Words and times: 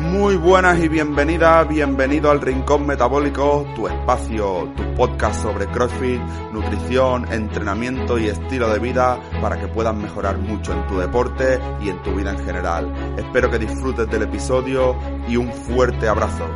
Muy 0.00 0.36
buenas 0.36 0.82
y 0.82 0.88
bienvenidas, 0.88 1.68
bienvenido 1.68 2.30
al 2.30 2.40
Rincón 2.40 2.86
Metabólico, 2.86 3.66
tu 3.76 3.86
espacio, 3.86 4.72
tu 4.74 4.94
podcast 4.94 5.42
sobre 5.42 5.66
CrossFit, 5.66 6.22
nutrición, 6.52 7.30
entrenamiento 7.30 8.18
y 8.18 8.28
estilo 8.28 8.70
de 8.72 8.78
vida 8.78 9.20
para 9.42 9.60
que 9.60 9.68
puedas 9.68 9.94
mejorar 9.94 10.38
mucho 10.38 10.72
en 10.72 10.86
tu 10.86 10.98
deporte 10.98 11.60
y 11.82 11.90
en 11.90 12.02
tu 12.02 12.14
vida 12.14 12.30
en 12.30 12.38
general. 12.38 13.14
Espero 13.18 13.50
que 13.50 13.58
disfrutes 13.58 14.08
del 14.08 14.22
episodio 14.22 14.96
y 15.28 15.36
un 15.36 15.52
fuerte 15.52 16.08
abrazo. 16.08 16.46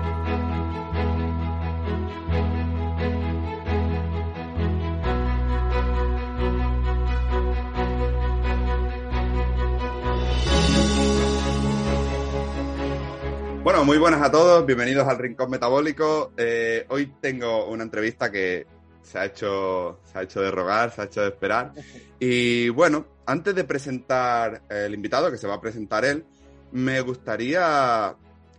Bueno, 13.64 13.82
muy 13.82 13.96
buenas 13.96 14.20
a 14.20 14.30
todos, 14.30 14.66
bienvenidos 14.66 15.09
al 15.09 15.16
Rincón 15.16 15.48
Metabólico. 15.48 16.34
Eh, 16.36 16.84
hoy 16.90 17.15
tengo 17.18 17.66
una 17.66 17.82
entrevista 17.82 18.30
que 18.30 18.66
se 19.01 19.18
ha, 19.18 19.24
hecho, 19.24 20.01
se 20.04 20.18
ha 20.18 20.23
hecho 20.23 20.43
de 20.43 20.51
rogar, 20.51 20.90
se 20.90 21.01
ha 21.01 21.04
hecho 21.04 21.23
de 21.23 21.29
esperar. 21.29 21.73
Y 22.21 22.68
bueno, 22.68 23.06
antes 23.24 23.54
de 23.54 23.65
presentar 23.65 24.65
el 24.68 24.93
invitado, 24.93 25.30
que 25.30 25.38
se 25.38 25.46
va 25.46 25.54
a 25.54 25.60
presentar 25.62 26.04
él, 26.04 26.26
me 26.73 27.01
gustaría 27.01 28.15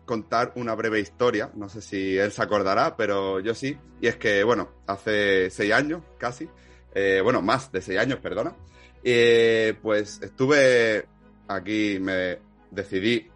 contar 0.05 0.53
una 0.55 0.73
breve 0.73 0.99
historia. 1.01 1.51
No 1.53 1.69
sé 1.69 1.83
si 1.83 2.17
él 2.17 2.31
se 2.31 2.41
acordará, 2.41 2.97
pero 2.97 3.39
yo 3.39 3.53
sí. 3.53 3.77
Y 4.01 4.07
es 4.07 4.15
que, 4.15 4.43
bueno, 4.43 4.71
hace 4.87 5.51
seis 5.51 5.71
años 5.71 6.01
casi, 6.17 6.49
eh, 6.95 7.21
bueno, 7.23 7.43
más 7.43 7.71
de 7.71 7.83
seis 7.83 7.99
años, 7.99 8.17
perdona, 8.17 8.55
eh, 9.03 9.75
pues 9.83 10.19
estuve 10.23 11.05
aquí, 11.47 11.99
me 12.01 12.39
decidí 12.71 13.29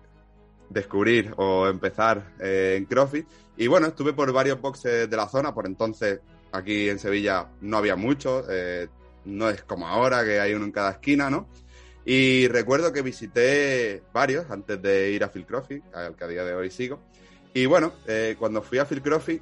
descubrir 0.70 1.34
o 1.38 1.68
empezar 1.68 2.34
eh, 2.40 2.76
en 2.78 2.86
CrossFit. 2.86 3.28
Y 3.58 3.68
bueno, 3.68 3.88
estuve 3.88 4.14
por 4.14 4.32
varios 4.32 4.62
boxes 4.62 5.10
de 5.10 5.18
la 5.18 5.28
zona, 5.28 5.54
por 5.54 5.66
entonces 5.66 6.20
aquí 6.52 6.90
en 6.90 7.00
Sevilla 7.00 7.48
no 7.62 7.78
había 7.78 7.96
muchos, 7.96 8.46
eh, 8.50 8.88
no 9.26 9.50
es 9.50 9.64
como 9.64 9.88
ahora 9.88 10.24
que 10.24 10.40
hay 10.40 10.54
uno 10.54 10.66
en 10.66 10.72
cada 10.72 10.92
esquina, 10.92 11.30
¿no? 11.30 11.48
Y 12.06 12.48
recuerdo 12.48 12.94
que 12.94 13.02
visité 13.02 14.02
varios 14.14 14.50
antes 14.50 14.82
de 14.82 15.12
ir 15.12 15.24
a 15.24 15.30
Phil 15.30 15.46
CrossFit, 15.46 15.84
al 15.94 16.16
que 16.16 16.24
a 16.24 16.28
día 16.28 16.44
de 16.44 16.56
hoy 16.56 16.72
sigo. 16.72 17.02
Y 17.54 17.66
bueno, 17.66 17.94
eh, 18.08 18.36
cuando 18.40 18.62
fui 18.62 18.78
a 18.78 18.86
Phil 18.86 19.02
CrossFit, 19.02 19.42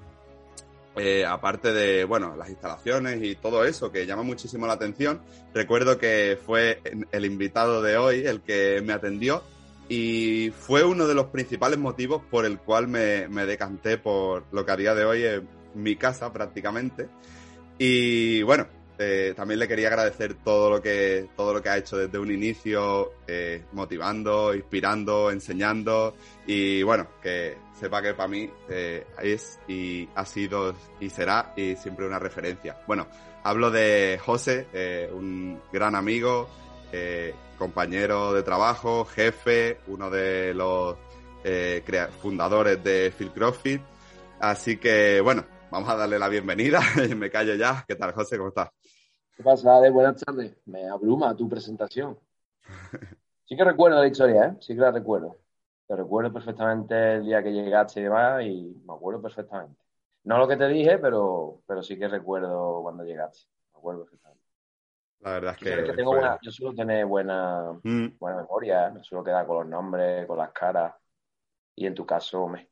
aparte 1.28 1.74
de, 1.74 2.06
bueno, 2.06 2.36
las 2.36 2.50
instalaciones 2.50 3.22
y 3.22 3.36
todo 3.36 3.64
eso 3.64 3.92
que 3.92 4.08
llama 4.08 4.24
muchísimo 4.24 4.66
la 4.66 4.74
atención, 4.74 5.22
recuerdo 5.54 6.00
que 6.00 6.40
fue 6.44 6.82
el 7.12 7.26
invitado 7.26 7.84
de 7.84 7.98
hoy 7.98 8.26
el 8.26 8.42
que 8.42 8.82
me 8.84 8.94
atendió 8.94 9.44
y 9.90 10.52
fue 10.52 10.84
uno 10.84 11.08
de 11.08 11.16
los 11.16 11.28
principales 11.28 11.80
motivos 11.80 12.22
por 12.30 12.46
el 12.46 12.60
cual 12.60 12.88
me, 12.88 13.28
me, 13.28 13.46
decanté 13.46 13.98
por 13.98 14.46
lo 14.52 14.66
que 14.66 14.72
a 14.72 14.78
día 14.78 14.96
de 14.96 15.06
hoy 15.06 15.24
es 15.24 15.42
mi 15.76 15.96
casa 15.96 16.32
prácticamente. 16.32 17.08
Y 17.78 18.42
bueno, 18.42 18.68
eh, 19.00 19.34
también 19.36 19.60
le 19.60 19.68
quería 19.68 19.90
agradecer 19.90 20.36
todo 20.44 20.72
lo 20.72 20.82
que, 20.82 21.28
todo 21.36 21.54
lo 21.54 21.62
que 21.62 21.70
ha 21.70 21.78
hecho 21.78 21.98
desde 21.98 22.18
un 22.18 22.32
inicio, 22.32 23.14
eh, 23.28 23.64
motivando, 23.74 24.56
inspirando, 24.56 25.30
enseñando. 25.30 26.16
Y 26.48 26.82
bueno, 26.82 27.08
que 27.22 27.58
sepa 27.80 28.02
que 28.02 28.16
para 28.16 28.28
mí 28.28 28.50
eh, 28.70 29.06
es 29.22 29.60
y 29.68 30.10
ha 30.16 30.26
sido 30.26 30.76
y 31.00 31.10
será 31.10 31.54
y 31.56 31.76
siempre 31.76 32.08
una 32.08 32.18
referencia. 32.18 32.82
Bueno, 32.88 33.08
hablo 33.44 33.70
de 33.70 34.20
José, 34.24 34.68
un 35.14 35.62
gran 35.72 35.96
amigo, 35.96 36.50
compañero 37.58 38.34
de 38.34 38.44
trabajo, 38.44 39.06
jefe, 39.06 39.80
uno 39.88 40.10
de 40.10 40.54
los 40.54 40.96
eh, 41.44 41.84
fundadores 42.22 42.84
de 42.84 43.12
Phil 43.18 43.32
CrossFit. 43.32 43.82
Así 44.40 44.78
que, 44.78 45.22
bueno, 45.22 45.44
vamos 45.72 45.90
a 45.90 45.96
darle 45.96 46.20
la 46.20 46.30
bienvenida. 46.30 46.80
Me 47.18 47.30
callo 47.30 47.56
ya. 47.56 47.84
¿Qué 47.88 47.96
tal, 47.96 48.14
José? 48.14 48.38
¿Cómo 48.38 48.50
estás? 48.50 48.70
¿Qué 49.36 49.44
pasa, 49.44 49.80
de 49.82 49.90
Buenas 49.90 50.24
tardes. 50.24 50.56
Me 50.66 50.88
abruma 50.88 51.36
tu 51.36 51.48
presentación. 51.50 52.18
Sí 53.50 53.56
que 53.56 53.64
recuerdo 53.64 54.02
la 54.02 54.08
historia, 54.08 54.44
¿eh? 54.48 54.58
Sí 54.60 54.76
que 54.76 54.82
la 54.82 54.92
recuerdo. 54.92 55.38
Te 55.88 55.96
recuerdo 55.96 56.34
perfectamente 56.34 57.14
el 57.14 57.24
día 57.24 57.42
que 57.42 57.54
llegaste 57.54 58.02
y 58.02 58.04
demás 58.04 58.44
y 58.44 58.76
me 58.86 58.94
acuerdo 58.94 59.22
perfectamente. 59.22 59.80
No 60.26 60.38
lo 60.38 60.50
que 60.50 60.58
te 60.58 60.68
dije, 60.68 60.98
pero, 60.98 61.62
pero 61.66 61.82
sí 61.82 61.98
que 61.98 62.10
recuerdo 62.10 62.82
cuando 62.82 63.06
llegaste. 63.06 63.48
Me 63.74 63.78
acuerdo 63.78 64.02
perfectamente. 64.02 64.27
La 65.22 65.32
verdad 65.32 65.56
es 65.60 65.64
que. 65.64 65.94
tengo 65.94 66.20
yo 66.42 66.52
suelo 66.52 66.76
tener 66.76 67.06
buena, 67.06 67.74
mm. 67.84 68.18
buena 68.20 68.38
memoria, 68.38 68.90
me 68.90 69.04
suelo 69.04 69.24
quedar 69.24 69.46
con 69.46 69.58
los 69.58 69.68
nombres, 69.68 70.26
con 70.26 70.38
las 70.38 70.52
caras. 70.52 70.94
Y 71.76 71.86
en 71.86 71.94
tu 71.94 72.06
caso, 72.06 72.48
me, 72.48 72.70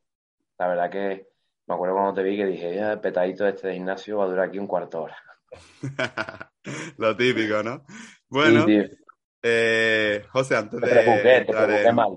la 0.57 0.67
verdad 0.67 0.89
que 0.89 1.27
me 1.67 1.75
acuerdo 1.75 1.95
cuando 1.95 2.13
te 2.13 2.23
vi 2.23 2.37
que 2.37 2.45
dije, 2.45 2.79
el 2.79 2.99
petadito 2.99 3.43
de 3.43 3.51
este 3.51 3.73
gimnasio 3.73 4.17
va 4.17 4.25
a 4.25 4.27
durar 4.27 4.47
aquí 4.47 4.59
un 4.59 4.67
cuarto 4.67 4.99
de 4.99 5.03
hora. 5.03 5.17
Lo 6.97 7.15
típico, 7.15 7.63
¿no? 7.63 7.83
Bueno, 8.29 8.65
eh, 9.41 10.23
José, 10.29 10.55
antes 10.55 10.81
de. 10.81 11.45
Te 11.45 11.91
mal, 11.91 12.15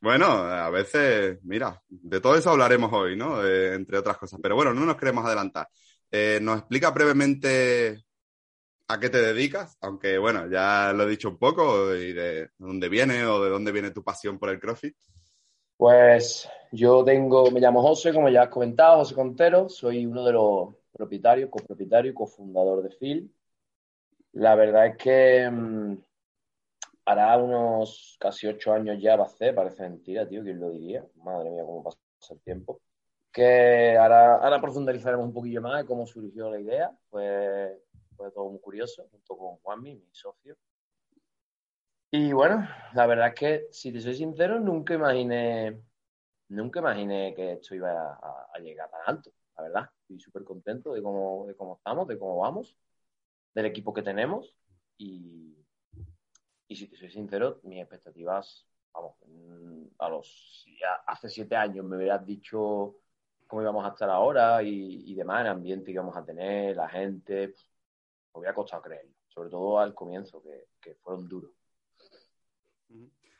Bueno, 0.00 0.26
a 0.26 0.70
veces, 0.70 1.38
mira, 1.42 1.80
de 1.88 2.20
todo 2.20 2.36
eso 2.36 2.50
hablaremos 2.50 2.92
hoy, 2.92 3.16
¿no? 3.16 3.44
Eh, 3.44 3.74
entre 3.74 3.98
otras 3.98 4.18
cosas. 4.18 4.38
Pero 4.42 4.54
bueno, 4.54 4.72
no 4.72 4.84
nos 4.84 4.96
queremos 4.96 5.24
adelantar. 5.24 5.68
Eh, 6.10 6.38
¿Nos 6.42 6.58
explica 6.58 6.90
brevemente 6.90 8.04
a 8.92 9.00
qué 9.00 9.08
te 9.08 9.20
dedicas, 9.20 9.78
aunque 9.80 10.18
bueno, 10.18 10.48
ya 10.50 10.92
lo 10.92 11.04
he 11.04 11.10
dicho 11.10 11.30
un 11.30 11.38
poco, 11.38 11.94
y 11.94 12.12
de 12.12 12.50
dónde 12.58 12.88
viene 12.88 13.24
o 13.24 13.42
de 13.42 13.50
dónde 13.50 13.72
viene 13.72 13.90
tu 13.90 14.04
pasión 14.04 14.38
por 14.38 14.50
el 14.50 14.60
CrossFit. 14.60 14.96
Pues 15.76 16.48
yo 16.70 17.02
tengo, 17.02 17.50
me 17.50 17.60
llamo 17.60 17.82
José, 17.82 18.12
como 18.12 18.28
ya 18.28 18.42
has 18.42 18.48
comentado, 18.48 18.98
José 18.98 19.14
Contero, 19.14 19.68
soy 19.68 20.06
uno 20.06 20.24
de 20.24 20.32
los 20.32 20.74
propietarios, 20.92 21.50
copropietario 21.50 22.10
y 22.10 22.14
cofundador 22.14 22.82
de 22.82 22.90
Phil. 22.90 23.34
La 24.32 24.54
verdad 24.54 24.86
es 24.86 24.96
que 24.96 25.50
mmm, 25.50 25.96
hará 27.06 27.36
unos 27.36 28.16
casi 28.20 28.46
ocho 28.46 28.72
años 28.72 28.98
ya 29.00 29.16
va 29.16 29.24
a 29.24 29.28
ser, 29.28 29.54
parece 29.54 29.82
mentira, 29.82 30.28
tío, 30.28 30.42
¿quién 30.42 30.60
lo 30.60 30.70
diría? 30.70 31.04
Madre 31.16 31.50
mía, 31.50 31.64
cómo 31.64 31.82
pasa 31.82 31.98
el 32.30 32.40
tiempo. 32.40 32.80
Que 33.32 33.96
ahora, 33.96 34.36
ahora 34.36 34.60
profundizaremos 34.60 35.26
un 35.26 35.32
poquillo 35.32 35.62
más 35.62 35.80
de 35.80 35.86
cómo 35.86 36.06
surgió 36.06 36.50
la 36.50 36.60
idea. 36.60 36.92
Pues 37.10 37.72
fue 38.22 38.30
todo 38.30 38.48
muy 38.50 38.60
curioso, 38.60 39.08
junto 39.10 39.36
con 39.36 39.56
Juanmi, 39.56 39.96
mi 39.96 40.08
socio. 40.12 40.56
Y 42.12 42.32
bueno, 42.32 42.68
la 42.94 43.06
verdad 43.06 43.28
es 43.28 43.34
que, 43.34 43.66
si 43.72 43.92
te 43.92 44.00
soy 44.00 44.14
sincero, 44.14 44.60
nunca 44.60 44.94
imaginé, 44.94 45.82
nunca 46.48 46.78
imaginé 46.78 47.34
que 47.34 47.54
esto 47.54 47.74
iba 47.74 48.12
a, 48.14 48.58
llegar 48.60 48.88
tan 48.90 49.00
alto, 49.06 49.32
la 49.56 49.62
verdad. 49.64 49.90
Estoy 50.02 50.20
súper 50.20 50.44
contento 50.44 50.92
de 50.92 51.02
cómo, 51.02 51.46
de 51.48 51.56
cómo 51.56 51.76
estamos, 51.76 52.06
de 52.06 52.18
cómo 52.18 52.38
vamos, 52.38 52.76
del 53.54 53.66
equipo 53.66 53.92
que 53.92 54.02
tenemos. 54.02 54.56
Y, 54.98 55.56
y 56.68 56.76
si 56.76 56.86
te 56.86 56.96
soy 56.96 57.10
sincero, 57.10 57.58
mis 57.64 57.80
expectativas, 57.80 58.66
vamos, 58.92 59.16
a 59.98 60.08
los, 60.08 60.64
hace 61.06 61.28
siete 61.28 61.56
años 61.56 61.84
me 61.84 61.96
hubieras 61.96 62.24
dicho 62.24 62.94
cómo 63.48 63.62
íbamos 63.62 63.84
a 63.84 63.88
estar 63.88 64.10
ahora 64.10 64.62
y, 64.62 65.10
y 65.10 65.14
demás, 65.14 65.40
el 65.40 65.48
ambiente 65.48 65.86
que 65.86 65.92
íbamos 65.92 66.16
a 66.16 66.24
tener, 66.24 66.76
la 66.76 66.88
gente, 66.88 67.54
me 68.34 68.40
hubiera 68.40 68.54
costado 68.54 68.82
creerlo, 68.82 69.12
sobre 69.28 69.50
todo 69.50 69.78
al 69.78 69.94
comienzo, 69.94 70.42
que, 70.42 70.94
fueron 71.02 71.28
duros. 71.28 71.50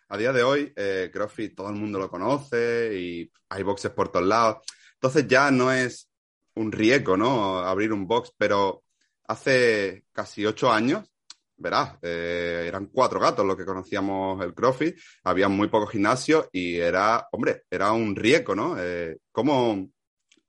A 0.09 0.17
día 0.17 0.33
de 0.33 0.43
hoy, 0.43 0.73
eh, 0.77 1.11
todo 1.56 1.69
el 1.69 1.75
mundo 1.75 1.99
lo 1.99 2.11
conoce 2.11 2.91
y 2.99 3.33
hay 3.49 3.62
boxes 3.62 3.91
por 3.93 4.11
todos 4.11 4.27
lados. 4.27 4.59
Entonces 4.94 5.27
ya 5.27 5.50
no 5.50 5.73
es 5.73 6.11
un 6.55 6.71
riesgo, 6.71 7.17
¿no? 7.17 7.59
Abrir 7.59 7.93
un 7.93 8.06
box, 8.06 8.33
pero 8.37 8.85
hace 9.27 10.05
casi 10.12 10.44
ocho 10.44 10.71
años, 10.71 11.09
verás, 11.56 11.97
eh, 12.03 12.65
eran 12.67 12.87
cuatro 12.87 13.21
gatos 13.21 13.47
los 13.47 13.56
que 13.56 13.65
conocíamos 13.65 14.45
el 14.45 14.53
CrossFit, 14.53 14.97
había 15.25 15.49
muy 15.49 15.69
pocos 15.69 15.91
gimnasios 15.91 16.49
y 16.53 16.77
era, 16.77 17.29
hombre, 17.33 17.65
era 17.71 17.93
un 17.93 18.15
riesgo, 18.15 18.55
¿no? 18.55 18.77
Eh, 18.79 19.19
¿cómo, 19.31 19.88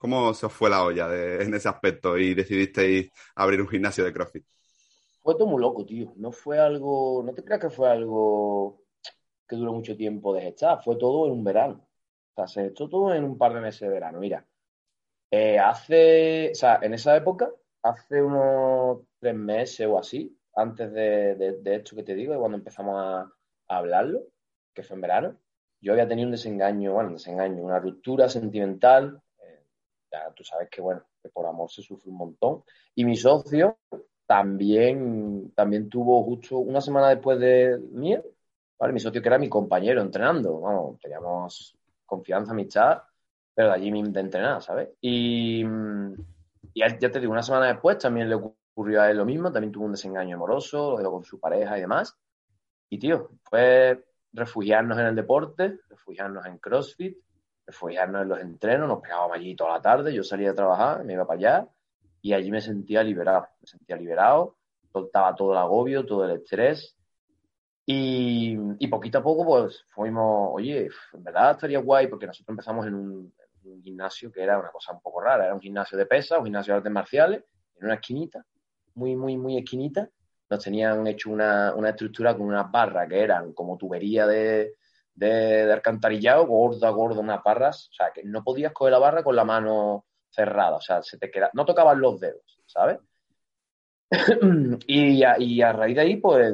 ¿Cómo 0.04 0.34
se 0.34 0.48
os 0.48 0.52
fue 0.52 0.70
la 0.70 0.84
olla 0.84 1.08
en 1.42 1.54
ese 1.54 1.70
aspecto 1.70 2.18
y 2.18 2.34
decidisteis 2.34 3.10
abrir 3.36 3.62
un 3.62 3.70
gimnasio 3.70 4.04
de 4.04 4.12
CrossFit? 4.12 4.44
Fue 5.22 5.34
todo 5.36 5.48
muy 5.48 5.62
loco, 5.62 5.86
tío. 5.86 6.12
No 6.18 6.34
fue 6.34 6.60
algo, 6.60 7.24
no 7.24 7.34
te 7.34 7.42
creas 7.42 7.62
que 7.62 7.70
fue 7.70 7.90
algo 7.90 8.84
que 9.48 9.56
duró 9.56 9.72
mucho 9.72 9.96
tiempo 9.96 10.34
de 10.34 10.42
gestar, 10.42 10.84
fue 10.84 10.98
todo 10.98 11.26
en 11.28 11.32
un 11.32 11.46
verano. 11.46 11.88
O 12.36 12.46
sea, 12.46 12.66
esto 12.66 12.90
todo 12.90 13.16
en 13.16 13.24
un 13.24 13.38
par 13.38 13.54
de 13.54 13.62
meses 13.62 13.80
de 13.80 13.88
verano. 13.88 14.20
Mira, 14.20 14.46
eh, 15.32 15.58
hace, 15.58 16.52
o 16.52 16.56
sea, 16.56 16.80
en 16.82 16.96
esa 16.96 17.16
época, 17.16 17.50
hace 17.82 18.22
unos 18.22 19.04
tres 19.20 19.36
meses 19.36 19.88
o 19.88 19.98
así, 19.98 20.38
antes 20.54 20.92
de, 20.92 21.62
esto 21.64 21.96
que 21.96 22.04
te 22.04 22.14
digo, 22.14 22.34
de 22.34 22.40
cuando 22.40 22.58
empezamos 22.58 22.96
a, 22.98 23.32
hablarlo, 23.70 24.20
que 24.74 24.84
fue 24.84 24.96
en 24.96 25.02
verano, 25.02 25.38
yo 25.80 25.94
había 25.94 26.10
tenido 26.10 26.28
un 26.28 26.34
desengaño, 26.34 26.92
bueno, 26.92 27.08
un 27.08 27.16
desengaño, 27.16 27.64
una 27.64 27.80
ruptura 27.80 28.28
sentimental. 28.28 29.23
Ya 30.14 30.32
tú 30.36 30.44
sabes 30.44 30.70
que, 30.70 30.80
bueno, 30.80 31.02
que 31.22 31.30
por 31.30 31.46
amor 31.48 31.72
se 31.72 31.82
sufre 31.82 32.12
un 32.12 32.18
montón. 32.18 32.64
Y 32.94 33.04
mi 33.04 33.16
socio 33.16 33.80
también, 34.28 35.52
también 35.56 35.90
tuvo 35.90 36.24
justo 36.24 36.60
una 36.60 36.82
semana 36.82 37.10
después 37.10 37.40
de 37.40 37.80
mí, 37.92 38.16
¿vale? 38.80 38.94
Mi 38.94 39.00
socio 39.00 39.22
que 39.22 39.28
era 39.28 39.40
mi 39.40 39.50
compañero 39.50 40.02
entrenando, 40.02 40.62
vamos, 40.62 41.00
teníamos 41.00 41.76
confianza, 42.06 42.52
amistad, 42.52 43.02
pero 43.56 43.70
de 43.70 43.74
allí 43.74 43.92
de 43.92 44.20
entrenar, 44.20 44.62
¿sabes? 44.62 44.90
Y, 45.02 45.64
y 46.74 46.80
ya 46.80 47.12
te 47.12 47.20
digo, 47.20 47.32
una 47.32 47.42
semana 47.42 47.68
después 47.68 47.98
también 47.98 48.30
le 48.30 48.36
ocurrió 48.36 49.02
a 49.02 49.10
él 49.10 49.18
lo 49.18 49.26
mismo, 49.26 49.52
también 49.52 49.72
tuvo 49.72 49.86
un 49.86 49.92
desengaño 49.94 50.36
amoroso, 50.36 50.98
lo 51.00 51.12
con 51.12 51.24
su 51.24 51.40
pareja 51.40 51.78
y 51.78 51.82
demás. 51.82 52.16
Y 52.90 53.00
tío, 53.00 53.32
fue 53.44 54.04
refugiarnos 54.32 54.98
en 55.00 55.08
el 55.08 55.16
deporte, 55.16 55.80
refugiarnos 55.90 56.46
en 56.46 56.58
CrossFit, 56.60 57.18
refugiarnos 57.74 58.22
en 58.22 58.30
los 58.30 58.40
entrenos, 58.40 58.88
nos 58.88 59.02
pegábamos 59.02 59.36
allí 59.36 59.56
toda 59.56 59.72
la 59.74 59.82
tarde, 59.82 60.14
yo 60.14 60.24
salía 60.24 60.52
a 60.52 60.56
trabajar, 60.56 61.04
me 61.04 61.14
iba 61.14 61.26
para 61.26 61.38
allá 61.38 61.68
y 62.22 62.34
allí 62.34 62.52
me 62.52 62.62
sentía 62.62 63.04
liberado, 63.04 63.48
me 63.60 63.68
sentía 63.68 63.98
liberado, 63.98 64.56
soltaba 64.92 65.36
todo 65.36 65.52
el 65.52 65.58
agobio, 65.58 66.06
todo 66.06 66.26
el 66.26 66.40
estrés 66.40 66.96
y, 67.86 68.88
poquito 68.88 69.18
a 69.18 69.24
poco 69.24 69.44
pues 69.44 69.86
fuimos, 69.90 70.52
oye, 70.54 70.90
en 71.14 71.24
verdad 71.24 71.52
estaría 71.52 71.80
guay 71.80 72.08
porque 72.08 72.28
nosotros 72.28 72.54
empezamos 72.54 72.86
en 72.86 72.94
un, 72.94 73.34
un 73.66 73.82
gimnasio 73.82 74.32
que 74.32 74.44
era 74.44 74.60
una 74.60 74.70
cosa 74.70 74.94
un 74.94 75.02
poco 75.02 75.20
rara, 75.20 75.46
era 75.46 75.56
un 75.56 75.62
gimnasio 75.62 75.98
de 75.98 76.06
pesas, 76.06 76.38
un 76.38 76.46
gimnasio 76.46 76.74
de 76.74 76.78
artes 76.78 76.92
marciales, 76.92 77.44
en 77.78 77.86
una 77.86 77.96
esquinita, 77.96 78.46
muy, 78.94 79.16
muy, 79.16 79.36
muy 79.36 79.58
esquinita, 79.58 80.08
nos 80.50 80.64
tenían 80.64 81.06
hecho 81.08 81.32
una, 81.32 81.74
una 81.76 81.90
estructura 81.90 82.38
con 82.38 82.46
unas 82.46 82.72
barras 82.72 83.10
que 83.10 83.20
eran 83.20 83.52
como 83.54 83.78
tubería 83.78 84.28
de, 84.28 84.76
de, 85.16 85.72
alcantarillado, 85.72 86.48
gorda, 86.48 86.90
gorda, 86.90 87.20
unas 87.20 87.44
barras, 87.44 87.90
o 87.92 87.94
sea, 87.94 88.12
que 88.12 88.24
no 88.24 88.44
podías 88.44 88.74
coger 88.74 88.94
la 88.94 89.00
barra 89.00 89.24
con 89.24 89.36
la 89.36 89.44
mano 89.44 90.06
cerrada, 90.30 90.78
o 90.78 90.82
sea, 90.82 91.04
se 91.04 91.18
te 91.18 91.30
queda, 91.30 91.50
no 91.54 91.66
tocaban 91.66 92.00
los 92.00 92.20
dedos, 92.20 92.60
¿sabes? 92.66 93.00
y, 94.88 95.24
a, 95.24 95.40
y, 95.40 95.62
a, 95.62 95.74
raíz 95.74 95.96
de 95.96 96.02
ahí, 96.02 96.18
pues, 96.18 96.54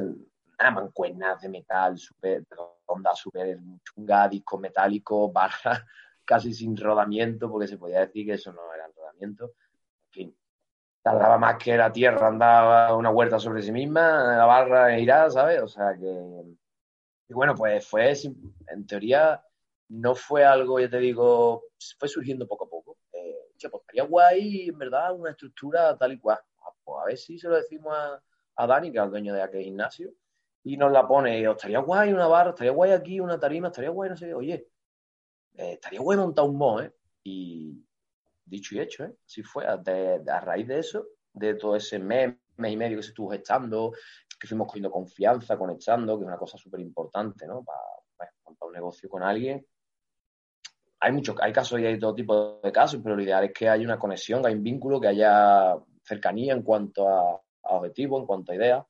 nada, 0.58 0.70
mancuernas 0.70 1.40
de 1.40 1.48
metal, 1.48 1.98
súper 1.98 2.44
onda, 2.86 3.14
súper 3.14 3.58
chunga, 3.84 4.28
disco 4.28 4.58
metálico, 4.58 5.30
barras 5.32 5.84
casi 6.24 6.54
sin 6.54 6.76
rodamiento, 6.76 7.50
porque 7.50 7.66
se 7.66 7.78
podía 7.78 8.00
decir 8.00 8.24
que 8.26 8.34
eso 8.34 8.52
no 8.52 8.72
era 8.72 8.86
rodamiento. 8.96 9.52
En 10.06 10.12
fin, 10.12 10.36
tardaba 11.02 11.38
más 11.38 11.56
que 11.56 11.76
la 11.76 11.90
Tierra 11.90 12.28
andaba 12.28 12.94
una 12.94 13.10
huerta 13.10 13.38
sobre 13.38 13.62
sí 13.62 13.72
misma, 13.72 14.36
la 14.36 14.44
barra 14.44 14.98
irá, 14.98 15.28
¿sabes? 15.30 15.62
O 15.62 15.68
sea 15.68 15.96
que... 15.98 16.56
Y 17.30 17.32
bueno, 17.32 17.54
pues 17.54 17.86
fue, 17.86 18.12
en 18.66 18.86
teoría, 18.88 19.40
no 19.90 20.16
fue 20.16 20.44
algo, 20.44 20.80
ya 20.80 20.90
te 20.90 20.98
digo, 20.98 21.62
fue 21.96 22.08
surgiendo 22.08 22.48
poco 22.48 22.64
a 22.64 22.68
poco. 22.68 22.98
Eh, 23.12 23.52
pues 23.56 23.82
estaría 23.82 24.02
guay, 24.02 24.68
en 24.68 24.76
verdad, 24.76 25.14
una 25.14 25.30
estructura 25.30 25.96
tal 25.96 26.14
y 26.14 26.18
cual. 26.18 26.40
Ah, 26.58 26.72
pues 26.82 26.98
a 27.00 27.04
ver 27.06 27.16
si 27.16 27.38
se 27.38 27.48
lo 27.48 27.54
decimos 27.54 27.94
a, 27.96 28.20
a 28.56 28.66
Dani, 28.66 28.90
que 28.90 28.98
es 28.98 29.04
el 29.04 29.10
dueño 29.10 29.32
de 29.32 29.42
aquel 29.42 29.62
gimnasio, 29.62 30.12
y 30.64 30.76
nos 30.76 30.90
la 30.90 31.06
pone, 31.06 31.48
estaría 31.48 31.78
guay 31.78 32.12
una 32.12 32.26
barra, 32.26 32.50
estaría 32.50 32.72
guay 32.72 32.90
aquí 32.90 33.20
una 33.20 33.38
tarima, 33.38 33.68
estaría 33.68 33.90
guay, 33.90 34.10
no 34.10 34.16
sé, 34.16 34.34
oye, 34.34 34.66
eh, 35.54 35.74
estaría 35.74 36.00
guay 36.00 36.18
montar 36.18 36.46
un 36.46 36.56
mo, 36.56 36.80
¿eh? 36.80 36.92
Y 37.22 37.80
dicho 38.44 38.74
y 38.74 38.80
hecho, 38.80 39.04
¿eh? 39.04 39.14
Así 39.24 39.44
fue, 39.44 39.66
a 39.66 40.40
raíz 40.40 40.66
de 40.66 40.80
eso, 40.80 41.06
de 41.32 41.54
todo 41.54 41.76
ese 41.76 42.00
mes, 42.00 42.34
mes 42.56 42.72
y 42.72 42.76
medio 42.76 42.96
que 42.96 43.04
se 43.04 43.10
estuvo 43.10 43.30
gestando, 43.30 43.92
que 44.40 44.48
fuimos 44.48 44.66
cogiendo 44.66 44.90
confianza, 44.90 45.58
conectando, 45.58 46.16
que 46.16 46.24
es 46.24 46.28
una 46.28 46.38
cosa 46.38 46.56
súper 46.56 46.80
importante, 46.80 47.46
¿no? 47.46 47.62
Para, 47.62 47.78
montar 48.44 48.68
un 48.68 48.72
negocio 48.72 49.08
con 49.08 49.22
alguien. 49.22 49.64
Hay 51.00 51.12
muchos, 51.12 51.36
hay 51.40 51.52
casos 51.52 51.78
y 51.78 51.86
hay 51.86 51.98
todo 51.98 52.14
tipo 52.14 52.60
de 52.62 52.72
casos, 52.72 53.00
pero 53.02 53.16
lo 53.16 53.22
ideal 53.22 53.44
es 53.44 53.52
que 53.52 53.68
haya 53.68 53.84
una 53.84 53.98
conexión, 53.98 54.42
que 54.42 54.48
haya 54.48 54.56
un 54.56 54.62
vínculo, 54.62 55.00
que 55.00 55.08
haya 55.08 55.76
cercanía 56.02 56.54
en 56.54 56.62
cuanto 56.62 57.08
a, 57.08 57.32
a 57.32 57.74
objetivos, 57.74 58.20
en 58.20 58.26
cuanto 58.26 58.52
a 58.52 58.54
ideas. 58.56 58.84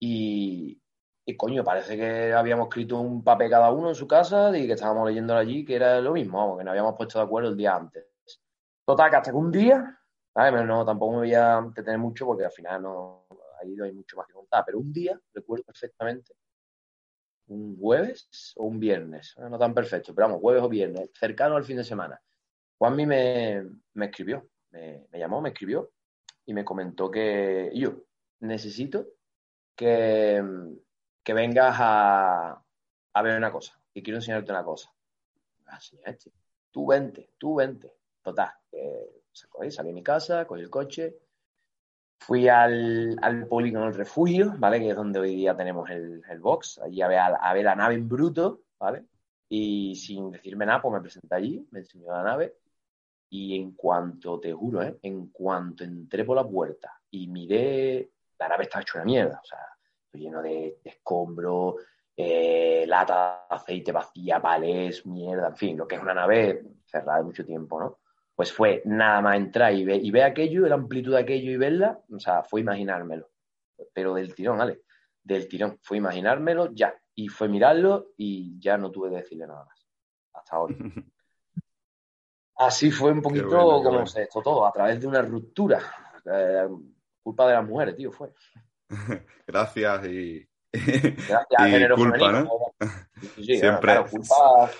Y, 0.00 0.80
y 1.24 1.36
coño, 1.36 1.64
parece 1.64 1.96
que 1.96 2.32
habíamos 2.32 2.68
escrito 2.68 3.00
un 3.00 3.22
papel 3.22 3.50
cada 3.50 3.70
uno 3.70 3.88
en 3.88 3.94
su 3.94 4.06
casa 4.06 4.56
y 4.56 4.66
que 4.66 4.74
estábamos 4.74 5.08
leyéndolo 5.08 5.40
allí, 5.40 5.64
que 5.64 5.76
era 5.76 6.00
lo 6.00 6.12
mismo, 6.12 6.56
que 6.56 6.64
nos 6.64 6.72
habíamos 6.72 6.96
puesto 6.96 7.18
de 7.18 7.24
acuerdo 7.24 7.50
el 7.50 7.56
día 7.56 7.74
antes. 7.74 8.06
Total, 8.84 9.10
que 9.10 9.16
hasta 9.16 9.30
que 9.30 9.36
un 9.36 9.50
día, 9.50 10.00
¿sabes? 10.32 10.64
no, 10.64 10.84
tampoco 10.84 11.12
me 11.12 11.18
voy 11.18 11.34
a 11.34 11.60
detener 11.74 11.98
mucho 11.98 12.26
porque 12.26 12.44
al 12.44 12.52
final 12.52 12.82
no 12.82 13.26
ahí 13.60 13.76
hay 13.82 13.92
mucho 13.92 14.16
más 14.16 14.26
que 14.26 14.32
contar, 14.32 14.64
pero 14.64 14.78
un 14.78 14.92
día, 14.92 15.20
recuerdo 15.32 15.64
perfectamente, 15.64 16.34
un 17.48 17.78
jueves 17.78 18.52
o 18.56 18.64
un 18.64 18.78
viernes, 18.78 19.34
no 19.38 19.58
tan 19.58 19.74
perfecto, 19.74 20.14
pero 20.14 20.28
vamos, 20.28 20.40
jueves 20.40 20.62
o 20.62 20.68
viernes, 20.68 21.10
cercano 21.18 21.56
al 21.56 21.64
fin 21.64 21.78
de 21.78 21.84
semana. 21.84 22.20
Juanmi 22.78 23.06
me, 23.06 23.66
me 23.94 24.06
escribió, 24.06 24.48
me, 24.70 25.06
llamó, 25.12 25.40
me 25.40 25.50
escribió 25.50 25.92
y 26.44 26.54
me 26.54 26.64
comentó 26.64 27.10
que 27.10 27.70
yo 27.74 28.04
necesito 28.40 29.06
que 29.74 30.42
que 31.28 31.34
vengas 31.34 31.76
a, 31.78 32.64
ver 33.22 33.36
una 33.36 33.52
cosa, 33.52 33.78
y 33.92 34.02
quiero 34.02 34.16
enseñarte 34.16 34.50
una 34.50 34.64
cosa. 34.64 34.90
Tú 36.70 36.86
vente, 36.86 37.34
tú 37.36 37.56
vente. 37.56 37.92
Total, 38.22 38.50
salí 39.68 39.88
de 39.88 39.92
mi 39.92 40.02
casa, 40.02 40.46
cogí 40.46 40.62
el 40.62 40.70
coche, 40.70 41.18
fui 42.18 42.48
al, 42.48 43.16
al 43.22 43.46
polígono 43.46 43.86
del 43.86 43.94
refugio, 43.94 44.54
¿vale? 44.58 44.80
Que 44.80 44.90
es 44.90 44.96
donde 44.96 45.18
hoy 45.18 45.34
día 45.34 45.56
tenemos 45.56 45.88
el, 45.90 46.22
box, 46.40 46.78
allí 46.78 47.00
a 47.00 47.08
ver, 47.08 47.18
a, 47.18 47.52
ver 47.54 47.64
la 47.64 47.74
nave 47.74 47.94
en 47.94 48.08
bruto, 48.08 48.62
¿vale? 48.78 49.04
Y 49.48 49.94
sin 49.96 50.30
decirme 50.30 50.66
nada, 50.66 50.82
pues 50.82 50.94
me 50.94 51.00
presenté 51.00 51.34
allí, 51.34 51.66
me 51.70 51.80
enseñó 51.80 52.12
la 52.12 52.22
nave, 52.22 52.56
y 53.30 53.56
en 53.56 53.72
cuanto, 53.72 54.40
te 54.40 54.52
juro, 54.52 54.82
¿eh? 54.82 54.98
En 55.02 55.28
cuanto 55.28 55.84
entré 55.84 56.24
por 56.24 56.36
la 56.36 56.46
puerta 56.46 57.00
y 57.10 57.28
miré, 57.28 58.10
la 58.38 58.48
nave 58.48 58.64
estaba 58.64 58.82
hecha 58.82 58.98
una 58.98 59.04
mierda, 59.04 59.40
o 59.42 59.46
sea, 59.46 59.58
lleno 60.12 60.42
de, 60.42 60.80
escombros, 60.84 61.76
eh, 62.16 62.84
lata 62.86 63.46
aceite 63.48 63.92
vacía, 63.92 64.40
palés, 64.40 65.06
mierda, 65.06 65.48
en 65.48 65.56
fin, 65.56 65.76
lo 65.76 65.86
que 65.86 65.96
es 65.96 66.02
una 66.02 66.14
nave 66.14 66.64
cerrada 66.84 67.18
de 67.18 67.24
mucho 67.24 67.44
tiempo, 67.44 67.80
¿no? 67.80 67.98
Pues 68.38 68.52
fue 68.52 68.82
nada 68.84 69.20
más 69.20 69.36
entrar 69.36 69.74
y 69.74 69.84
ver, 69.84 70.00
y 70.00 70.12
ver 70.12 70.22
aquello, 70.22 70.68
la 70.68 70.76
amplitud 70.76 71.10
de 71.10 71.18
aquello 71.18 71.50
y 71.50 71.56
verla, 71.56 71.98
o 72.08 72.20
sea, 72.20 72.44
fue 72.44 72.60
imaginármelo. 72.60 73.30
Pero 73.92 74.14
del 74.14 74.32
tirón, 74.32 74.58
¿vale? 74.58 74.82
Del 75.24 75.48
tirón. 75.48 75.80
Fue 75.82 75.96
imaginármelo 75.96 76.72
ya. 76.72 76.94
Y 77.16 77.26
fue 77.26 77.48
mirarlo 77.48 78.12
y 78.16 78.56
ya 78.60 78.78
no 78.78 78.92
tuve 78.92 79.10
que 79.10 79.16
decirle 79.16 79.48
nada 79.48 79.64
más. 79.64 79.84
Hasta 80.34 80.54
ahora. 80.54 80.76
Así 82.58 82.92
fue 82.92 83.10
un 83.10 83.22
poquito 83.22 83.48
como 83.48 84.06
se 84.06 84.22
esto 84.22 84.40
todo, 84.40 84.64
a 84.64 84.72
través 84.72 85.00
de 85.00 85.08
una 85.08 85.22
ruptura. 85.22 85.80
Eh, 86.24 86.68
culpa 87.20 87.48
de 87.48 87.54
las 87.54 87.66
mujeres, 87.66 87.96
tío, 87.96 88.12
fue. 88.12 88.32
Gracias 89.48 90.06
y. 90.06 90.48
Gracias 90.72 91.92
culpa, 91.96 92.30
¿no? 92.30 92.48
Sí, 93.34 93.58
Siempre. 93.58 93.94
Claro, 93.94 94.06
culpa, 94.08 94.70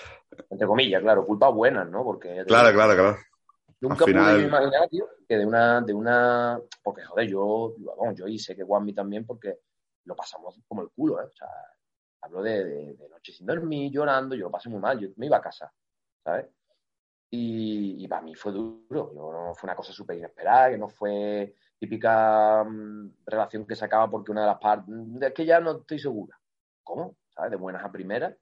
entre 0.49 0.65
comillas, 0.65 1.01
claro, 1.01 1.25
culpa 1.25 1.49
buena, 1.49 1.83
¿no? 1.83 2.05
Porque. 2.05 2.45
Claro, 2.47 2.73
claro, 2.73 2.93
claro. 2.93 3.17
Nunca 3.81 4.05
pude 4.05 4.43
imaginar, 4.43 4.89
tío, 4.89 5.07
que 5.27 5.37
de 5.37 5.45
una, 5.45 5.81
de 5.81 5.93
una. 5.93 6.59
Porque, 6.83 7.03
joder, 7.03 7.27
yo, 7.27 7.75
vamos, 7.97 8.15
yo 8.15 8.27
hice 8.27 8.55
que 8.55 8.63
Juanmi 8.63 8.93
también, 8.93 9.25
porque 9.25 9.59
lo 10.05 10.15
pasamos 10.15 10.59
como 10.67 10.81
el 10.81 10.89
culo, 10.89 11.21
¿eh? 11.21 11.25
O 11.25 11.31
sea, 11.31 11.47
hablo 12.21 12.41
de, 12.41 12.93
de, 12.95 13.09
noche 13.09 13.31
sin 13.31 13.45
dormir, 13.45 13.91
llorando, 13.91 14.35
yo 14.35 14.45
lo 14.45 14.51
pasé 14.51 14.69
muy 14.69 14.79
mal, 14.79 14.99
yo 14.99 15.09
me 15.15 15.27
iba 15.27 15.37
a 15.37 15.41
casa, 15.41 15.71
¿sabes? 16.23 16.47
Y, 17.31 18.03
y 18.03 18.07
para 18.07 18.23
mí 18.23 18.35
fue 18.35 18.51
duro, 18.51 19.13
yo, 19.13 19.31
no, 19.31 19.53
fue 19.53 19.67
una 19.67 19.75
cosa 19.75 19.93
súper 19.93 20.17
inesperada, 20.17 20.71
que 20.71 20.77
no 20.77 20.89
fue 20.89 21.55
típica 21.77 22.63
mm, 22.63 23.11
relación 23.25 23.65
que 23.65 23.75
se 23.75 23.85
acaba 23.85 24.09
porque 24.09 24.31
una 24.31 24.41
de 24.41 24.47
las 24.47 24.59
partes, 24.59 24.93
es 25.21 25.33
que 25.33 25.45
ya 25.45 25.59
no 25.59 25.77
estoy 25.77 25.99
segura. 25.99 26.37
¿Cómo? 26.83 27.17
¿Sabes? 27.29 27.51
De 27.51 27.57
buenas 27.57 27.83
a 27.83 27.91
primeras. 27.91 28.35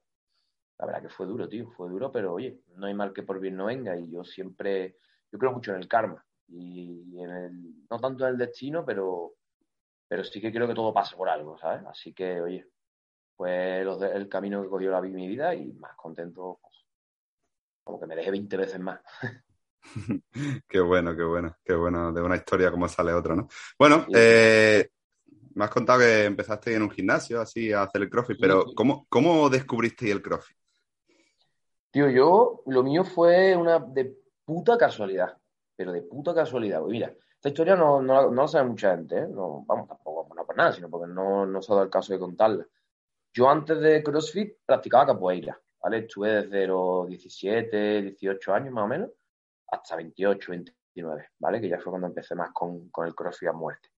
La 0.78 0.86
verdad 0.86 1.02
que 1.02 1.08
fue 1.08 1.26
duro, 1.26 1.48
tío, 1.48 1.68
fue 1.70 1.88
duro, 1.88 2.10
pero 2.10 2.34
oye, 2.34 2.62
no 2.76 2.86
hay 2.86 2.94
mal 2.94 3.12
que 3.12 3.22
por 3.22 3.40
bien 3.40 3.56
no 3.56 3.66
venga 3.66 3.96
y 3.96 4.10
yo 4.10 4.24
siempre, 4.24 4.96
yo 5.30 5.38
creo 5.38 5.52
mucho 5.52 5.72
en 5.72 5.78
el 5.78 5.88
karma 5.88 6.24
y 6.48 7.18
en 7.20 7.30
el, 7.30 7.74
no 7.90 8.00
tanto 8.00 8.24
en 8.24 8.32
el 8.32 8.38
destino, 8.38 8.84
pero, 8.84 9.34
pero 10.06 10.24
sí 10.24 10.40
que 10.40 10.52
creo 10.52 10.66
que 10.66 10.74
todo 10.74 10.92
pasa 10.92 11.16
por 11.16 11.28
algo, 11.28 11.58
¿sabes? 11.58 11.84
Así 11.86 12.12
que, 12.12 12.40
oye, 12.40 12.66
fue 13.36 13.80
el 13.80 14.28
camino 14.28 14.62
que 14.62 14.68
cogió 14.68 14.90
la 14.90 15.00
mi 15.00 15.28
vida 15.28 15.54
y 15.54 15.72
más 15.74 15.94
contento, 15.96 16.58
pues, 16.60 16.74
como 17.84 18.00
que 18.00 18.06
me 18.06 18.16
dejé 18.16 18.30
20 18.30 18.56
veces 18.56 18.80
más. 18.80 19.00
qué 20.68 20.80
bueno, 20.80 21.16
qué 21.16 21.22
bueno, 21.22 21.56
qué 21.64 21.74
bueno. 21.74 22.12
De 22.12 22.20
una 22.20 22.36
historia 22.36 22.70
como 22.70 22.88
sale 22.88 23.12
otra, 23.12 23.36
¿no? 23.36 23.48
Bueno, 23.78 24.06
eh, 24.14 24.90
me 25.54 25.64
has 25.64 25.70
contado 25.70 26.00
que 26.00 26.24
empezaste 26.24 26.74
en 26.74 26.82
un 26.82 26.90
gimnasio 26.90 27.40
así 27.40 27.72
a 27.72 27.82
hacer 27.82 28.02
el 28.02 28.10
CrossFit, 28.10 28.38
pero 28.40 28.64
¿cómo, 28.74 29.06
¿cómo 29.08 29.48
descubriste 29.48 30.10
el 30.10 30.22
CrossFit? 30.22 30.56
Tío, 31.90 32.10
yo, 32.10 32.62
lo 32.66 32.82
mío 32.82 33.04
fue 33.04 33.56
una 33.56 33.78
de 33.78 34.14
puta 34.48 34.78
casualidad, 34.78 35.36
pero 35.76 35.92
de 35.92 36.00
puta 36.00 36.34
casualidad. 36.34 36.80
Pues 36.80 36.92
mira, 36.92 37.12
esta 37.34 37.50
historia 37.50 37.76
no, 37.76 38.00
no, 38.00 38.30
no 38.30 38.42
la 38.42 38.48
sabe 38.48 38.66
mucha 38.66 38.96
gente, 38.96 39.18
¿eh? 39.18 39.28
No, 39.28 39.62
vamos, 39.66 39.86
tampoco 39.86 40.34
no 40.34 40.46
por 40.46 40.56
nada, 40.56 40.72
sino 40.72 40.88
porque 40.88 41.12
no, 41.12 41.44
no 41.44 41.60
se 41.60 41.70
ha 41.70 41.74
dado 41.74 41.84
el 41.84 41.90
caso 41.90 42.14
de 42.14 42.18
contarla. 42.18 42.66
Yo 43.30 43.50
antes 43.50 43.78
de 43.78 44.02
CrossFit 44.02 44.56
practicaba 44.64 45.08
capoeira, 45.08 45.60
¿vale? 45.82 45.98
Estuve 45.98 46.44
desde 46.44 46.66
los 46.66 47.06
17, 47.08 48.00
18 48.00 48.54
años 48.54 48.72
más 48.72 48.84
o 48.84 48.88
menos, 48.88 49.10
hasta 49.66 49.96
28, 49.96 50.50
29, 50.50 51.28
¿vale? 51.38 51.60
Que 51.60 51.68
ya 51.68 51.78
fue 51.78 51.90
cuando 51.90 52.06
empecé 52.06 52.34
más 52.34 52.50
con, 52.52 52.88
con 52.88 53.06
el 53.06 53.14
CrossFit 53.14 53.50
a 53.50 53.52
muerte. 53.52 53.90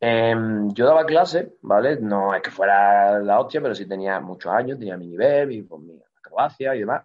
Em, 0.00 0.72
yo 0.72 0.86
daba 0.86 1.04
clases, 1.04 1.52
¿vale? 1.60 2.00
No 2.00 2.34
es 2.34 2.40
que 2.40 2.50
fuera 2.50 3.18
la 3.18 3.38
hostia, 3.38 3.60
pero 3.60 3.74
sí 3.74 3.86
tenía 3.86 4.18
muchos 4.18 4.50
años, 4.50 4.78
tenía 4.78 4.96
mi 4.96 5.08
nivel, 5.08 5.48
mi, 5.48 5.62
pues, 5.62 5.82
mi 5.82 6.00
acrobacia 6.16 6.74
y 6.74 6.78
demás. 6.80 7.04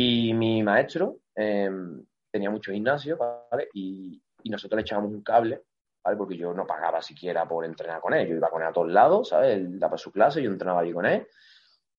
Y 0.00 0.32
mi 0.32 0.62
maestro 0.62 1.22
em, 1.34 2.06
tenía 2.30 2.50
muchos 2.50 2.72
gimnasios, 2.72 3.18
¿vale? 3.18 3.68
Y, 3.74 4.22
y 4.44 4.48
nosotros 4.48 4.76
le 4.76 4.82
echábamos 4.82 5.10
un 5.10 5.24
cable, 5.24 5.64
¿vale? 6.04 6.16
Porque 6.16 6.36
yo 6.36 6.54
no 6.54 6.64
pagaba 6.64 7.02
siquiera 7.02 7.48
por 7.48 7.64
entrenar 7.64 8.00
con 8.00 8.14
él. 8.14 8.28
Yo 8.28 8.36
iba 8.36 8.48
con 8.48 8.62
él 8.62 8.68
a 8.68 8.72
todos 8.72 8.92
lados, 8.92 9.30
¿sabes? 9.30 9.56
Él 9.56 9.76
daba 9.76 9.98
su 9.98 10.12
clase, 10.12 10.40
yo 10.40 10.52
entrenaba 10.52 10.82
allí 10.82 10.92
con 10.92 11.04
él. 11.04 11.26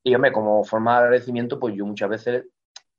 Y, 0.01 0.15
hombre, 0.15 0.31
como 0.31 0.63
forma 0.63 0.93
de 0.93 1.03
agradecimiento, 1.03 1.59
pues 1.59 1.75
yo 1.75 1.85
muchas 1.85 2.09
veces 2.09 2.45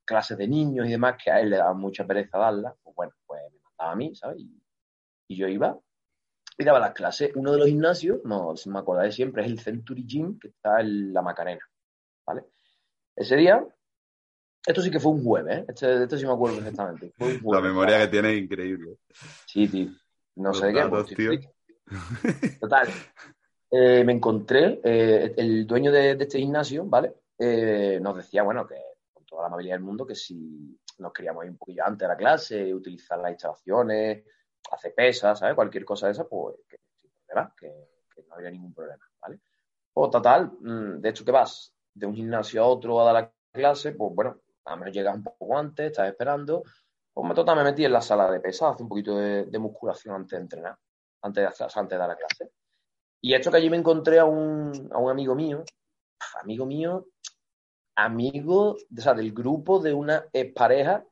clases 0.04 0.36
de 0.36 0.46
niños 0.46 0.86
y 0.86 0.90
demás 0.90 1.16
que 1.16 1.30
a 1.30 1.40
él 1.40 1.48
le 1.48 1.56
daba 1.56 1.72
mucha 1.72 2.06
pereza 2.06 2.36
darlas, 2.36 2.74
pues 2.82 2.94
bueno, 2.94 3.12
pues 3.24 3.40
me 3.54 3.58
mandaba 3.62 3.92
a 3.92 3.96
mí, 3.96 4.14
¿sabes? 4.14 4.38
Y, 4.38 4.62
y 5.28 5.36
yo 5.36 5.48
iba 5.48 5.78
y 6.58 6.64
daba 6.64 6.78
las 6.78 6.92
clases. 6.92 7.30
Uno 7.36 7.52
de 7.52 7.58
los 7.58 7.68
gimnasios, 7.68 8.18
no 8.24 8.52
me 8.66 8.78
acordaré 8.78 9.12
siempre, 9.12 9.46
es 9.46 9.50
el 9.50 9.60
Century 9.60 10.04
Gym, 10.06 10.38
que 10.38 10.48
está 10.48 10.82
en 10.82 11.14
La 11.14 11.22
Macarena, 11.22 11.66
¿vale? 12.26 12.44
Ese 13.16 13.36
día, 13.36 13.66
esto 14.66 14.82
sí 14.82 14.90
que 14.90 15.00
fue 15.00 15.12
un 15.12 15.24
jueves, 15.24 15.58
¿eh? 15.58 15.64
Este, 15.68 16.02
esto 16.02 16.16
sí 16.18 16.26
me 16.26 16.32
acuerdo 16.32 16.56
perfectamente. 16.56 17.12
Fue 17.16 17.28
un 17.34 17.40
jueves, 17.40 17.62
La 17.64 17.68
memoria 17.68 17.98
que 18.00 18.08
tiene 18.08 18.32
es 18.34 18.42
increíble. 18.42 18.96
Sí, 19.46 19.68
tío. 19.68 19.88
No 20.36 20.50
Los 20.50 20.58
sé 20.58 20.72
qué. 20.72 20.86
pues, 20.88 21.06
tío. 21.06 21.30
Total. 22.60 22.88
Eh, 23.70 24.04
me 24.04 24.12
encontré, 24.12 24.80
eh, 24.82 25.34
el 25.36 25.66
dueño 25.66 25.92
de, 25.92 26.16
de 26.16 26.24
este 26.24 26.38
gimnasio, 26.38 26.84
¿vale? 26.86 27.14
Eh, 27.38 27.98
nos 28.02 28.16
decía, 28.16 28.42
bueno, 28.42 28.66
que 28.66 28.76
con 29.12 29.24
toda 29.24 29.42
la 29.42 29.48
amabilidad 29.48 29.76
del 29.76 29.84
mundo, 29.84 30.06
que 30.06 30.14
si 30.14 30.78
nos 30.98 31.12
queríamos 31.12 31.44
ir 31.44 31.50
un 31.50 31.56
poquillo 31.56 31.84
antes 31.84 32.00
de 32.00 32.08
la 32.08 32.16
clase, 32.16 32.74
utilizar 32.74 33.18
las 33.18 33.30
instalaciones, 33.32 34.24
hacer 34.72 34.94
pesas, 34.94 35.38
¿sabes? 35.38 35.54
Cualquier 35.54 35.84
cosa 35.84 36.06
de 36.06 36.12
esa, 36.12 36.24
pues 36.28 36.56
que, 36.68 36.76
que, 37.58 37.72
que 38.14 38.22
no 38.28 38.34
había 38.34 38.50
ningún 38.50 38.74
problema, 38.74 39.04
¿vale? 39.22 39.38
Pues 39.92 40.10
total, 40.10 40.52
mm, 40.60 41.00
de 41.00 41.08
hecho 41.08 41.24
que 41.24 41.32
vas 41.32 41.72
de 41.94 42.06
un 42.06 42.14
gimnasio 42.14 42.62
a 42.62 42.66
otro 42.66 43.00
a 43.00 43.04
dar 43.04 43.14
la 43.14 43.32
clase, 43.52 43.92
pues 43.92 44.14
bueno, 44.14 44.40
a 44.64 44.70
lo 44.70 44.76
mejor 44.76 44.92
llegas 44.92 45.14
un 45.16 45.22
poco 45.22 45.58
antes, 45.58 45.86
estás 45.86 46.08
esperando, 46.08 46.62
pues 47.12 47.28
me, 47.28 47.34
total, 47.34 47.56
me 47.56 47.64
metí 47.64 47.84
en 47.84 47.92
la 47.92 48.00
sala 48.00 48.30
de 48.30 48.40
pesas, 48.40 48.72
hacer 48.72 48.82
un 48.82 48.88
poquito 48.88 49.16
de, 49.16 49.44
de 49.44 49.58
musculación 49.58 50.14
antes 50.14 50.38
de 50.38 50.42
entrenar, 50.42 50.76
antes 51.22 51.42
de, 51.42 51.48
hacer, 51.48 51.66
antes 51.74 51.96
de 51.96 51.98
dar 51.98 52.08
la 52.08 52.16
clase. 52.16 52.50
Y 53.20 53.34
esto 53.34 53.50
que 53.50 53.58
allí 53.58 53.68
me 53.68 53.76
encontré 53.76 54.18
a 54.18 54.24
un, 54.24 54.88
a 54.92 54.98
un 54.98 55.10
amigo 55.10 55.34
mío, 55.34 55.62
amigo 56.40 56.66
mío, 56.66 57.06
amigo 57.96 58.72
o 58.72 59.00
sea, 59.00 59.14
del 59.14 59.32
grupo 59.32 59.78
de 59.78 59.92
una 59.92 60.26
expareja, 60.32 61.04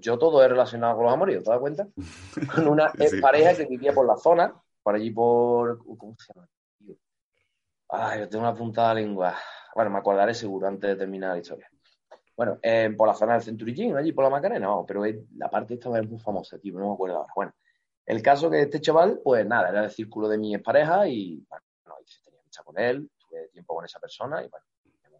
yo 0.00 0.18
todo 0.18 0.42
he 0.42 0.48
relacionado 0.48 0.96
con 0.96 1.04
los 1.04 1.12
amoríos, 1.12 1.42
¿te 1.42 1.50
das 1.50 1.58
cuenta? 1.58 1.88
Con 2.54 2.68
una 2.68 2.90
sí. 2.92 3.02
expareja 3.02 3.54
que 3.56 3.66
vivía 3.66 3.92
por 3.92 4.06
la 4.06 4.16
zona, 4.16 4.54
por 4.82 4.94
allí 4.94 5.10
por... 5.10 5.78
¿Cómo 5.78 6.14
se 6.18 6.32
llama? 6.32 6.48
Ay, 7.88 8.20
yo 8.20 8.28
tengo 8.28 8.44
una 8.44 8.54
puntada 8.54 8.94
de 8.94 9.02
lengua. 9.02 9.36
Bueno, 9.74 9.90
me 9.90 9.98
acordaré 9.98 10.34
seguro 10.34 10.68
antes 10.68 10.90
de 10.90 10.96
terminar 10.96 11.32
la 11.32 11.38
historia. 11.38 11.68
Bueno, 12.36 12.58
eh, 12.62 12.90
por 12.96 13.08
la 13.08 13.14
zona 13.14 13.34
del 13.34 13.42
Century 13.42 13.74
Gym, 13.74 13.96
allí 13.96 14.12
por 14.12 14.24
la 14.24 14.30
Macarena, 14.30 14.66
no, 14.66 14.84
pero 14.86 15.02
la 15.36 15.48
parte 15.50 15.74
esta 15.74 15.98
es 15.98 16.08
muy 16.08 16.18
famosa, 16.18 16.58
tío, 16.58 16.78
no 16.78 16.88
me 16.88 16.94
acuerdo 16.94 17.16
ahora. 17.18 17.32
Bueno, 17.34 17.52
el 18.04 18.22
caso 18.22 18.50
que 18.50 18.62
este 18.62 18.80
chaval, 18.80 19.20
pues 19.24 19.46
nada, 19.46 19.70
era 19.70 19.84
el 19.84 19.90
círculo 19.90 20.28
de 20.28 20.38
mi 20.38 20.54
expareja 20.54 21.08
y, 21.08 21.44
bueno, 21.48 21.64
hice- 22.04 22.20
tenía 22.24 22.40
amistad 22.40 22.64
con 22.64 22.78
él, 22.78 23.10
tuve 23.18 23.48
tiempo 23.48 23.74
con 23.74 23.84
esa 23.86 23.98
persona 24.00 24.44
y, 24.44 24.48
bueno, 24.48 24.66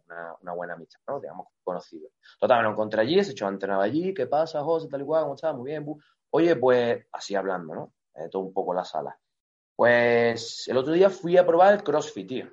una, 0.05 0.35
una 0.41 0.53
buena 0.53 0.73
amistad, 0.75 0.99
¿no? 1.07 1.19
Digamos, 1.19 1.47
conocido. 1.63 2.09
Total, 2.39 2.57
me 2.59 2.63
lo 2.63 2.71
encontré 2.71 3.01
allí, 3.01 3.19
ese 3.19 3.33
chaval 3.33 3.55
entrenaba 3.55 3.83
allí, 3.83 4.13
¿qué 4.13 4.27
pasa, 4.27 4.61
José, 4.63 4.87
tal 4.87 5.01
y 5.01 5.05
cual, 5.05 5.23
cómo 5.23 5.35
estás? 5.35 5.55
Muy 5.55 5.71
bien, 5.71 5.83
bu. 5.85 5.99
Oye, 6.29 6.55
pues, 6.55 7.05
así 7.11 7.35
hablando, 7.35 7.73
¿no? 7.75 7.93
Eh, 8.15 8.29
todo 8.29 8.43
un 8.43 8.53
poco 8.53 8.73
la 8.73 8.85
sala. 8.85 9.17
Pues, 9.75 10.67
el 10.67 10.77
otro 10.77 10.93
día 10.93 11.09
fui 11.09 11.37
a 11.37 11.45
probar 11.45 11.73
el 11.75 11.83
CrossFit, 11.83 12.27
tío. 12.27 12.47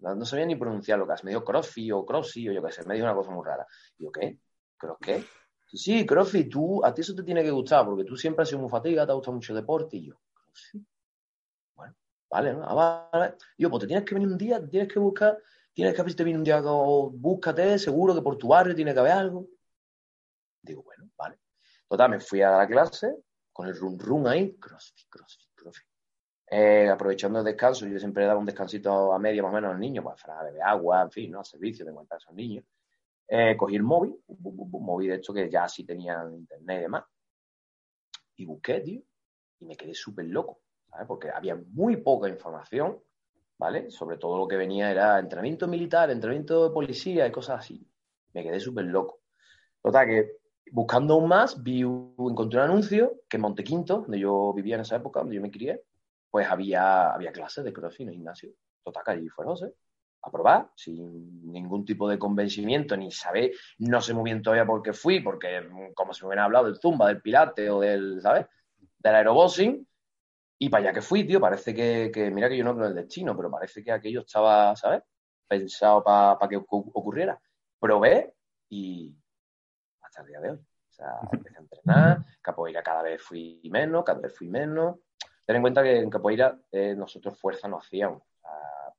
No, 0.00 0.14
no 0.14 0.24
sabía 0.24 0.46
ni 0.46 0.56
pronunciar 0.56 0.98
lo 0.98 1.06
que 1.06 1.14
es. 1.14 1.24
Me 1.24 1.30
dio 1.30 1.44
CrossFit 1.44 1.92
o 1.92 2.04
Crossy 2.04 2.48
o 2.48 2.52
yo 2.52 2.62
qué 2.62 2.72
sé, 2.72 2.84
me 2.86 2.94
dio 2.94 3.04
una 3.04 3.14
cosa 3.14 3.30
muy 3.30 3.44
rara. 3.44 3.66
Digo, 3.96 4.12
¿qué? 4.12 4.38
¿Cross 4.76 4.98
qué? 5.00 5.24
Sí, 5.66 6.06
sí, 6.06 6.44
tú, 6.50 6.84
a 6.84 6.92
ti 6.92 7.00
eso 7.00 7.14
te 7.14 7.22
tiene 7.22 7.42
que 7.42 7.50
gustar, 7.50 7.86
porque 7.86 8.04
tú 8.04 8.16
siempre 8.16 8.42
has 8.42 8.48
sido 8.48 8.60
muy 8.60 8.68
fatiga, 8.68 9.06
te 9.06 9.12
ha 9.12 9.14
gustado 9.14 9.34
mucho 9.34 9.52
el 9.52 9.60
deporte, 9.60 9.96
y 9.96 10.08
yo, 10.08 10.20
CrossFit. 10.34 10.86
Bueno, 11.74 11.94
vale, 12.30 12.52
¿no? 12.52 12.64
Ah, 12.64 13.08
vale. 13.10 13.34
Digo, 13.56 13.70
pues 13.70 13.80
te 13.80 13.86
tienes 13.86 14.04
que 14.04 14.14
venir 14.14 14.28
un 14.28 14.36
día, 14.36 14.68
tienes 14.68 14.92
que 14.92 14.98
buscar, 14.98 15.38
tienes 15.72 15.94
que 15.94 16.02
ver 16.02 16.10
si 16.10 16.16
te 16.16 16.24
viene 16.24 16.38
un 16.38 16.44
día, 16.44 16.60
o 16.62 17.10
búscate, 17.10 17.78
seguro 17.78 18.14
que 18.14 18.20
por 18.20 18.36
tu 18.36 18.48
barrio 18.48 18.74
tiene 18.74 18.92
que 18.92 19.00
haber 19.00 19.12
algo. 19.12 19.48
Digo, 20.60 20.82
bueno, 20.82 21.10
vale. 21.16 21.38
Total, 21.88 22.10
me 22.10 22.20
fui 22.20 22.42
a 22.42 22.50
la 22.58 22.66
clase 22.66 23.16
con 23.52 23.66
el 23.66 23.76
run 23.76 23.98
run 23.98 24.26
ahí, 24.26 24.54
CrossFit, 24.58 25.08
CrossFit. 25.08 25.41
Eh, 26.54 26.88
aprovechando 26.88 27.38
el 27.40 27.44
descanso, 27.46 27.86
yo 27.86 27.98
siempre 27.98 28.26
daba 28.26 28.38
un 28.38 28.44
descansito 28.46 29.12
a 29.12 29.18
media 29.18 29.42
más 29.42 29.52
o 29.52 29.54
menos 29.54 29.70
a 29.70 29.72
los 29.72 29.80
niños, 29.80 30.04
pues, 30.04 30.22
para 30.22 30.42
beber 30.44 30.62
agua, 30.62 31.02
en 31.02 31.10
fin, 31.10 31.30
¿no? 31.32 31.42
Servicio 31.44 31.84
de 31.86 31.92
cuenta 31.92 32.14
a 32.16 32.18
esos 32.18 32.34
niños. 32.34 32.64
Eh, 33.28 33.56
cogí 33.56 33.76
el 33.76 33.82
móvil, 33.84 34.16
bu- 34.28 34.80
móvil 34.80 35.10
de 35.10 35.16
hecho 35.16 35.34
que 35.34 35.50
ya 35.50 35.68
sí 35.68 35.84
tenía 35.84 36.24
internet 36.32 36.78
y 36.80 36.82
demás, 36.82 37.04
y 38.36 38.44
busqué, 38.46 38.80
tío, 38.80 39.02
y 39.60 39.66
me 39.66 39.76
quedé 39.76 39.94
súper 39.94 40.26
loco, 40.26 40.60
¿sabes? 40.90 41.06
Porque 41.06 41.30
había 41.30 41.56
muy 41.56 41.96
poca 41.98 42.28
información, 42.28 42.98
¿vale? 43.58 43.90
Sobre 43.90 44.18
todo 44.18 44.38
lo 44.38 44.48
que 44.48 44.56
venía 44.56 44.90
era 44.90 45.18
entrenamiento 45.18 45.68
militar, 45.68 46.10
entrenamiento 46.10 46.68
de 46.68 46.74
policía 46.74 47.26
y 47.26 47.32
cosas 47.32 47.60
así. 47.60 47.86
Me 48.34 48.42
quedé 48.42 48.60
súper 48.60 48.86
loco. 48.86 49.20
Total, 49.82 50.06
que 50.06 50.32
buscando 50.72 51.14
aún 51.14 51.28
más, 51.28 51.62
vi, 51.62 51.84
un- 51.84 52.14
encontré 52.30 52.58
un 52.60 52.66
anuncio 52.66 53.22
que 53.28 53.36
en 53.38 53.42
Montequinto, 53.42 54.02
donde 54.02 54.20
yo 54.20 54.52
vivía 54.54 54.76
en 54.76 54.82
esa 54.82 54.96
época, 54.96 55.20
donde 55.20 55.36
yo 55.36 55.42
me 55.42 55.50
crié, 55.50 55.82
pues 56.32 56.48
había, 56.48 57.12
había 57.12 57.30
clases 57.30 57.62
de 57.62 57.72
crossfit 57.74 58.08
en 58.08 58.14
gimnasio. 58.14 58.50
Total, 58.82 59.04
que 59.04 59.10
allí 59.12 59.28
fue 59.28 59.44
José 59.44 59.72
a 60.24 60.30
probar, 60.30 60.70
sin 60.76 61.52
ningún 61.52 61.84
tipo 61.84 62.08
de 62.08 62.16
convencimiento, 62.18 62.96
ni 62.96 63.10
saber, 63.10 63.50
no 63.78 64.00
sé 64.00 64.14
muy 64.14 64.24
bien 64.24 64.40
todavía 64.40 64.64
por 64.64 64.80
qué 64.80 64.92
fui, 64.92 65.20
porque 65.20 65.60
mm, 65.60 65.92
como 65.94 66.14
si 66.14 66.22
me 66.22 66.28
hubieran 66.28 66.44
hablado 66.46 66.66
del 66.66 66.78
zumba, 66.80 67.08
del 67.08 67.20
pilate 67.20 67.68
o 67.68 67.80
del, 67.80 68.20
¿sabes? 68.22 68.46
Del 68.98 69.14
aeroboxing, 69.16 69.86
y 70.58 70.68
para 70.68 70.84
allá 70.84 70.92
que 70.94 71.02
fui, 71.02 71.26
tío, 71.26 71.40
parece 71.40 71.74
que, 71.74 72.10
que, 72.14 72.30
mira 72.30 72.48
que 72.48 72.56
yo 72.56 72.62
no 72.64 72.72
creo 72.74 72.86
en 72.86 72.92
el 72.96 73.02
destino, 73.02 73.36
pero 73.36 73.50
parece 73.50 73.82
que 73.82 73.90
aquello 73.92 74.20
estaba, 74.20 74.74
¿sabes? 74.76 75.02
Pensado 75.48 76.04
para 76.04 76.48
que 76.48 76.56
ocu- 76.56 76.90
ocurriera. 76.94 77.38
Probé 77.80 78.32
y 78.70 79.12
hasta 80.00 80.22
el 80.22 80.28
día 80.28 80.40
de 80.40 80.50
hoy. 80.52 80.56
O 80.58 80.92
sea, 80.94 81.18
empecé 81.32 81.56
a 81.56 81.60
entrenar, 81.62 82.24
capoeira 82.40 82.80
cada 82.82 83.02
vez 83.02 83.20
fui 83.20 83.60
menos, 83.72 84.04
cada 84.04 84.20
vez 84.20 84.36
fui 84.38 84.46
menos. 84.48 84.98
Ten 85.44 85.56
en 85.56 85.62
cuenta 85.62 85.82
que 85.82 85.98
en 85.98 86.10
capoeira 86.10 86.58
eh, 86.70 86.94
nosotros 86.96 87.36
fuerza 87.38 87.68
no 87.68 87.78
hacíamos. 87.78 88.22
Sea, 88.40 88.94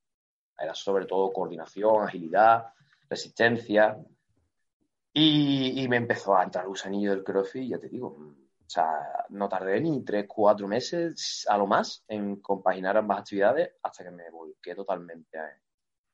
era 0.60 0.76
sobre 0.76 1.06
todo 1.06 1.32
coordinación, 1.32 2.04
agilidad, 2.04 2.74
resistencia. 3.10 3.98
Y, 5.16 5.86
me 5.88 5.98
empezó 5.98 6.36
a 6.36 6.44
entrar 6.44 6.64
el 6.64 6.70
gusanillo 6.70 7.12
del 7.12 7.24
crossfit, 7.24 7.70
ya 7.70 7.80
te 7.80 7.88
digo. 7.88 8.08
O 8.08 8.70
sea, 8.70 9.26
no 9.30 9.48
tardé 9.48 9.80
ni 9.80 10.04
tres, 10.04 10.26
cuatro 10.28 10.68
meses 10.68 11.46
a 11.48 11.58
lo 11.58 11.68
más 11.68 12.04
en 12.08 12.38
compaginar 12.38 12.98
ambas 12.98 13.20
actividades 13.20 13.74
hasta 13.84 14.04
que 14.04 14.12
me 14.12 14.30
volqué 14.32 14.74
totalmente 14.74 15.38
a 15.38 15.48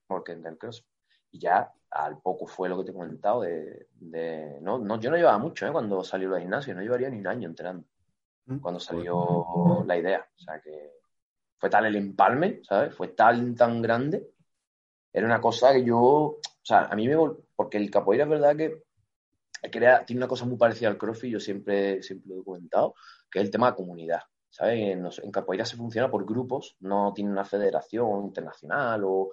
volqué 0.10 0.34
en 0.34 0.46
el 0.46 0.58
crossfit. 0.58 0.86
Y 1.32 1.40
ya 1.40 1.72
al 1.92 2.20
poco 2.20 2.46
fue 2.48 2.68
lo 2.70 2.78
que 2.78 2.86
te 2.86 2.92
he 2.92 2.94
comentado 2.94 3.42
de... 3.42 4.60
no, 4.62 5.00
yo 5.00 5.12
no 5.12 5.18
llevaba 5.18 5.38
mucho 5.38 5.66
¿eh? 5.66 5.72
cuando 5.72 6.04
salió 6.04 6.32
del 6.32 6.42
gimnasio, 6.42 6.74
no 6.76 6.82
llevaría 6.82 7.10
ni 7.10 7.20
un 7.20 7.28
año 7.28 7.48
entrenando 7.48 7.88
cuando 8.62 8.80
salió 8.80 9.84
la 9.86 9.98
idea. 9.98 10.28
O 10.36 10.40
sea 10.40 10.60
que 10.62 10.94
fue 11.58 11.70
tal 11.70 11.86
el 11.86 11.96
empalme, 11.96 12.62
¿sabes? 12.64 12.96
Fue 12.96 13.10
tan, 13.10 13.56
tan 13.56 13.82
grande. 13.82 14.32
Era 15.12 15.26
una 15.26 15.42
cosa 15.42 15.74
que 15.74 15.84
yo, 15.84 16.00
o 16.00 16.40
sea, 16.62 16.86
a 16.86 16.96
mí 16.96 17.08
me... 17.08 17.16
Porque 17.56 17.78
el 17.78 17.92
capoeira 17.92 18.24
es 18.24 18.30
verdad 18.30 18.56
que 18.56 18.84
crea, 19.70 20.06
tiene 20.06 20.20
una 20.20 20.28
cosa 20.28 20.46
muy 20.46 20.58
parecida 20.58 20.90
al 20.90 20.98
crossfit, 20.98 21.34
yo 21.34 21.40
siempre, 21.40 22.02
siempre 22.02 22.34
lo 22.34 22.42
he 22.42 22.46
comentado, 22.46 22.96
que 23.30 23.40
es 23.40 23.46
el 23.46 23.52
tema 23.52 23.72
de 23.72 23.76
comunidad. 23.76 24.22
¿Sabes? 24.50 24.80
En, 24.80 25.06
en 25.06 25.32
capoeira 25.32 25.66
se 25.66 25.78
funciona 25.78 26.10
por 26.10 26.26
grupos, 26.26 26.76
no 26.80 27.14
tiene 27.14 27.32
una 27.32 27.46
federación 27.46 28.26
internacional 28.26 29.04
o, 29.04 29.30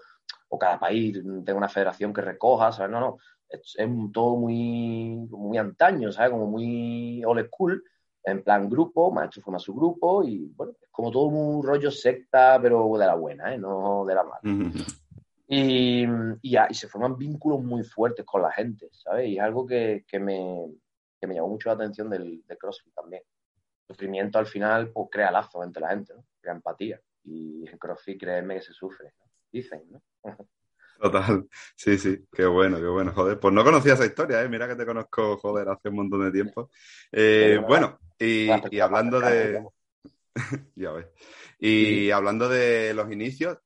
o 0.49 0.59
cada 0.59 0.79
país 0.79 1.23
tenga 1.23 1.55
una 1.55 1.69
federación 1.69 2.13
que 2.13 2.21
recoja, 2.21 2.73
¿sabes? 2.73 2.91
No, 2.91 3.01
no. 3.01 3.19
Es, 3.49 3.75
es 3.79 3.89
todo 4.13 4.37
muy, 4.37 5.27
muy 5.31 5.57
antaño, 5.57 6.13
¿sabes? 6.13 6.33
Como 6.33 6.47
muy 6.47 7.25
old 7.25 7.47
school, 7.47 7.83
en 8.27 8.43
plan 8.43 8.69
grupo, 8.69 9.13
maestro 9.13 9.41
forma 9.41 9.61
su 9.61 9.73
grupo 9.73 10.25
y, 10.25 10.53
bueno, 10.57 10.73
es 10.83 10.89
como 10.91 11.13
todo 11.13 11.27
un 11.27 11.63
rollo 11.63 11.93
secta, 11.93 12.59
pero 12.61 12.99
de 12.99 13.07
la 13.07 13.15
buena, 13.15 13.55
¿eh? 13.55 13.59
No 13.59 14.05
de 14.05 14.15
la 14.17 14.25
mala. 14.25 14.41
Y, 15.47 16.05
y, 16.43 16.57
y, 16.59 16.75
se 16.75 16.89
forman 16.89 17.17
vínculos 17.17 17.63
muy 17.63 17.85
fuertes 17.85 18.27
con 18.27 18.43
la 18.43 18.51
gente, 18.51 18.89
¿sabes? 18.91 19.29
Y 19.29 19.37
es 19.37 19.43
algo 19.43 19.65
que, 19.65 20.05
que, 20.09 20.19
me, 20.19 20.67
que 21.21 21.29
me 21.29 21.37
llamó 21.37 21.51
mucho 21.51 21.69
la 21.69 21.77
atención 21.77 22.11
del, 22.11 22.45
del 22.45 22.59
CrossFit 22.59 22.93
también. 22.93 23.23
El 23.89 23.95
sufrimiento 23.95 24.41
al 24.41 24.47
final 24.47 24.91
pues, 24.91 25.07
crea 25.09 25.31
lazos 25.31 25.65
entre 25.65 25.83
la 25.83 25.91
gente, 25.91 26.13
¿no? 26.15 26.25
crea 26.41 26.55
empatía. 26.55 27.01
Y 27.23 27.65
en 27.69 27.79
CrossFit, 27.79 28.19
créeme 28.19 28.57
que 28.57 28.63
se 28.63 28.73
sufre, 28.73 29.13
¿no? 29.21 29.27
dicen, 29.53 29.85
¿no? 29.89 30.03
Total, 31.01 31.47
sí, 31.77 31.99
sí, 31.99 32.27
qué 32.33 32.47
bueno, 32.47 32.79
qué 32.79 32.87
bueno, 32.87 33.13
joder. 33.13 33.39
Pues 33.39 33.53
no 33.53 33.63
conocía 33.63 33.95
esa 33.95 34.07
historia, 34.07 34.43
¿eh? 34.43 34.49
Mira 34.49 34.67
que 34.67 34.77
te 34.77 34.87
conozco, 34.87 35.37
joder, 35.37 35.69
hace 35.69 35.89
un 35.91 35.97
montón 35.97 36.25
de 36.25 36.33
tiempo. 36.33 36.71
Eh, 37.13 37.61
bueno, 37.67 37.99
y, 38.19 38.49
y 38.71 38.81
hablando 38.81 39.21
de... 39.21 39.63
ya 40.75 40.93
ves. 40.93 41.07
Y 41.59 42.11
hablando 42.11 42.49
de 42.49 42.93
los 42.95 43.11
inicios, 43.11 43.59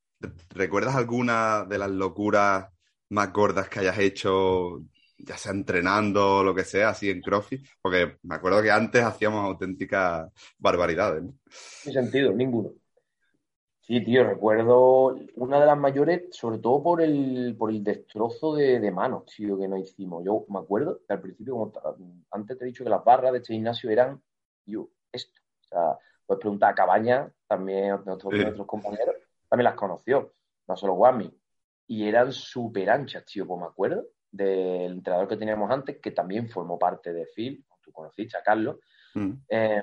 ¿recuerdas 0.51 0.95
alguna 0.97 1.65
de 1.65 1.79
las 1.79 1.91
locuras 1.91 2.67
más 3.11 3.33
gordas 3.33 3.69
que 3.69 3.81
hayas 3.81 3.99
hecho, 3.99 4.83
ya 5.19 5.37
sea 5.37 5.53
entrenando 5.53 6.39
o 6.39 6.45
lo 6.45 6.55
que 6.55 6.65
sea, 6.65 6.91
así 6.91 7.11
en 7.11 7.21
CrossFit? 7.21 7.67
Porque 7.81 8.19
me 8.23 8.37
acuerdo 8.37 8.63
que 8.63 8.71
antes 8.71 9.03
hacíamos 9.03 9.45
auténticas 9.45 10.31
barbaridades. 10.59 11.23
¿no? 11.23 11.35
Sin 11.49 11.93
sentido, 11.93 12.33
ninguno. 12.33 12.73
Sí, 13.91 14.05
tío, 14.05 14.23
recuerdo 14.23 15.19
una 15.35 15.59
de 15.59 15.67
las 15.67 15.77
mayores, 15.77 16.23
sobre 16.31 16.59
todo 16.59 16.81
por 16.81 17.03
el, 17.03 17.57
por 17.59 17.71
el 17.71 17.83
destrozo 17.83 18.55
de, 18.55 18.79
de 18.79 18.93
manos, 18.93 19.25
tío, 19.25 19.59
que 19.59 19.67
nos 19.67 19.81
hicimos. 19.81 20.25
Yo 20.25 20.45
me 20.49 20.61
acuerdo 20.61 21.01
que 21.05 21.13
al 21.13 21.21
principio, 21.21 21.55
como 21.55 21.73
antes 22.31 22.57
te 22.57 22.63
he 22.63 22.69
dicho 22.69 22.85
que 22.85 22.91
las 22.91 23.03
barras 23.03 23.33
de 23.33 23.39
este 23.39 23.53
gimnasio 23.53 23.91
eran, 23.91 24.23
yo, 24.65 24.91
esto. 25.11 25.41
O 25.63 25.65
sea, 25.65 25.99
puedes 26.25 26.41
preguntar 26.41 26.71
a 26.71 26.75
Cabaña, 26.77 27.33
también 27.49 28.01
nuestros, 28.07 28.33
sí. 28.33 28.39
nuestros 28.39 28.67
compañeros, 28.69 29.17
también 29.49 29.65
las 29.65 29.75
conoció, 29.75 30.35
no 30.69 30.77
solo 30.77 30.95
Guami. 30.95 31.37
Y 31.89 32.07
eran 32.07 32.33
súper 32.33 32.91
anchas, 32.91 33.25
tío, 33.25 33.45
pues 33.45 33.59
me 33.59 33.67
acuerdo 33.67 34.05
del 34.31 34.93
entrenador 34.93 35.27
que 35.27 35.37
teníamos 35.37 35.69
antes, 35.69 35.99
que 36.01 36.13
también 36.13 36.49
formó 36.49 36.79
parte 36.79 37.13
de 37.13 37.27
Phil, 37.35 37.67
tú 37.83 37.91
conociste 37.91 38.39
a 38.39 38.43
Carlos. 38.45 38.77
Mm. 39.15 39.33
Eh, 39.49 39.83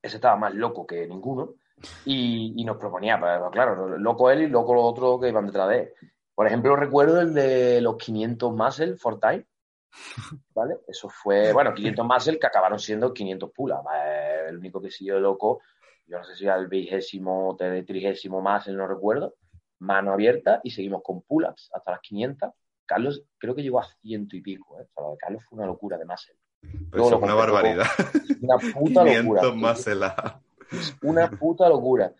ese 0.00 0.16
estaba 0.16 0.36
más 0.36 0.54
loco 0.54 0.86
que 0.86 1.06
ninguno 1.06 1.56
y, 2.04 2.54
y 2.56 2.64
nos 2.64 2.76
proponía, 2.76 3.18
pues, 3.18 3.40
claro, 3.52 3.98
loco 3.98 4.30
él 4.30 4.42
y 4.42 4.48
loco 4.48 4.74
los 4.74 4.84
otros 4.84 5.20
que 5.20 5.28
iban 5.28 5.46
detrás 5.46 5.68
de 5.68 5.78
él. 5.78 5.92
Por 6.34 6.46
ejemplo, 6.46 6.74
recuerdo 6.76 7.20
el 7.20 7.34
de 7.34 7.80
los 7.80 7.96
500 7.96 8.52
muscle 8.54 8.96
for 8.96 9.20
time, 9.20 9.46
¿vale? 10.54 10.78
Eso 10.88 11.08
fue, 11.08 11.52
bueno, 11.52 11.74
500 11.74 12.06
muscle 12.06 12.38
que 12.38 12.46
acabaron 12.46 12.78
siendo 12.78 13.12
500 13.12 13.50
pulas. 13.52 13.80
El 14.48 14.58
único 14.58 14.80
que 14.80 14.90
siguió 14.90 15.20
loco, 15.20 15.60
yo 16.06 16.18
no 16.18 16.24
sé 16.24 16.34
si 16.36 16.44
era 16.44 16.56
el 16.56 16.68
vigésimo, 16.68 17.56
trigésimo 17.56 18.40
muscle, 18.40 18.74
no 18.74 18.86
recuerdo, 18.86 19.34
mano 19.80 20.12
abierta 20.12 20.60
y 20.64 20.70
seguimos 20.70 21.02
con 21.02 21.22
pull-ups 21.22 21.70
hasta 21.72 21.90
las 21.92 22.00
500. 22.00 22.50
Carlos 22.86 23.22
creo 23.38 23.54
que 23.54 23.62
llegó 23.62 23.78
a 23.78 23.84
ciento 23.84 24.36
y 24.36 24.40
pico, 24.40 24.80
¿eh? 24.80 24.82
O 24.82 24.92
sea, 24.92 25.04
lo 25.04 25.10
de 25.12 25.18
Carlos 25.18 25.44
fue 25.48 25.58
una 25.58 25.66
locura 25.66 25.96
de 25.96 26.04
muscle. 26.04 26.34
Pues 26.90 27.06
es 27.06 27.12
una 27.12 27.34
barbaridad. 27.34 27.86
Una 28.40 28.56
puta 28.56 29.04
500 29.04 29.24
locura. 29.24 29.40
500 29.52 29.56
muscle 29.56 30.06
es 30.70 30.96
una 31.02 31.30
puta 31.38 31.68
locura. 31.68 32.12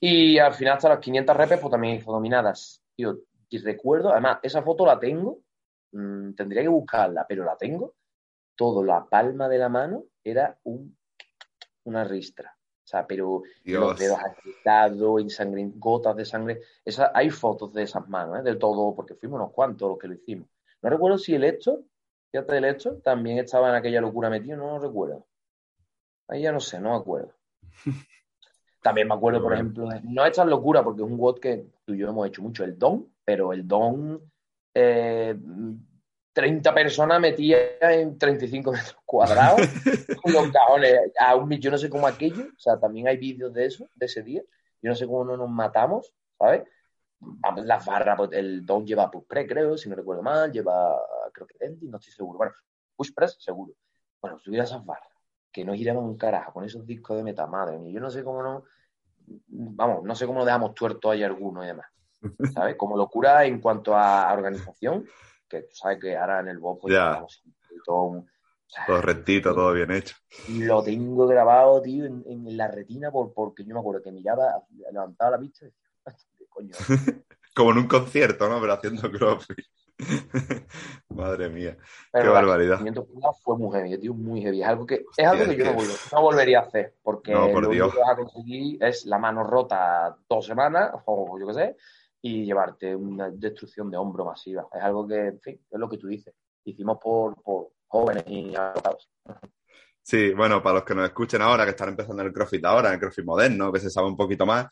Y 0.00 0.38
al 0.38 0.54
final, 0.54 0.76
hasta 0.76 0.88
las 0.88 0.98
500 0.98 1.36
repes, 1.36 1.60
pues 1.60 1.70
también 1.70 1.96
hizo 1.96 2.12
dominadas. 2.12 2.82
Tío, 2.94 3.18
y 3.48 3.58
recuerdo, 3.58 4.10
además, 4.10 4.38
esa 4.42 4.62
foto 4.62 4.86
la 4.86 4.98
tengo, 4.98 5.40
mmm, 5.92 6.32
tendría 6.32 6.62
que 6.62 6.68
buscarla, 6.68 7.26
pero 7.28 7.44
la 7.44 7.56
tengo. 7.56 7.94
Todo, 8.54 8.82
la 8.82 9.04
palma 9.04 9.48
de 9.48 9.58
la 9.58 9.68
mano 9.68 10.04
era 10.24 10.58
un, 10.64 10.96
una 11.84 12.04
ristra. 12.04 12.56
O 12.86 12.88
sea, 12.88 13.04
pero 13.04 13.42
Dios. 13.64 13.80
los 13.80 13.98
dedos 13.98 14.18
agitados, 14.18 15.24
gotas 15.74 16.14
de 16.16 16.24
sangre. 16.24 16.60
Esa, 16.84 17.10
hay 17.12 17.30
fotos 17.30 17.72
de 17.74 17.82
esas 17.82 18.08
manos, 18.08 18.38
¿eh? 18.38 18.42
del 18.42 18.58
todo, 18.58 18.94
porque 18.94 19.16
fuimos 19.16 19.40
unos 19.40 19.52
cuantos 19.52 19.88
los 19.88 19.98
que 19.98 20.06
lo 20.06 20.14
hicimos. 20.14 20.48
No 20.82 20.90
recuerdo 20.90 21.18
si 21.18 21.34
el 21.34 21.42
hecho, 21.42 21.82
fíjate 22.30 22.54
del 22.54 22.66
hecho, 22.66 22.98
también 22.98 23.38
estaba 23.38 23.70
en 23.70 23.74
aquella 23.74 24.00
locura 24.00 24.30
metido, 24.30 24.56
no 24.56 24.66
lo 24.66 24.78
recuerdo. 24.78 25.26
Ahí 26.28 26.42
ya 26.42 26.52
no 26.52 26.60
sé, 26.60 26.80
no 26.80 26.90
me 26.90 26.96
acuerdo. 26.96 27.32
También 28.82 29.08
me 29.08 29.14
acuerdo, 29.14 29.42
por 29.42 29.52
ejemplo, 29.52 29.88
de, 29.88 30.00
no 30.04 30.24
esta 30.24 30.44
locura, 30.44 30.82
porque 30.84 31.02
es 31.02 31.08
un 31.08 31.18
WOD 31.18 31.40
que 31.40 31.66
tú 31.84 31.94
y 31.94 31.98
yo 31.98 32.08
hemos 32.08 32.28
hecho 32.28 32.42
mucho, 32.42 32.62
el 32.62 32.78
Don, 32.78 33.12
pero 33.24 33.52
el 33.52 33.66
Don, 33.66 34.20
eh, 34.74 35.36
30 36.32 36.72
personas 36.72 37.20
metía 37.20 37.56
en 37.80 38.16
35 38.16 38.70
metros 38.70 38.96
cuadrados, 39.04 39.60
con 40.22 40.32
los 40.32 40.52
cajones, 40.52 41.00
a 41.18 41.34
un 41.34 41.50
yo 41.52 41.70
no 41.70 41.78
sé 41.78 41.90
cómo 41.90 42.06
aquello, 42.06 42.44
o 42.44 42.58
sea, 42.58 42.78
también 42.78 43.08
hay 43.08 43.16
vídeos 43.16 43.52
de 43.52 43.66
eso, 43.66 43.88
de 43.94 44.06
ese 44.06 44.22
día, 44.22 44.42
yo 44.80 44.90
no 44.90 44.94
sé 44.94 45.06
cómo 45.06 45.24
no 45.24 45.36
nos 45.36 45.50
matamos, 45.50 46.12
¿sabes? 46.38 46.62
Las 47.64 47.84
barras, 47.86 48.16
pues, 48.16 48.30
el 48.34 48.64
Don 48.64 48.86
lleva 48.86 49.10
push 49.10 49.24
press, 49.26 49.48
creo, 49.48 49.76
si 49.76 49.88
no 49.88 49.96
recuerdo 49.96 50.22
mal, 50.22 50.52
lleva, 50.52 50.96
creo 51.32 51.46
que 51.46 51.56
Dendy, 51.58 51.88
no 51.88 51.96
estoy 51.96 52.12
seguro, 52.12 52.38
bueno, 52.38 52.52
push 52.94 53.12
press, 53.12 53.36
seguro. 53.40 53.72
Bueno, 54.20 54.38
subir 54.38 54.60
esas 54.60 54.84
barras 54.84 55.15
que 55.56 55.64
no 55.64 55.72
giramos 55.72 56.04
un 56.04 56.18
carajo 56.18 56.52
con 56.52 56.64
esos 56.64 56.84
discos 56.84 57.16
de 57.16 57.22
meta, 57.22 57.46
madre 57.46 57.78
mía. 57.78 57.90
Yo 57.90 57.98
no 57.98 58.10
sé 58.10 58.22
cómo 58.22 58.42
no, 58.42 58.64
vamos, 59.48 60.04
no 60.04 60.14
sé 60.14 60.26
cómo 60.26 60.40
lo 60.40 60.44
dejamos 60.44 60.74
tuerto 60.74 61.10
ahí 61.10 61.22
alguno 61.22 61.64
y 61.64 61.68
demás. 61.68 61.86
¿Sabes? 62.52 62.76
Como 62.76 62.94
locura 62.94 63.42
en 63.46 63.58
cuanto 63.58 63.96
a 63.96 64.30
organización, 64.34 65.06
que 65.48 65.62
tú 65.62 65.74
sabes 65.74 65.98
que 65.98 66.14
ahora 66.14 66.40
en 66.40 66.48
el 66.48 66.58
box 66.58 66.82
pues, 66.82 66.92
yeah. 66.92 67.24
todo, 67.86 68.02
un, 68.02 68.30
todo 68.86 69.00
rectito, 69.00 69.54
todo 69.54 69.72
bien 69.72 69.92
hecho. 69.92 70.14
Lo 70.50 70.82
tengo 70.82 71.26
grabado, 71.26 71.80
tío, 71.80 72.04
en, 72.04 72.22
en 72.26 72.54
la 72.54 72.68
retina 72.68 73.10
por, 73.10 73.32
porque 73.32 73.64
yo 73.64 73.72
me 73.72 73.80
acuerdo 73.80 74.02
que 74.02 74.12
miraba, 74.12 74.62
levantaba 74.92 75.30
la 75.30 75.36
vista 75.38 75.64
y 75.64 75.70
decía, 76.04 76.28
¿qué 76.36 76.44
coño? 76.50 76.72
Como 77.54 77.70
en 77.70 77.78
un 77.78 77.88
concierto, 77.88 78.46
¿no? 78.46 78.60
Pero 78.60 78.74
haciendo 78.74 79.10
crossfit. 79.10 79.64
Madre 81.08 81.48
mía, 81.48 81.76
Pero 82.12 82.24
qué 82.24 82.30
barbaridad. 82.30 82.80
fue 83.42 83.56
muy 83.56 83.74
heavy, 83.76 83.98
tío, 83.98 84.14
muy 84.14 84.42
heavy. 84.42 84.60
Es 84.62 84.68
algo 84.68 84.86
que, 84.86 85.04
es 85.16 85.26
algo 85.26 85.44
que 85.44 85.56
yo 85.56 85.64
no, 85.64 85.72
volver, 85.74 85.96
no, 86.12 86.22
volvería 86.22 86.58
a 86.60 86.62
hacer, 86.62 86.94
porque 87.02 87.32
no, 87.32 87.50
por 87.50 87.64
lo 87.64 87.70
Dios. 87.70 87.86
único 87.86 87.96
que 87.96 88.00
vas 88.02 88.10
a 88.10 88.16
conseguir 88.16 88.84
es 88.84 89.06
la 89.06 89.18
mano 89.18 89.42
rota 89.42 90.16
dos 90.28 90.44
semanas, 90.44 90.92
o 91.06 91.38
yo 91.38 91.46
qué 91.46 91.54
sé, 91.54 91.76
y 92.20 92.44
llevarte 92.44 92.94
una 92.94 93.30
destrucción 93.30 93.90
de 93.90 93.96
hombro 93.96 94.24
masiva. 94.26 94.66
Es 94.72 94.82
algo 94.82 95.06
que, 95.06 95.18
en 95.28 95.40
fin, 95.40 95.60
es 95.70 95.78
lo 95.78 95.88
que 95.88 95.98
tú 95.98 96.08
dices. 96.08 96.34
Hicimos 96.64 96.98
por, 96.98 97.40
por 97.42 97.68
jóvenes 97.86 98.24
y 98.26 98.54
agotados. 98.54 99.08
Sí, 100.02 100.32
bueno, 100.34 100.62
para 100.62 100.76
los 100.76 100.84
que 100.84 100.94
nos 100.94 101.06
escuchen 101.06 101.42
ahora, 101.42 101.64
que 101.64 101.70
están 101.70 101.88
empezando 101.88 102.22
el 102.22 102.32
CrossFit 102.32 102.64
ahora, 102.64 102.92
el 102.92 103.00
CrossFit 103.00 103.24
moderno, 103.24 103.72
que 103.72 103.80
se 103.80 103.90
sabe 103.90 104.08
un 104.08 104.16
poquito 104.16 104.44
más, 104.46 104.66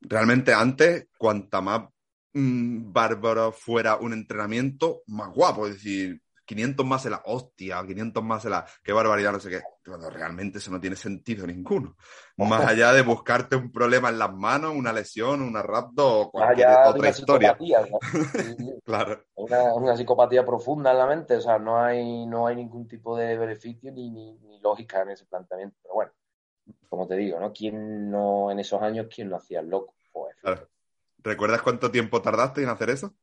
realmente 0.00 0.52
antes, 0.52 1.08
cuanta 1.16 1.60
más 1.60 1.82
bárbaro 2.34 3.52
fuera 3.52 3.96
un 3.96 4.12
entrenamiento, 4.12 5.02
más 5.06 5.32
guapo. 5.32 5.66
Es 5.66 5.74
decir, 5.74 6.20
500 6.44 6.84
más 6.84 7.04
en 7.06 7.12
la 7.12 7.22
hostia, 7.24 7.82
500 7.86 8.22
más 8.22 8.44
en 8.44 8.50
la. 8.52 8.66
Qué 8.82 8.92
barbaridad, 8.92 9.32
no 9.32 9.40
sé 9.40 9.50
qué. 9.50 9.62
Cuando 9.84 10.10
realmente 10.10 10.58
eso 10.58 10.70
no 10.70 10.80
tiene 10.80 10.96
sentido 10.96 11.46
ninguno. 11.46 11.96
Más 12.36 12.66
allá 12.66 12.92
de 12.92 13.02
buscarte 13.02 13.56
un 13.56 13.70
problema 13.70 14.08
en 14.08 14.18
las 14.18 14.32
manos, 14.32 14.74
una 14.74 14.92
lesión, 14.92 15.42
una 15.42 15.62
rapto 15.62 16.20
o 16.20 16.30
cualquier 16.30 16.68
allá 16.68 16.90
otra 16.90 17.08
historia. 17.08 17.56
¿no? 17.58 17.98
claro. 18.84 19.24
Una, 19.34 19.74
una, 19.74 19.96
psicopatía 19.96 20.44
profunda 20.44 20.90
en 20.92 20.98
la 20.98 21.06
mente, 21.06 21.36
o 21.36 21.40
sea, 21.40 21.58
no 21.58 21.78
hay, 21.78 22.26
no 22.26 22.46
hay 22.46 22.56
ningún 22.56 22.88
tipo 22.88 23.16
de 23.16 23.36
beneficio 23.38 23.92
ni, 23.92 24.10
ni, 24.10 24.34
ni 24.34 24.60
lógica 24.60 25.02
en 25.02 25.10
ese 25.10 25.26
planteamiento. 25.26 25.76
Pero 25.82 25.94
bueno, 25.94 26.12
como 26.88 27.06
te 27.06 27.16
digo, 27.16 27.38
¿no? 27.40 27.52
¿Quién 27.52 28.10
no, 28.10 28.50
en 28.50 28.58
esos 28.58 28.82
años, 28.82 29.06
quién 29.12 29.28
no 29.28 29.36
hacía 29.36 29.60
el 29.60 29.68
loco? 29.68 29.94
Pues, 30.12 30.36
claro. 30.40 30.68
¿Recuerdas 31.22 31.62
cuánto 31.62 31.90
tiempo 31.90 32.20
tardaste 32.20 32.62
en 32.62 32.68
hacer 32.68 32.90
eso? 32.90 33.14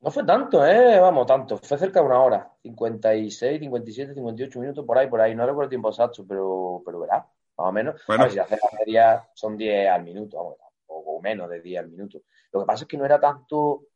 No 0.00 0.10
fue 0.10 0.24
tanto, 0.24 0.66
¿eh? 0.66 1.00
Vamos, 1.00 1.26
tanto. 1.26 1.56
Fue 1.58 1.78
cerca 1.78 2.00
de 2.00 2.06
una 2.06 2.20
hora. 2.20 2.52
56, 2.62 3.60
57, 3.60 4.14
58 4.14 4.60
minutos, 4.60 4.84
por 4.84 4.98
ahí, 4.98 5.08
por 5.08 5.20
ahí. 5.20 5.34
No 5.34 5.46
recuerdo 5.46 5.62
el 5.64 5.70
tiempo 5.70 5.88
exacto, 5.88 6.26
pero, 6.28 6.82
pero 6.84 7.00
verá, 7.00 7.26
más 7.56 7.68
o 7.68 7.72
menos. 7.72 8.02
Bueno. 8.06 8.24
A 8.24 8.26
ver, 8.26 8.32
si 8.34 8.38
haces 8.38 8.60
la 8.62 8.78
media 8.78 9.28
son 9.32 9.56
10 9.56 9.88
al 9.88 10.04
minuto, 10.04 10.36
vamos, 10.36 10.56
o, 10.88 11.20
menos 11.22 11.48
de 11.48 11.62
10 11.62 11.80
al 11.80 11.88
minuto. 11.88 12.20
Lo 12.52 12.60
que 12.60 12.66
pasa 12.66 12.84
es 12.84 12.88
que 12.88 12.98
no 12.98 13.06
era 13.06 13.18
tanto... 13.18 13.86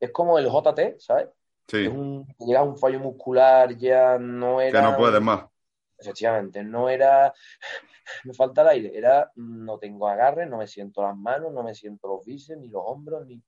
Es 0.00 0.10
como 0.10 0.38
el 0.38 0.46
JT, 0.46 0.98
¿sabes? 0.98 1.28
Sí. 1.68 1.86
Es 1.86 1.88
un, 1.88 2.26
llega 2.40 2.60
a 2.60 2.64
un 2.64 2.76
fallo 2.76 2.98
muscular, 2.98 3.76
ya 3.76 4.18
no 4.18 4.60
era... 4.60 4.80
Que 4.80 4.86
no 4.86 4.96
puedes 4.96 5.22
más. 5.22 5.44
Efectivamente, 5.98 6.62
no 6.62 6.88
era 6.88 7.32
me 8.24 8.34
falta 8.34 8.62
el 8.62 8.68
aire, 8.68 8.96
era 8.96 9.30
no 9.36 9.78
tengo 9.78 10.08
agarre, 10.08 10.46
no 10.46 10.58
me 10.58 10.66
siento 10.66 11.02
las 11.02 11.16
manos, 11.16 11.52
no 11.52 11.62
me 11.62 11.74
siento 11.74 12.08
los 12.08 12.24
bíceps, 12.24 12.60
ni 12.60 12.68
los 12.68 12.82
hombros, 12.84 13.26
ni... 13.26 13.42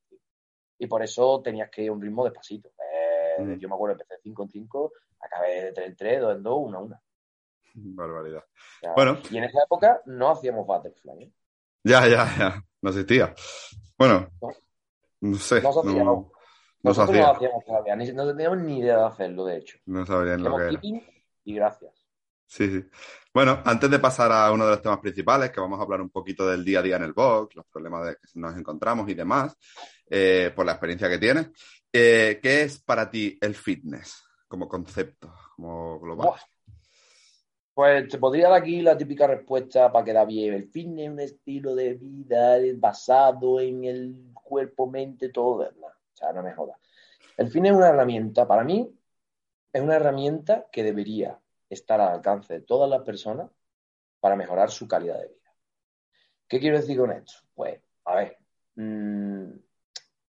y 0.78 0.86
por 0.86 1.02
eso 1.02 1.40
tenías 1.42 1.70
que 1.70 1.82
ir 1.82 1.90
a 1.90 1.92
un 1.92 2.00
ritmo 2.02 2.24
despacito. 2.24 2.68
Eh, 2.68 3.18
Mm. 3.38 3.58
Yo 3.58 3.68
me 3.68 3.74
acuerdo, 3.74 3.92
empecé 3.92 4.20
5 4.22 4.42
en 4.42 4.48
5, 4.48 4.92
acabé 5.20 5.64
de 5.64 5.72
3 5.72 5.86
en 5.88 5.96
3, 5.96 6.20
2 6.20 6.36
en 6.36 6.42
2, 6.42 6.58
1 6.58 6.78
en 6.78 6.84
1. 6.84 7.00
Barbaridad. 7.74 8.44
O 8.44 8.80
sea, 8.80 8.92
Bueno. 8.94 9.18
Y 9.30 9.38
en 9.38 9.44
esa 9.44 9.62
época 9.62 10.02
no 10.06 10.30
hacíamos 10.30 10.66
butterfly. 10.66 11.22
¿eh? 11.22 11.32
Ya, 11.84 12.06
ya, 12.08 12.26
ya. 12.36 12.64
No 12.82 12.90
existía. 12.90 13.34
Bueno, 13.96 14.28
No. 14.40 14.48
no 15.20 15.36
sé. 15.36 15.62
No 15.62 15.72
se 15.72 15.80
hacía, 15.80 16.02
No, 16.02 17.30
hacíamos 17.30 17.64
todavía, 17.64 17.96
ni, 17.96 18.12
no 18.12 18.26
teníamos 18.26 18.58
ni 18.58 18.78
idea 18.78 18.98
de 18.98 19.04
hacerlo, 19.04 19.44
de 19.44 19.56
hecho. 19.58 19.78
No 19.86 20.04
sabrían 20.06 20.42
lo 20.42 20.56
que 20.56 20.64
era. 20.64 20.80
y 21.44 21.54
gracias. 21.54 21.97
Sí, 22.48 22.66
sí. 22.66 22.84
Bueno, 23.32 23.62
antes 23.64 23.90
de 23.90 23.98
pasar 23.98 24.32
a 24.32 24.50
uno 24.50 24.64
de 24.64 24.70
los 24.72 24.82
temas 24.82 24.98
principales, 25.00 25.50
que 25.50 25.60
vamos 25.60 25.78
a 25.78 25.82
hablar 25.82 26.00
un 26.00 26.08
poquito 26.08 26.48
del 26.48 26.64
día 26.64 26.78
a 26.78 26.82
día 26.82 26.96
en 26.96 27.04
el 27.04 27.12
box, 27.12 27.54
los 27.54 27.66
problemas 27.66 28.06
de 28.06 28.12
que 28.14 28.26
nos 28.34 28.56
encontramos 28.56 29.08
y 29.10 29.14
demás, 29.14 29.56
eh, 30.08 30.50
por 30.56 30.64
la 30.64 30.72
experiencia 30.72 31.10
que 31.10 31.18
tienes, 31.18 31.50
eh, 31.92 32.40
¿qué 32.42 32.62
es 32.62 32.80
para 32.80 33.10
ti 33.10 33.36
el 33.40 33.54
fitness 33.54 34.24
como 34.48 34.66
concepto, 34.66 35.32
como 35.54 36.00
global? 36.00 36.30
Pues 37.74 38.08
te 38.08 38.18
podría 38.18 38.48
dar 38.48 38.62
aquí 38.62 38.80
la 38.80 38.96
típica 38.96 39.26
respuesta 39.26 39.92
para 39.92 40.04
quedar 40.04 40.26
bien. 40.26 40.54
El 40.54 40.68
fitness 40.70 41.04
es 41.04 41.12
un 41.12 41.20
estilo 41.20 41.74
de 41.74 41.94
vida 41.94 42.56
basado 42.76 43.60
en 43.60 43.84
el 43.84 44.32
cuerpo, 44.32 44.90
mente, 44.90 45.28
todo, 45.28 45.58
¿verdad? 45.58 45.90
O 45.90 46.16
sea, 46.16 46.32
no 46.32 46.42
me 46.42 46.54
jodas. 46.54 46.78
El 47.36 47.48
fitness 47.48 47.72
es 47.72 47.76
una 47.76 47.88
herramienta, 47.90 48.48
para 48.48 48.64
mí, 48.64 48.90
es 49.70 49.82
una 49.82 49.96
herramienta 49.96 50.66
que 50.72 50.82
debería 50.82 51.38
estar 51.68 52.00
al 52.00 52.14
alcance 52.14 52.54
de 52.54 52.60
todas 52.60 52.88
las 52.88 53.02
personas 53.02 53.50
para 54.20 54.36
mejorar 54.36 54.70
su 54.70 54.88
calidad 54.88 55.18
de 55.20 55.28
vida. 55.28 55.54
¿Qué 56.48 56.58
quiero 56.60 56.78
decir 56.78 56.98
con 56.98 57.12
esto? 57.12 57.32
Pues, 57.54 57.80
a 58.04 58.16
ver, 58.16 58.38
mmm, 58.76 59.50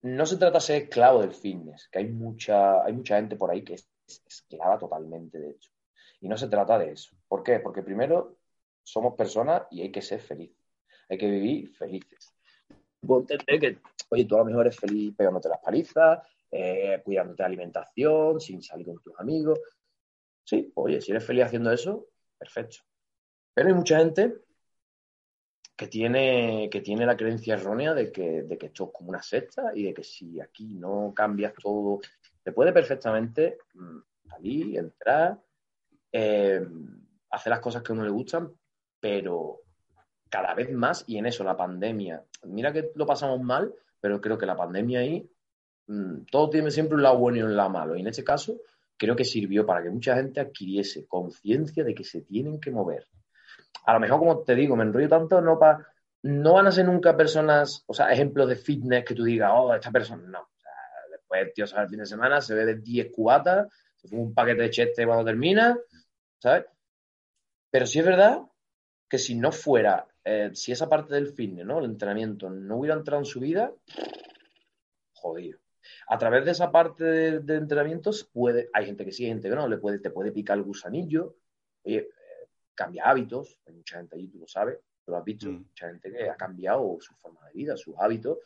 no 0.03 0.25
se 0.25 0.37
trata 0.37 0.57
de 0.57 0.61
ser 0.61 0.81
esclavo 0.83 1.21
del 1.21 1.33
fitness, 1.33 1.87
que 1.89 1.99
hay 1.99 2.07
mucha, 2.07 2.83
hay 2.83 2.93
mucha 2.93 3.15
gente 3.15 3.35
por 3.35 3.51
ahí 3.51 3.63
que 3.63 3.75
es 3.75 3.87
esclava 4.25 4.77
totalmente 4.77 5.39
de 5.39 5.51
hecho. 5.51 5.71
Y 6.19 6.27
no 6.27 6.37
se 6.37 6.47
trata 6.47 6.77
de 6.77 6.91
eso. 6.91 7.15
¿Por 7.27 7.43
qué? 7.43 7.59
Porque 7.59 7.81
primero 7.81 8.37
somos 8.83 9.15
personas 9.15 9.63
y 9.71 9.81
hay 9.81 9.91
que 9.91 10.01
ser 10.01 10.19
felices. 10.19 10.57
Hay 11.09 11.17
que 11.17 11.29
vivir 11.29 11.73
felices. 11.75 12.33
Puedo 12.99 13.21
entender 13.21 13.59
que, 13.59 13.77
oye, 14.09 14.25
tú 14.25 14.35
a 14.35 14.39
lo 14.39 14.45
mejor 14.45 14.67
eres 14.67 14.79
feliz 14.79 15.15
pegándote 15.15 15.49
las 15.49 15.59
palizas, 15.59 16.19
eh, 16.51 17.01
cuidándote 17.03 17.41
de 17.41 17.47
alimentación, 17.47 18.39
sin 18.39 18.61
salir 18.61 18.85
con 18.85 18.99
tus 19.01 19.19
amigos. 19.19 19.59
Sí, 20.43 20.71
oye, 20.75 21.01
si 21.01 21.11
eres 21.11 21.25
feliz 21.25 21.45
haciendo 21.45 21.71
eso, 21.71 22.07
perfecto. 22.37 22.77
Pero 23.53 23.69
hay 23.69 23.73
mucha 23.73 23.97
gente 23.99 24.33
que 25.75 25.87
tiene, 25.87 26.69
que 26.69 26.81
tiene 26.81 27.05
la 27.05 27.17
creencia 27.17 27.55
errónea 27.55 27.93
de 27.93 28.11
que, 28.11 28.43
de 28.43 28.57
que 28.57 28.67
esto 28.67 28.85
es 28.85 28.91
como 28.93 29.09
una 29.09 29.23
secta 29.23 29.71
y 29.73 29.83
de 29.83 29.93
que 29.93 30.03
si 30.03 30.39
aquí 30.39 30.75
no 30.75 31.11
cambias 31.15 31.53
todo, 31.55 31.99
te 32.43 32.51
puede 32.51 32.71
perfectamente 32.71 33.57
mm, 33.73 33.97
salir, 34.29 34.77
entrar, 34.77 35.41
eh, 36.11 36.61
hacer 37.31 37.49
las 37.49 37.59
cosas 37.59 37.81
que 37.81 37.91
a 37.91 37.95
uno 37.95 38.03
le 38.03 38.11
gustan, 38.11 38.51
pero 38.99 39.61
cada 40.29 40.53
vez 40.53 40.71
más, 40.71 41.03
y 41.07 41.17
en 41.17 41.25
eso 41.25 41.43
la 41.43 41.57
pandemia, 41.57 42.23
mira 42.43 42.71
que 42.71 42.91
lo 42.95 43.05
pasamos 43.05 43.41
mal, 43.41 43.73
pero 43.99 44.21
creo 44.21 44.37
que 44.37 44.45
la 44.45 44.55
pandemia 44.55 44.99
ahí, 44.99 45.29
mm, 45.87 46.25
todo 46.29 46.49
tiene 46.49 46.71
siempre 46.71 46.95
un 46.95 47.03
lado 47.03 47.17
bueno 47.17 47.37
y 47.39 47.41
un 47.41 47.55
lado 47.55 47.69
malo, 47.69 47.95
y 47.95 48.01
en 48.01 48.07
este 48.07 48.23
caso 48.23 48.57
creo 49.01 49.15
que 49.15 49.25
sirvió 49.25 49.65
para 49.65 49.81
que 49.81 49.89
mucha 49.89 50.15
gente 50.15 50.39
adquiriese 50.39 51.07
conciencia 51.07 51.83
de 51.83 51.95
que 51.95 52.03
se 52.03 52.21
tienen 52.21 52.59
que 52.59 52.69
mover. 52.69 53.07
A 53.87 53.93
lo 53.93 53.99
mejor, 53.99 54.19
como 54.19 54.43
te 54.43 54.53
digo, 54.53 54.75
me 54.75 54.83
enrollo 54.83 55.09
tanto, 55.09 55.41
no 55.41 55.57
para 55.57 55.87
no 56.21 56.53
van 56.53 56.67
a 56.67 56.71
ser 56.71 56.85
nunca 56.85 57.17
personas, 57.17 57.83
o 57.87 57.95
sea, 57.95 58.11
ejemplos 58.11 58.47
de 58.47 58.55
fitness 58.55 59.03
que 59.03 59.15
tú 59.15 59.23
digas, 59.23 59.49
oh, 59.55 59.73
esta 59.73 59.89
persona, 59.89 60.21
no. 60.27 60.41
O 60.41 60.59
sea, 60.59 60.71
después, 61.09 61.51
tío, 61.51 61.65
sale 61.65 61.85
el 61.85 61.89
fin 61.89 61.97
de 61.97 62.05
semana, 62.05 62.41
se 62.41 62.53
ve 62.53 62.63
de 62.63 62.75
10 62.75 63.11
cubatas, 63.11 63.73
se 63.95 64.07
fue 64.07 64.19
un 64.19 64.35
paquete 64.35 64.61
de 64.61 64.69
cheste 64.69 65.07
cuando 65.07 65.25
termina, 65.25 65.75
¿sabes? 66.37 66.65
Pero 67.71 67.87
sí 67.87 67.97
es 67.97 68.05
verdad 68.05 68.43
que 69.09 69.17
si 69.17 69.33
no 69.33 69.51
fuera, 69.51 70.05
eh, 70.23 70.51
si 70.53 70.71
esa 70.71 70.87
parte 70.87 71.15
del 71.15 71.33
fitness, 71.33 71.65
¿no? 71.65 71.79
El 71.79 71.85
entrenamiento 71.85 72.51
no 72.51 72.77
hubiera 72.77 72.95
entrado 72.95 73.23
en 73.23 73.25
su 73.25 73.39
vida, 73.39 73.73
jodido. 75.13 75.60
A 76.07 76.17
través 76.17 76.45
de 76.45 76.51
esa 76.51 76.71
parte 76.71 77.03
de, 77.03 77.55
entrenamientos 77.55 78.23
puede, 78.31 78.69
hay 78.73 78.85
gente 78.85 79.05
que 79.05 79.11
sí, 79.11 79.23
hay 79.25 79.31
gente 79.31 79.49
que 79.49 79.55
no, 79.55 79.67
le 79.67 79.77
puede, 79.77 79.99
te 79.99 80.09
puede 80.09 80.31
picar 80.31 80.57
el 80.57 80.63
gusanillo, 80.63 81.35
oye, 81.83 81.97
eh, 81.97 82.09
cambia 82.73 83.05
hábitos, 83.05 83.59
hay 83.65 83.73
mucha 83.73 83.97
gente 83.97 84.15
allí, 84.15 84.27
tú 84.27 84.39
lo 84.39 84.47
sabes, 84.47 84.79
tú 85.05 85.11
lo 85.11 85.17
has 85.17 85.23
visto, 85.23 85.47
mm. 85.49 85.57
mucha 85.57 85.87
gente 85.87 86.11
que 86.11 86.29
ha 86.29 86.35
cambiado 86.35 86.97
su 86.99 87.13
forma 87.15 87.45
de 87.47 87.53
vida, 87.53 87.77
sus 87.77 87.95
hábitos, 87.97 88.37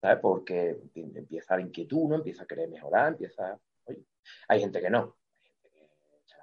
¿sabes? 0.00 0.18
Porque 0.20 0.80
empieza 0.94 1.56
la 1.56 1.62
inquietud, 1.62 2.08
¿no? 2.08 2.16
Empieza 2.16 2.44
a 2.44 2.46
querer 2.46 2.68
mejorar, 2.68 3.08
empieza, 3.08 3.58
oye, 3.84 4.04
hay 4.48 4.60
gente 4.60 4.80
que 4.80 4.90
no, 4.90 5.16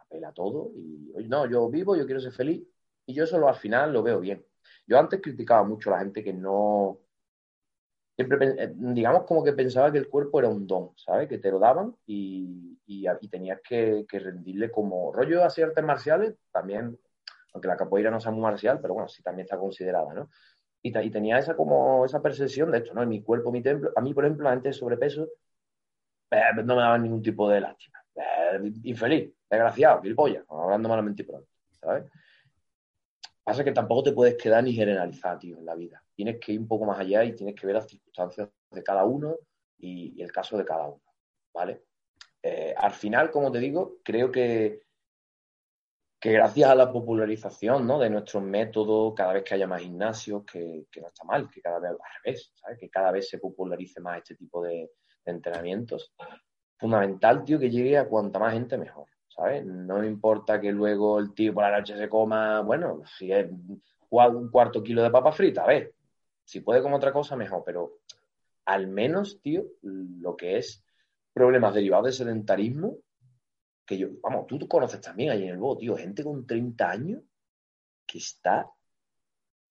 pela 0.07 0.31
todo 0.31 0.71
y, 0.75 1.27
no, 1.27 1.49
yo 1.49 1.69
vivo, 1.69 1.95
yo 1.95 2.05
quiero 2.05 2.21
ser 2.21 2.31
feliz 2.31 2.63
y 3.05 3.13
yo 3.13 3.23
eso 3.23 3.47
al 3.47 3.55
final 3.55 3.93
lo 3.93 4.01
veo 4.03 4.19
bien. 4.19 4.45
Yo 4.87 4.99
antes 4.99 5.21
criticaba 5.21 5.63
mucho 5.63 5.89
a 5.89 5.93
la 5.93 5.99
gente 5.99 6.23
que 6.23 6.33
no, 6.33 6.99
siempre, 8.15 8.55
eh, 8.57 8.73
digamos 8.75 9.23
como 9.25 9.43
que 9.43 9.53
pensaba 9.53 9.91
que 9.91 9.97
el 9.97 10.09
cuerpo 10.09 10.39
era 10.39 10.49
un 10.49 10.65
don, 10.65 10.91
¿sabes? 10.95 11.27
Que 11.27 11.37
te 11.37 11.51
lo 11.51 11.59
daban 11.59 11.95
y, 12.05 12.79
y, 12.85 13.27
tenías 13.29 13.59
que, 13.61 14.05
rendirle 14.11 14.71
como 14.71 15.11
rollo 15.11 15.39
de 15.39 15.63
artes 15.63 15.83
marciales, 15.83 16.35
también, 16.51 16.97
aunque 17.53 17.67
la 17.67 17.77
capoeira 17.77 18.11
no 18.11 18.19
sea 18.21 18.31
muy 18.31 18.41
marcial, 18.41 18.79
pero 18.81 18.93
bueno, 18.93 19.09
sí 19.09 19.21
también 19.21 19.45
está 19.45 19.57
considerada, 19.57 20.13
¿no? 20.13 20.29
Y, 20.81 20.91
tenía 21.09 21.39
esa 21.39 21.55
como 21.55 22.05
esa 22.05 22.21
percepción 22.21 22.71
de 22.71 22.77
esto, 22.77 22.93
¿no? 22.93 23.01
En 23.01 23.09
mi 23.09 23.23
cuerpo, 23.23 23.51
mi 23.51 23.61
templo. 23.61 23.91
A 23.95 24.01
mí, 24.01 24.13
por 24.13 24.23
ejemplo, 24.25 24.49
gente 24.51 24.69
de 24.69 24.73
sobrepeso 24.73 25.27
eh, 26.29 26.41
no 26.63 26.75
me 26.75 26.81
daba 26.81 26.97
ningún 26.97 27.23
tipo 27.23 27.49
de 27.49 27.59
lástima. 27.59 27.97
Eh, 28.15 28.71
infeliz, 28.83 29.33
desgraciado, 29.49 30.01
gilipollas, 30.01 30.45
hablando 30.47 30.87
malamente 30.87 31.23
y 31.23 31.25
pronto, 31.25 31.49
¿sabes? 31.81 32.05
Pasa 33.43 33.63
que 33.63 33.71
tampoco 33.71 34.03
te 34.03 34.11
puedes 34.11 34.35
quedar 34.35 34.63
ni 34.63 34.73
generalizar, 34.73 35.39
tío, 35.39 35.57
en 35.57 35.65
la 35.65 35.75
vida. 35.75 36.04
Tienes 36.15 36.39
que 36.39 36.53
ir 36.53 36.59
un 36.59 36.67
poco 36.67 36.85
más 36.85 36.99
allá 36.99 37.23
y 37.23 37.35
tienes 37.35 37.55
que 37.55 37.67
ver 37.67 37.75
las 37.75 37.87
circunstancias 37.87 38.49
de 38.71 38.83
cada 38.83 39.03
uno 39.03 39.35
y, 39.77 40.21
el 40.21 40.31
caso 40.31 40.57
de 40.57 40.65
cada 40.65 40.87
uno, 40.87 41.03
¿vale? 41.53 41.83
Eh, 42.41 42.73
al 42.77 42.91
final, 42.91 43.31
como 43.31 43.51
te 43.51 43.59
digo, 43.59 43.97
creo 44.03 44.31
que, 44.31 44.83
que 46.19 46.31
gracias 46.31 46.69
a 46.69 46.75
la 46.75 46.91
popularización 46.91 47.85
¿no? 47.85 47.99
de 47.99 48.09
nuestros 48.09 48.43
métodos, 48.43 49.13
cada 49.15 49.33
vez 49.33 49.43
que 49.43 49.55
haya 49.55 49.67
más 49.67 49.81
gimnasios, 49.81 50.43
que, 50.43 50.87
no 51.01 51.07
está 51.07 51.23
mal, 51.23 51.49
que 51.49 51.61
cada 51.61 51.79
vez 51.79 51.91
al 51.91 51.97
revés, 52.23 52.51
¿sabes? 52.55 52.79
que 52.79 52.89
cada 52.89 53.11
vez 53.11 53.29
se 53.29 53.37
popularice 53.37 53.99
más 53.99 54.17
este 54.17 54.35
tipo 54.35 54.63
de, 54.63 54.91
entrenamientos, 55.25 56.13
fundamental, 56.77 57.43
tío, 57.43 57.59
que 57.59 57.69
llegue 57.69 57.97
a 57.97 58.07
cuanta 58.07 58.39
más 58.39 58.53
gente 58.53 58.77
mejor, 58.77 59.07
¿sabes? 59.27 59.65
No 59.65 60.03
importa 60.03 60.59
que 60.59 60.71
luego 60.71 61.19
el 61.19 61.33
tío 61.33 61.53
por 61.53 61.63
la 61.63 61.79
noche 61.79 61.97
se 61.97 62.09
coma, 62.09 62.61
bueno, 62.61 63.01
si 63.17 63.31
es 63.31 63.47
un 64.09 64.49
cuarto 64.49 64.83
kilo 64.83 65.03
de 65.03 65.09
papa 65.09 65.31
frita, 65.31 65.63
a 65.63 65.67
ver, 65.67 65.93
si 66.45 66.61
puede 66.61 66.81
comer 66.81 66.97
otra 66.97 67.11
cosa, 67.11 67.35
mejor, 67.35 67.63
pero 67.65 67.99
al 68.65 68.87
menos, 68.87 69.41
tío, 69.41 69.65
lo 69.81 70.35
que 70.35 70.57
es 70.57 70.83
problemas 71.33 71.73
derivados 71.73 72.05
de 72.05 72.11
sedentarismo, 72.13 72.97
que 73.85 73.97
yo, 73.97 74.07
vamos, 74.21 74.47
tú, 74.47 74.67
conoces 74.67 75.01
también 75.01 75.31
ahí 75.31 75.43
en 75.43 75.49
el 75.49 75.57
bote, 75.57 75.81
tío, 75.81 75.97
gente 75.97 76.23
con 76.23 76.47
30 76.47 76.89
años 76.89 77.23
que 78.05 78.19
está 78.19 78.69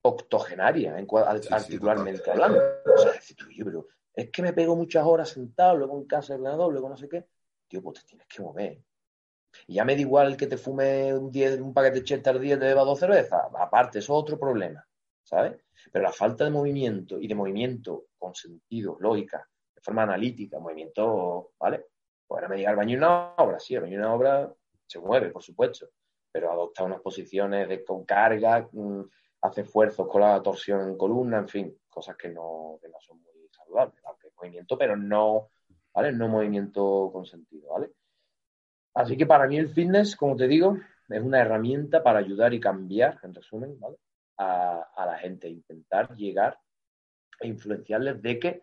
octogenaria 0.02 0.98
en, 0.98 1.06
articularmente 1.50 2.30
hablando. 2.30 2.60
O 2.84 2.98
sea, 2.98 3.12
tú, 3.36 3.50
yo, 3.50 3.64
pero 3.64 3.86
es 4.12 4.30
que 4.30 4.42
me 4.42 4.52
pego 4.52 4.76
muchas 4.76 5.04
horas 5.04 5.30
sentado, 5.30 5.76
luego 5.76 5.96
en 5.96 6.06
casa 6.06 6.34
ordenador, 6.34 6.72
luego 6.72 6.88
no 6.88 6.96
sé 6.96 7.08
qué. 7.08 7.26
Tío, 7.66 7.82
pues 7.82 8.00
te 8.00 8.06
tienes 8.06 8.26
que 8.28 8.42
mover. 8.42 8.82
Y 9.66 9.74
ya 9.74 9.84
me 9.84 9.94
da 9.94 10.00
igual 10.00 10.36
que 10.36 10.46
te 10.46 10.56
fume 10.56 11.14
un, 11.14 11.32
un 11.62 11.74
paquete 11.74 12.00
de 12.00 12.04
chester 12.04 12.34
al 12.34 12.42
día 12.42 12.56
y 12.56 12.58
te 12.58 12.66
beba 12.66 12.84
dos 12.84 12.98
cervezas. 12.98 13.42
Aparte, 13.58 14.00
eso 14.00 14.12
es 14.12 14.22
otro 14.22 14.38
problema, 14.38 14.86
¿sabes? 15.24 15.58
Pero 15.90 16.04
la 16.04 16.12
falta 16.12 16.44
de 16.44 16.50
movimiento 16.50 17.18
y 17.18 17.26
de 17.26 17.34
movimiento 17.34 18.04
con 18.16 18.34
sentido, 18.34 18.96
lógica, 19.00 19.48
de 19.74 19.80
forma 19.80 20.02
analítica, 20.04 20.60
movimiento, 20.60 21.52
¿vale? 21.58 21.86
Pues 22.26 22.38
ahora 22.38 22.48
me 22.48 22.56
llega 22.56 22.70
al 22.70 22.76
baño 22.76 22.96
una 22.96 23.34
obra, 23.36 23.58
sí, 23.58 23.74
el 23.74 23.82
baño 23.82 23.98
una 23.98 24.14
obra 24.14 24.54
se 24.86 24.98
mueve, 25.00 25.30
por 25.30 25.42
supuesto, 25.42 25.88
pero 26.30 26.52
adopta 26.52 26.84
unas 26.84 27.00
posiciones 27.00 27.68
de, 27.68 27.84
con 27.84 28.04
carga, 28.04 28.68
mm, 28.70 29.00
hace 29.42 29.62
esfuerzos 29.62 30.08
con 30.08 30.20
la 30.20 30.42
torsión 30.42 30.88
en 30.88 30.96
columna, 30.96 31.38
en 31.38 31.48
fin, 31.48 31.78
cosas 31.88 32.16
que 32.16 32.28
no, 32.28 32.78
que 32.80 32.88
no 32.88 32.98
son 33.00 33.20
muy 33.22 33.48
saludable, 33.50 33.94
aunque 34.04 34.28
movimiento, 34.36 34.76
pero 34.78 34.96
no, 34.96 35.50
¿vale? 35.92 36.12
No 36.12 36.28
movimiento 36.28 37.10
con 37.12 37.26
sentido, 37.26 37.72
¿vale? 37.72 37.90
Así 38.94 39.16
que 39.16 39.26
para 39.26 39.46
mí 39.46 39.58
el 39.58 39.68
fitness, 39.68 40.16
como 40.16 40.36
te 40.36 40.46
digo, 40.46 40.76
es 41.08 41.22
una 41.22 41.40
herramienta 41.40 42.02
para 42.02 42.20
ayudar 42.20 42.54
y 42.54 42.60
cambiar, 42.60 43.18
en 43.22 43.34
resumen, 43.34 43.78
¿vale? 43.80 43.96
A, 44.36 45.06
la 45.06 45.16
gente, 45.18 45.48
intentar 45.48 46.14
llegar 46.16 46.58
e 47.40 47.46
influenciarles 47.46 48.20
de 48.20 48.38
que 48.38 48.62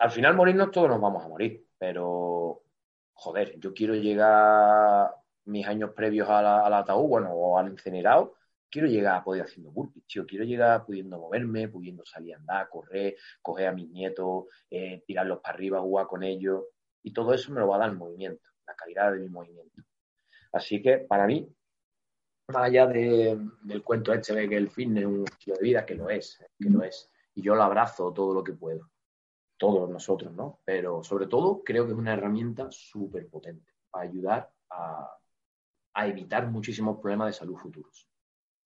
al 0.00 0.10
final 0.10 0.34
morirnos 0.34 0.72
todos 0.72 0.88
nos 0.88 1.00
vamos 1.00 1.24
a 1.24 1.28
morir, 1.28 1.64
pero 1.78 2.62
joder, 3.12 3.58
yo 3.60 3.72
quiero 3.72 3.94
llegar 3.94 5.14
mis 5.44 5.66
años 5.66 5.90
previos 5.94 6.28
al 6.28 6.74
ataúd, 6.74 7.08
bueno, 7.08 7.32
o 7.32 7.56
al 7.58 7.68
incinerado, 7.68 8.34
quiero 8.74 8.88
llegar 8.88 9.14
a 9.14 9.22
poder 9.22 9.42
haciendo 9.42 9.70
burpees, 9.70 10.04
tío. 10.06 10.26
Quiero 10.26 10.44
llegar 10.44 10.84
pudiendo 10.84 11.16
moverme, 11.16 11.68
pudiendo 11.68 12.04
salir 12.04 12.34
a 12.34 12.38
andar, 12.38 12.68
correr, 12.68 13.14
coger 13.40 13.68
a 13.68 13.72
mis 13.72 13.88
nietos, 13.88 14.46
eh, 14.68 15.04
tirarlos 15.06 15.38
para 15.38 15.54
arriba, 15.54 15.80
jugar 15.80 16.08
con 16.08 16.24
ellos. 16.24 16.64
Y 17.00 17.12
todo 17.12 17.32
eso 17.32 17.52
me 17.52 17.60
lo 17.60 17.68
va 17.68 17.76
a 17.76 17.78
dar 17.78 17.90
el 17.90 17.96
movimiento, 17.96 18.48
la 18.66 18.74
calidad 18.74 19.12
de 19.12 19.20
mi 19.20 19.28
movimiento. 19.28 19.80
Así 20.50 20.82
que 20.82 20.98
para 20.98 21.24
mí, 21.24 21.48
más 22.48 22.64
allá 22.64 22.86
del 22.86 23.82
cuento 23.82 24.12
este 24.12 24.34
de 24.34 24.48
que 24.48 24.56
el 24.56 24.68
fitness 24.68 25.02
es 25.02 25.08
un 25.08 25.24
estilo 25.24 25.56
de 25.56 25.62
vida, 25.62 25.86
que 25.86 25.94
lo 25.94 26.10
es, 26.10 26.38
que 26.58 26.70
lo 26.70 26.82
es. 26.82 27.10
Y 27.34 27.42
yo 27.42 27.54
lo 27.54 27.62
abrazo 27.62 28.12
todo 28.12 28.34
lo 28.34 28.44
que 28.44 28.52
puedo. 28.52 28.90
Todos 29.56 29.88
nosotros, 29.88 30.32
¿no? 30.32 30.60
Pero 30.64 31.02
sobre 31.02 31.26
todo 31.26 31.62
creo 31.64 31.86
que 31.86 31.92
es 31.92 31.98
una 31.98 32.12
herramienta 32.12 32.68
súper 32.70 33.28
potente 33.28 33.72
para 33.90 34.04
ayudar 34.04 34.52
a, 34.70 35.16
a 35.94 36.06
evitar 36.06 36.50
muchísimos 36.50 36.98
problemas 36.98 37.28
de 37.28 37.32
salud 37.32 37.56
futuros. 37.56 38.08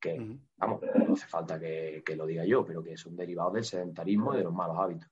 Que, 0.00 0.38
vamos, 0.56 0.80
no 1.06 1.14
hace 1.14 1.26
falta 1.26 1.58
que, 1.58 2.02
lo 2.16 2.26
diga 2.26 2.44
yo, 2.44 2.64
pero 2.64 2.82
que 2.82 2.96
son 2.96 3.16
derivados 3.16 3.54
del 3.54 3.64
sedentarismo 3.64 4.34
y 4.34 4.38
de 4.38 4.44
los 4.44 4.52
malos 4.52 4.78
hábitos. 4.78 5.10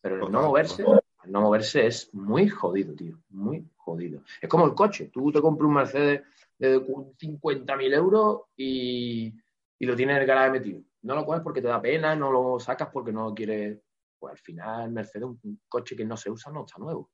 Pero 0.00 0.26
el 0.26 0.32
no 0.32 0.42
moverse, 0.42 0.84
el 1.24 1.32
no 1.32 1.40
moverse 1.40 1.86
es 1.86 2.12
muy 2.14 2.48
jodido, 2.48 2.94
tío, 2.94 3.18
muy 3.30 3.66
jodido. 3.76 4.22
Es 4.40 4.48
como 4.48 4.66
el 4.66 4.74
coche, 4.74 5.10
tú 5.12 5.32
te 5.32 5.40
compras 5.40 5.68
un 5.68 5.74
Mercedes 5.74 6.22
de 6.68 6.80
50.000 6.80 7.94
euros 7.94 8.42
y, 8.56 9.34
y 9.78 9.86
lo 9.86 9.96
tienes 9.96 10.16
en 10.16 10.22
el 10.22 10.28
garaje 10.28 10.50
metido. 10.50 10.82
No 11.02 11.14
lo 11.14 11.26
coges 11.26 11.42
porque 11.42 11.60
te 11.60 11.68
da 11.68 11.82
pena, 11.82 12.14
no 12.14 12.30
lo 12.30 12.60
sacas 12.60 12.88
porque 12.92 13.12
no 13.12 13.34
quieres. 13.34 13.80
Pues 14.18 14.32
al 14.32 14.38
final, 14.38 14.92
Mercedes, 14.92 15.26
un 15.26 15.60
coche 15.68 15.96
que 15.96 16.04
no 16.04 16.16
se 16.16 16.30
usa, 16.30 16.52
no 16.52 16.64
está 16.64 16.78
nuevo. 16.78 17.10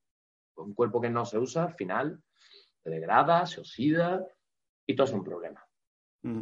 un 0.57 0.75
cuerpo 0.75 1.01
que 1.01 1.09
no 1.09 1.25
se 1.25 1.39
usa, 1.39 1.63
al 1.63 1.73
final 1.73 2.21
se 2.83 2.89
degrada, 2.89 3.45
se 3.47 3.61
oxida 3.61 4.23
y 4.85 4.95
todo 4.95 5.07
es 5.07 5.13
un 5.13 5.23
problema. 5.23 5.65
Mm. 6.21 6.41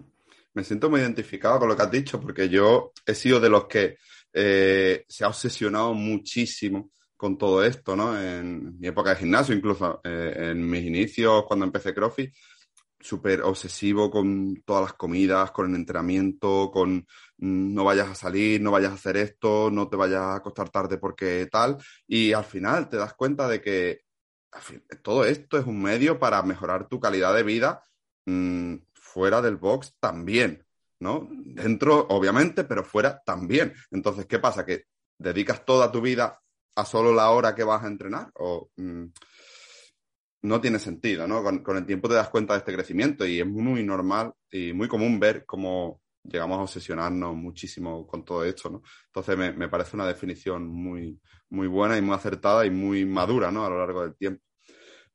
Me 0.54 0.64
siento 0.64 0.90
muy 0.90 1.00
identificado 1.00 1.60
con 1.60 1.70
lo 1.70 1.76
que 1.76 1.84
has 1.84 1.92
dicho 1.92 2.20
porque 2.20 2.50
yo 2.50 2.92
he 3.06 3.14
sido 3.14 3.40
de 3.40 3.50
los 3.50 3.66
que 3.66 3.98
eh, 4.34 5.06
se 5.08 5.24
ha 5.24 5.30
obsesionado 5.30 5.94
muchísimo 5.94 6.92
con 7.16 7.38
todo 7.38 7.64
esto, 7.64 7.96
¿no? 7.96 8.20
En 8.20 8.78
mi 8.80 8.88
época 8.88 9.12
de 9.12 9.18
gimnasio, 9.18 9.56
incluso 9.56 10.02
eh, 10.04 10.50
en 10.52 10.70
mis 10.70 10.84
inicios, 10.84 11.46
cuando 11.46 11.66
empecé 11.66 11.94
CrossFit, 11.94 12.34
súper 13.00 13.42
obsesivo 13.42 14.10
con 14.10 14.62
todas 14.66 14.84
las 14.84 14.94
comidas, 14.94 15.52
con 15.52 15.70
el 15.70 15.76
entrenamiento, 15.76 16.72
con 16.72 17.06
mm, 17.38 17.74
no 17.74 17.84
vayas 17.84 18.10
a 18.10 18.16
salir, 18.16 18.62
no 18.62 18.72
vayas 18.72 18.92
a 18.92 18.96
hacer 18.96 19.18
esto, 19.18 19.70
no 19.72 19.88
te 19.88 19.96
vayas 19.96 20.22
a 20.22 20.36
acostar 20.36 20.70
tarde 20.70 20.98
porque 20.98 21.48
tal. 21.52 21.78
Y 22.08 22.34
al 22.34 22.46
final 22.46 22.90
te 22.90 22.98
das 22.98 23.14
cuenta 23.14 23.48
de 23.48 23.62
que 23.62 24.02
todo 25.02 25.26
esto 25.26 25.58
es 25.58 25.66
un 25.66 25.82
medio 25.82 26.20
para 26.20 26.42
mejorar 26.44 26.88
tu 26.88 27.00
calidad 27.00 27.34
de 27.36 27.44
vida 27.44 27.84
mm, 28.26 28.76
fuera 28.94 29.42
del 29.42 29.58
box 29.58 29.96
también, 30.00 30.66
¿no? 31.00 31.28
Dentro, 31.32 32.08
obviamente, 32.10 32.64
pero 32.64 32.84
fuera 32.84 33.22
también. 33.24 33.74
Entonces, 33.92 34.26
¿qué 34.26 34.40
pasa? 34.40 34.66
¿Que 34.66 34.86
dedicas 35.18 35.66
toda 35.66 35.92
tu 35.92 36.02
vida 36.02 36.42
a 36.76 36.86
solo 36.86 37.14
la 37.14 37.30
hora 37.30 37.56
que 37.56 37.64
vas 37.64 37.84
a 37.84 37.88
entrenar? 37.88 38.32
O, 38.36 38.70
mm, 38.76 39.06
no 40.42 40.62
tiene 40.62 40.80
sentido, 40.80 41.28
¿no? 41.28 41.44
Con, 41.44 41.78
el 41.78 41.86
tiempo 41.86 42.08
te 42.08 42.16
das 42.16 42.30
cuenta 42.30 42.54
de 42.54 42.60
este 42.60 42.74
crecimiento 42.74 43.26
y 43.26 43.40
es 43.40 43.46
muy 43.48 43.84
normal 43.84 44.34
y 44.52 44.74
muy 44.74 44.88
común 44.88 45.20
ver 45.20 45.46
cómo 45.46 46.02
llegamos 46.24 46.60
a 46.60 46.64
obsesionarnos 46.64 47.36
muchísimo 47.36 48.06
con 48.06 48.24
todo 48.24 48.44
esto, 48.44 48.70
¿no? 48.70 48.82
Entonces 49.08 49.56
me, 49.56 49.70
parece 49.70 49.96
una 49.96 50.08
definición 50.08 50.68
muy, 50.68 51.20
muy 51.50 51.68
buena 51.68 51.98
y 51.98 52.02
muy 52.02 52.16
acertada 52.16 52.66
y 52.66 52.70
muy 52.70 53.06
madura, 53.06 53.52
¿no? 53.52 53.66
A 53.66 53.70
lo 53.70 53.80
largo 53.80 54.04
del 54.04 54.16
tiempo. 54.16 54.44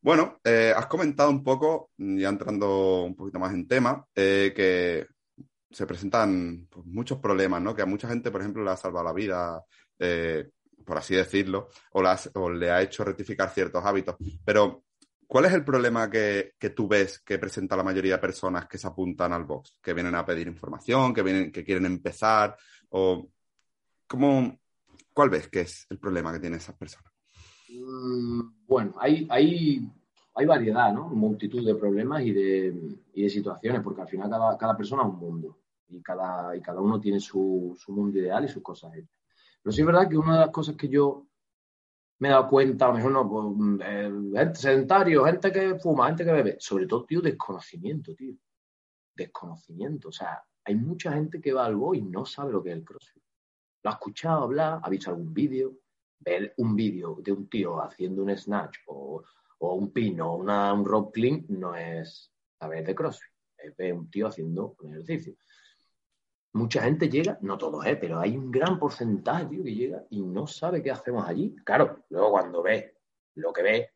Bueno, 0.00 0.40
eh, 0.44 0.72
has 0.76 0.86
comentado 0.86 1.30
un 1.30 1.44
poco, 1.44 1.90
ya 1.96 2.28
entrando 2.28 3.04
un 3.04 3.14
poquito 3.14 3.38
más 3.38 3.54
en 3.54 3.68
tema, 3.68 4.04
eh, 4.14 4.52
que 4.54 5.06
se 5.70 5.86
presentan 5.86 6.66
pues, 6.68 6.86
muchos 6.86 7.18
problemas, 7.18 7.62
¿no? 7.62 7.74
Que 7.74 7.82
a 7.82 7.86
mucha 7.86 8.08
gente, 8.08 8.30
por 8.30 8.40
ejemplo, 8.40 8.64
le 8.64 8.70
ha 8.70 8.76
salvado 8.76 9.04
la 9.04 9.12
vida, 9.12 9.62
eh, 9.98 10.50
por 10.84 10.98
así 10.98 11.14
decirlo, 11.14 11.68
o, 11.92 12.02
o, 12.34 12.50
le 12.50 12.70
ha 12.70 12.82
hecho 12.82 13.04
rectificar 13.04 13.50
ciertos 13.50 13.84
hábitos. 13.84 14.16
Pero 14.44 14.82
¿Cuál 15.32 15.46
es 15.46 15.54
el 15.54 15.64
problema 15.64 16.10
que, 16.10 16.52
tú 16.76 16.86
ves 16.86 17.20
que 17.20 17.38
presenta 17.38 17.74
la 17.74 17.82
mayoría 17.82 18.16
de 18.16 18.18
personas 18.18 18.68
que 18.68 18.76
se 18.76 18.86
apuntan 18.86 19.32
al 19.32 19.44
box? 19.44 19.78
Que 19.82 19.94
vienen 19.94 20.14
a 20.14 20.26
pedir 20.26 20.46
información, 20.46 21.14
que, 21.14 21.22
vienen, 21.22 21.50
que 21.50 21.64
quieren 21.64 21.86
empezar, 21.86 22.54
o 22.90 23.30
¿cómo, 24.06 24.60
¿cuál 25.14 25.30
ves 25.30 25.48
que 25.48 25.62
es 25.62 25.86
el 25.88 25.98
problema 25.98 26.34
que 26.34 26.38
tienen 26.38 26.58
esas 26.58 26.76
personas? 26.76 27.10
Mm, 27.70 28.42
bueno, 28.66 28.92
hay, 28.98 29.26
hay, 29.30 29.90
hay 30.34 30.44
variedad, 30.44 30.92
¿no? 30.92 31.08
Multitud 31.08 31.64
de 31.64 31.76
problemas 31.76 32.20
y 32.24 32.32
de, 32.32 32.98
y 33.14 33.22
de 33.22 33.30
situaciones, 33.30 33.80
porque 33.80 34.02
al 34.02 34.08
final 34.08 34.28
cada, 34.28 34.58
cada, 34.58 34.76
persona 34.76 35.04
es 35.04 35.08
un 35.08 35.18
mundo 35.18 35.60
y 35.88 36.02
cada, 36.02 36.54
y 36.54 36.60
cada 36.60 36.82
uno 36.82 37.00
tiene 37.00 37.20
su, 37.20 37.74
su 37.82 37.90
mundo 37.90 38.18
ideal 38.18 38.44
y 38.44 38.48
sus 38.48 38.62
cosas 38.62 38.92
Pero 39.62 39.72
sí 39.72 39.80
es 39.80 39.86
verdad 39.86 40.10
que 40.10 40.18
una 40.18 40.34
de 40.34 40.40
las 40.40 40.50
cosas 40.50 40.76
que 40.76 40.90
yo 40.90 41.26
me 42.22 42.28
he 42.28 42.30
dado 42.30 42.48
cuenta, 42.48 42.86
a 42.86 42.96
lo 42.96 43.10
no, 43.10 43.28
pues, 43.28 43.80
eh, 43.84 44.12
gente 44.32 44.54
sedentario, 44.54 45.24
gente 45.24 45.50
que 45.50 45.74
fuma, 45.80 46.06
gente 46.06 46.24
que 46.24 46.30
bebe, 46.30 46.56
sobre 46.60 46.86
todo, 46.86 47.04
tío, 47.04 47.20
desconocimiento, 47.20 48.14
tío. 48.14 48.36
Desconocimiento. 49.12 50.10
O 50.10 50.12
sea, 50.12 50.40
hay 50.64 50.76
mucha 50.76 51.12
gente 51.14 51.40
que 51.40 51.52
va 51.52 51.66
al 51.66 51.76
y 51.94 52.02
no 52.02 52.24
sabe 52.24 52.52
lo 52.52 52.62
que 52.62 52.70
es 52.70 52.76
el 52.76 52.84
crossfit. 52.84 53.24
Lo 53.82 53.90
ha 53.90 53.94
escuchado 53.94 54.44
hablar, 54.44 54.78
ha 54.80 54.88
visto 54.88 55.10
algún 55.10 55.34
vídeo, 55.34 55.80
ver 56.20 56.54
un 56.58 56.76
vídeo 56.76 57.18
de 57.20 57.32
un 57.32 57.48
tío 57.48 57.82
haciendo 57.82 58.22
un 58.22 58.38
snatch 58.38 58.78
o, 58.86 59.24
un 59.58 59.92
pino 59.92 60.34
o 60.34 60.74
un 60.74 60.84
rock 60.84 61.14
clean 61.14 61.44
no 61.48 61.74
es 61.74 62.32
saber 62.56 62.86
de 62.86 62.94
crossfit. 62.94 63.32
Es 63.58 63.76
ver 63.76 63.94
un 63.94 64.08
tío 64.08 64.28
haciendo 64.28 64.76
un 64.78 64.92
ejercicio 64.92 65.34
mucha 66.54 66.82
gente 66.82 67.08
llega, 67.08 67.38
no 67.40 67.56
todos, 67.56 67.84
¿eh? 67.86 67.96
pero 67.96 68.20
hay 68.20 68.36
un 68.36 68.50
gran 68.50 68.78
porcentaje 68.78 69.48
que 69.48 69.74
llega 69.74 70.04
y 70.10 70.22
no 70.22 70.46
sabe 70.46 70.82
qué 70.82 70.90
hacemos 70.90 71.26
allí. 71.26 71.54
Claro, 71.64 72.04
luego 72.10 72.32
cuando 72.32 72.62
ve 72.62 72.98
lo 73.36 73.52
que 73.52 73.62
ve, 73.62 73.90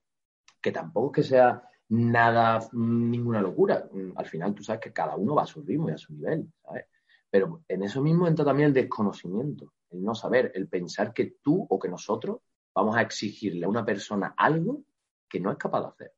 que 0.61 0.73
tampoco 0.73 1.09
es 1.09 1.15
que 1.15 1.35
sea 1.35 1.63
nada, 1.89 2.61
ninguna 2.73 3.41
locura. 3.41 3.89
Mm, 3.93 4.13
al 4.17 4.27
final 4.27 4.55
tú 4.55 4.63
sabes 4.63 4.81
que 4.81 4.93
cada 4.93 5.17
uno 5.17 5.35
va 5.35 5.43
a 5.43 5.47
su 5.47 5.63
ritmo 5.63 5.91
y 5.91 5.93
a 5.93 5.99
su 5.99 6.15
nivel, 6.15 6.51
¿sabes? 6.63 6.87
Pero 7.31 7.63
en 7.69 7.83
eso 7.83 8.03
mismo 8.03 8.27
entra 8.27 8.45
también 8.45 8.69
el 8.69 8.75
desconocimiento, 8.75 9.75
el 9.91 10.03
no 10.03 10.15
saber, 10.15 10.53
el 10.55 10.69
pensar 10.69 11.13
que 11.13 11.37
tú 11.43 11.67
o 11.69 11.79
que 11.79 11.89
nosotros 11.89 12.39
vamos 12.75 12.97
a 12.97 13.03
exigirle 13.03 13.67
a 13.67 13.69
una 13.69 13.85
persona 13.85 14.35
algo 14.37 14.83
que 15.29 15.41
no 15.41 15.51
es 15.51 15.59
capaz 15.59 15.81
de 15.83 15.89
hacer. 15.89 16.15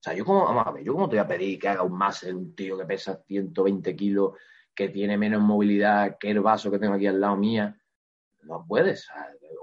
O 0.00 0.02
sea, 0.02 0.14
yo 0.14 0.24
como, 0.24 0.44
vamos 0.44 0.66
a 0.66 0.72
ver, 0.72 0.84
yo 0.84 0.92
como 0.92 1.08
te 1.08 1.16
voy 1.16 1.24
a 1.24 1.28
pedir 1.28 1.58
que 1.58 1.68
haga 1.68 1.82
un 1.82 1.96
más 1.96 2.22
un 2.22 2.54
tío 2.54 2.78
que 2.78 2.84
pesa 2.84 3.22
120 3.26 3.94
kilos 3.96 4.32
que 4.78 4.90
tiene 4.90 5.18
menos 5.18 5.42
movilidad 5.42 6.18
que 6.18 6.30
el 6.30 6.38
vaso 6.38 6.70
que 6.70 6.78
tengo 6.78 6.94
aquí 6.94 7.08
al 7.08 7.20
lado 7.20 7.36
mía, 7.36 7.76
no 8.42 8.64
puedes, 8.64 9.08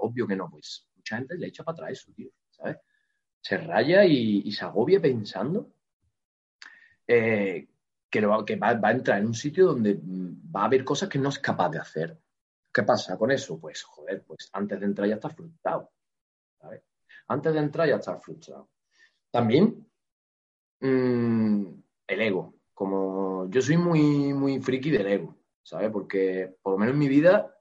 obvio 0.00 0.26
que 0.26 0.36
no, 0.36 0.50
pues 0.50 0.90
mucha 0.94 1.16
gente 1.16 1.38
le 1.38 1.46
echa 1.46 1.64
para 1.64 1.72
atrás 1.72 1.92
eso, 1.92 2.12
tío, 2.12 2.28
¿sabes? 2.50 2.76
Se 3.40 3.56
raya 3.56 4.04
y, 4.04 4.52
se 4.52 4.66
agobia 4.66 5.00
pensando 5.00 5.72
eh, 7.06 7.66
que, 8.10 8.20
que 8.46 8.56
va, 8.56 8.78
a 8.82 8.90
entrar 8.92 9.18
en 9.20 9.28
un 9.28 9.34
sitio 9.34 9.68
donde 9.68 9.98
va 10.04 10.60
a 10.60 10.64
haber 10.66 10.84
cosas 10.84 11.08
que 11.08 11.18
no 11.18 11.30
es 11.30 11.38
capaz 11.38 11.70
de 11.70 11.78
hacer. 11.78 12.20
¿Qué 12.70 12.82
pasa 12.82 13.16
con 13.16 13.30
eso? 13.30 13.58
Pues, 13.58 13.84
joder, 13.84 14.22
pues 14.22 14.50
antes 14.52 14.78
de 14.78 14.84
entrar 14.84 15.08
ya 15.08 15.14
estás 15.14 15.34
frustrado. 15.34 15.92
Antes 17.28 17.54
de 17.54 17.60
entrar 17.60 17.88
ya 17.88 17.96
estás 17.96 18.22
frustrado. 18.22 18.68
También 19.30 19.88
mm, 20.80 21.68
el 22.06 22.20
ego 22.20 22.55
como 22.76 23.48
yo 23.48 23.62
soy 23.62 23.78
muy, 23.78 24.34
muy 24.34 24.60
friki 24.60 24.90
del 24.90 25.06
ego, 25.06 25.34
¿sabes? 25.62 25.90
Porque 25.90 26.56
por 26.60 26.74
lo 26.74 26.78
menos 26.78 26.92
en 26.92 26.98
mi 26.98 27.08
vida 27.08 27.58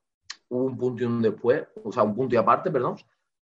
hubo 0.49 0.65
un 0.65 0.77
punto 0.77 1.03
y 1.03 1.05
un 1.05 1.21
después, 1.21 1.63
o 1.81 1.89
sea, 1.89 2.03
un 2.03 2.13
punto 2.13 2.35
y 2.35 2.37
aparte, 2.37 2.69
perdón, 2.69 2.97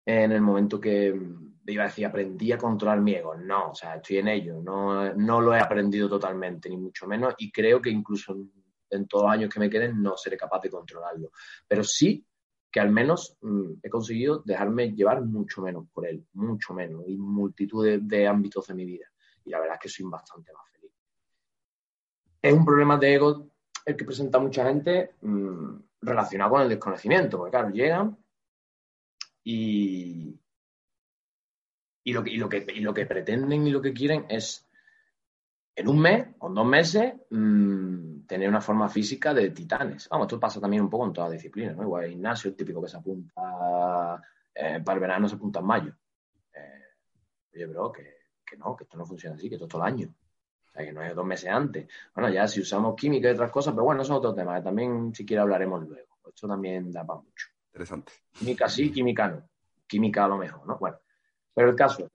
en 0.05 0.33
el 0.33 0.43
momento 0.43 0.79
que 0.79 1.19
iba 1.67 1.85
a 1.85 1.87
decir, 1.87 2.05
aprendí 2.05 2.53
a 2.53 2.59
controlar 2.59 3.01
mi 3.01 3.15
ego. 3.15 3.35
No, 3.37 3.71
o 3.71 3.75
sea, 3.75 3.97
estoy 3.97 4.19
en 4.19 4.29
ello, 4.29 4.61
no, 4.63 5.15
no 5.15 5.41
lo 5.41 5.55
he 5.55 5.61
aprendido 5.61 6.11
totalmente, 6.11 6.69
ni 6.69 6.77
mucho 6.77 7.07
menos, 7.07 7.35
y 7.39 7.51
creo 7.51 7.81
que 7.81 7.89
incluso 7.89 8.37
en, 8.91 9.09
todos 9.09 9.25
los 9.25 9.33
años 9.33 9.49
que 9.49 9.59
me 9.59 9.71
queden 9.71 10.03
no 10.03 10.15
seré 10.19 10.37
capaz 10.37 10.61
de 10.61 10.69
controlarlo. 10.69 11.31
Pero 11.67 11.83
sí 11.85 12.23
que 12.71 12.81
al 12.81 12.91
menos 12.91 13.39
mm, 13.41 13.77
he 13.83 13.89
conseguido 13.89 14.43
dejarme 14.45 14.93
llevar 14.93 15.23
mucho 15.23 15.63
menos 15.63 15.87
por 15.91 16.07
él, 16.07 16.27
mucho 16.35 16.75
menos, 16.75 17.05
y 17.07 17.17
multitud 17.17 17.83
de, 17.83 17.99
de 17.99 18.29
ámbitos 18.29 18.67
de 18.67 18.75
mi 18.75 18.85
vida. 18.85 19.07
Y 19.43 19.49
la 19.49 19.59
verdad 19.59 19.77
es 19.77 19.81
que 19.81 19.89
soy 19.89 20.05
bastante 20.11 20.53
más 20.53 20.72
es 22.43 22.53
un 22.53 22.65
problema 22.65 22.99
de 22.99 23.15
ego 23.15 23.47
el 23.87 23.97
que 23.97 24.05
presenta 24.05 24.39
mucha 24.39 24.67
gente 24.67 25.15
mm, 25.23 25.77
relacionado 26.03 26.51
con 26.51 26.63
el 26.63 26.69
desconocimiento, 26.69 27.39
porque 27.39 27.53
claro, 27.53 27.71
llegan 27.71 28.19
y, 29.45 30.39
y, 32.05 32.13
lo, 32.13 32.23
que, 32.23 32.37
lo 32.37 32.49
que, 32.49 32.67
lo 32.81 32.93
que 32.93 33.07
pretenden 33.07 33.67
y 33.67 33.71
lo 33.71 33.81
que 33.81 33.93
quieren 33.93 34.27
es 34.29 34.69
en 35.75 35.89
un 35.89 36.01
mes 36.01 36.29
o 36.41 36.49
en 36.49 36.55
dos 36.55 36.67
meses 36.67 37.15
mm, 37.31 38.27
tener 38.27 38.49
una 38.49 38.61
forma 38.61 38.89
física 38.89 39.33
de 39.33 39.51
titanes. 39.51 40.09
Vamos, 40.09 40.27
esto 40.27 40.41
pasa 40.41 40.61
también 40.61 40.83
un 40.83 40.91
poco 40.91 41.07
en 41.07 41.13
todas 41.13 41.31
las 41.31 41.39
disciplinas, 41.39 41.77
¿no? 41.77 41.85
Igual 41.85 42.05
el 42.05 42.11
gimnasio, 42.11 42.51
el 42.51 42.57
típico 42.57 42.83
que 42.83 42.89
se 42.89 42.97
apunta 42.97 44.21
eh, 44.55 44.81
para 44.85 44.95
el 44.95 45.01
verano, 45.01 45.29
se 45.29 45.37
apunta 45.37 45.61
en 45.61 45.67
mayo. 45.67 45.97
Eh, 46.53 46.85
oye, 47.55 47.67
bro, 47.67 47.91
que, 47.93 48.17
que 48.45 48.57
no, 48.57 48.77
que 48.77 48.85
esto 48.85 48.97
no 48.97 49.07
funciona 49.07 49.37
así, 49.37 49.49
que 49.49 49.55
esto 49.55 49.65
es 49.65 49.71
todo 49.71 49.83
el 49.83 49.93
año. 49.93 50.15
O 50.73 50.75
sea, 50.75 50.87
que 50.87 50.93
no 50.93 51.03
es 51.03 51.15
dos 51.15 51.27
meses 51.27 51.51
antes. 51.51 51.87
Bueno, 52.15 52.31
ya 52.31 52.49
si 52.49 52.61
usamos 52.61 52.95
química 52.97 53.29
y 53.29 53.33
otras 53.33 53.51
cosas, 53.51 53.75
pero 53.75 53.85
bueno, 53.85 54.01
eso 54.03 54.15
es 54.15 54.19
otro 54.19 54.35
tema, 54.35 54.63
también 54.63 55.15
si 55.15 55.27
quiere 55.27 55.43
hablaremos 55.43 55.87
luego. 55.87 56.09
Esto 56.27 56.49
también 56.49 56.91
da 56.91 57.05
para 57.05 57.21
mucho. 57.21 57.49
Interesante. 57.67 58.13
Química 58.33 58.69
sí, 58.69 58.91
química 58.91 59.29
no. 59.29 59.49
Química 59.87 60.25
a 60.25 60.29
lo 60.29 60.39
mejor, 60.39 60.67
¿no? 60.67 60.79
Bueno, 60.79 60.97
pero 61.53 61.69
el 61.69 61.77
caso, 61.77 62.09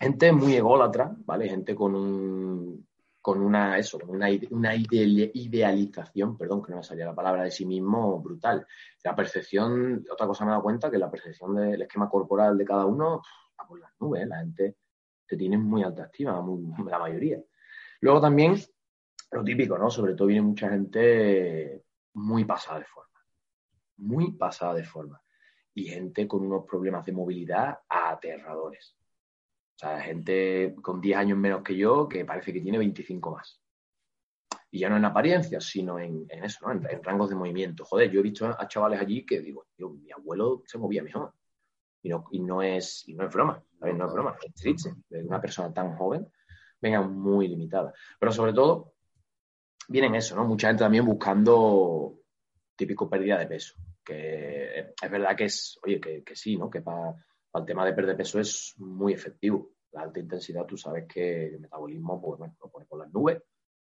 gente 0.00 0.32
muy 0.32 0.54
ególatra, 0.54 1.14
¿vale? 1.26 1.48
Gente 1.48 1.74
con 1.74 1.94
un 1.94 2.86
con 3.24 3.40
una 3.40 3.78
eso, 3.78 3.98
una, 4.06 4.28
una 4.50 4.74
idealización, 4.74 6.36
perdón, 6.36 6.62
que 6.62 6.72
no 6.72 6.76
me 6.76 6.82
salía 6.82 7.06
la 7.06 7.14
palabra 7.14 7.44
de 7.44 7.50
sí 7.50 7.64
mismo 7.64 8.20
brutal. 8.20 8.66
La 9.02 9.16
percepción, 9.16 10.04
otra 10.12 10.26
cosa 10.26 10.44
me 10.44 10.50
he 10.50 10.52
dado 10.52 10.62
cuenta, 10.62 10.90
que 10.90 10.98
la 10.98 11.10
percepción 11.10 11.54
del 11.54 11.80
esquema 11.80 12.10
corporal 12.10 12.58
de 12.58 12.66
cada 12.66 12.84
uno 12.84 13.22
está 13.48 13.66
por 13.66 13.80
las 13.80 13.92
nubes, 13.98 14.28
la 14.28 14.40
gente 14.40 14.76
se 15.26 15.38
tiene 15.38 15.56
muy 15.56 15.82
alta 15.82 16.04
estima, 16.04 16.44
la 16.86 16.98
mayoría. 16.98 17.42
Luego 18.04 18.20
también, 18.20 18.54
lo 19.32 19.42
típico, 19.42 19.78
¿no? 19.78 19.88
Sobre 19.88 20.14
todo 20.14 20.28
viene 20.28 20.42
mucha 20.42 20.68
gente 20.68 21.84
muy 22.12 22.44
pasada 22.44 22.80
de 22.80 22.84
forma. 22.84 23.18
Muy 23.96 24.32
pasada 24.32 24.74
de 24.74 24.84
forma. 24.84 25.22
Y 25.72 25.86
gente 25.86 26.28
con 26.28 26.44
unos 26.44 26.66
problemas 26.66 27.06
de 27.06 27.12
movilidad 27.12 27.78
aterradores. 27.88 28.94
O 29.76 29.78
sea, 29.78 30.02
gente 30.02 30.74
con 30.82 31.00
10 31.00 31.16
años 31.16 31.38
menos 31.38 31.62
que 31.62 31.78
yo 31.78 32.06
que 32.06 32.26
parece 32.26 32.52
que 32.52 32.60
tiene 32.60 32.76
25 32.76 33.30
más. 33.30 33.58
Y 34.70 34.80
ya 34.80 34.90
no 34.90 34.98
en 34.98 35.06
apariencia, 35.06 35.58
sino 35.62 35.98
en, 35.98 36.26
eso, 36.30 36.66
¿no? 36.66 36.72
En, 36.86 37.02
rangos 37.02 37.30
de 37.30 37.36
movimiento. 37.36 37.86
Joder, 37.86 38.10
yo 38.10 38.20
he 38.20 38.22
visto 38.22 38.44
a 38.46 38.68
chavales 38.68 39.00
allí 39.00 39.24
que 39.24 39.40
digo, 39.40 39.64
tío, 39.74 39.88
mi 39.88 40.12
abuelo 40.12 40.62
se 40.66 40.76
movía 40.76 41.02
mejor. 41.02 41.32
Y 42.02 42.10
no, 42.10 42.26
y 42.32 42.40
no, 42.40 42.60
es, 42.60 43.08
y 43.08 43.14
no 43.14 43.24
es 43.24 43.32
broma, 43.32 43.64
no 43.80 44.06
es 44.06 44.12
broma, 44.12 44.36
es 44.44 44.52
triste. 44.52 44.92
Una 45.08 45.40
persona 45.40 45.72
tan 45.72 45.96
joven 45.96 46.30
venga 46.84 47.02
muy 47.02 47.48
limitada. 47.48 47.92
Pero 48.18 48.32
sobre 48.32 48.52
todo, 48.52 48.94
vienen 49.88 50.14
eso, 50.14 50.36
¿no? 50.36 50.44
Mucha 50.44 50.68
gente 50.68 50.84
también 50.84 51.04
buscando 51.04 52.20
típico 52.76 53.08
pérdida 53.08 53.38
de 53.38 53.46
peso. 53.46 53.74
Que 54.04 54.92
es 55.00 55.10
verdad 55.10 55.36
que 55.36 55.44
es, 55.44 55.78
oye, 55.82 56.00
que, 56.00 56.36
sí, 56.36 56.56
¿no? 56.56 56.68
Que 56.68 56.82
para 56.82 57.14
el 57.54 57.64
tema 57.64 57.86
de 57.86 57.94
perder 57.94 58.16
peso 58.16 58.38
es 58.38 58.74
muy 58.78 59.12
efectivo. 59.12 59.70
La 59.92 60.02
alta 60.02 60.20
intensidad, 60.20 60.66
tú 60.66 60.76
sabes 60.76 61.06
que 61.06 61.46
el 61.46 61.60
metabolismo 61.60 62.20
pues, 62.20 62.38
bueno, 62.38 62.56
lo 62.60 62.70
pone 62.70 62.86
por 62.86 62.98
las 62.98 63.12
nubes 63.12 63.42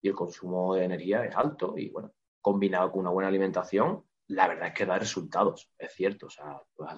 y 0.01 0.09
el 0.09 0.15
consumo 0.15 0.75
de 0.75 0.85
energía 0.85 1.23
es 1.23 1.35
alto 1.35 1.77
y 1.77 1.89
bueno, 1.89 2.11
combinado 2.41 2.91
con 2.91 3.01
una 3.01 3.11
buena 3.11 3.29
alimentación, 3.29 4.03
la 4.27 4.47
verdad 4.47 4.69
es 4.69 4.73
que 4.73 4.85
da 4.85 4.97
resultados, 4.97 5.69
es 5.77 5.93
cierto, 5.93 6.25
o 6.25 6.29
sea, 6.29 6.59
pues. 6.75 6.89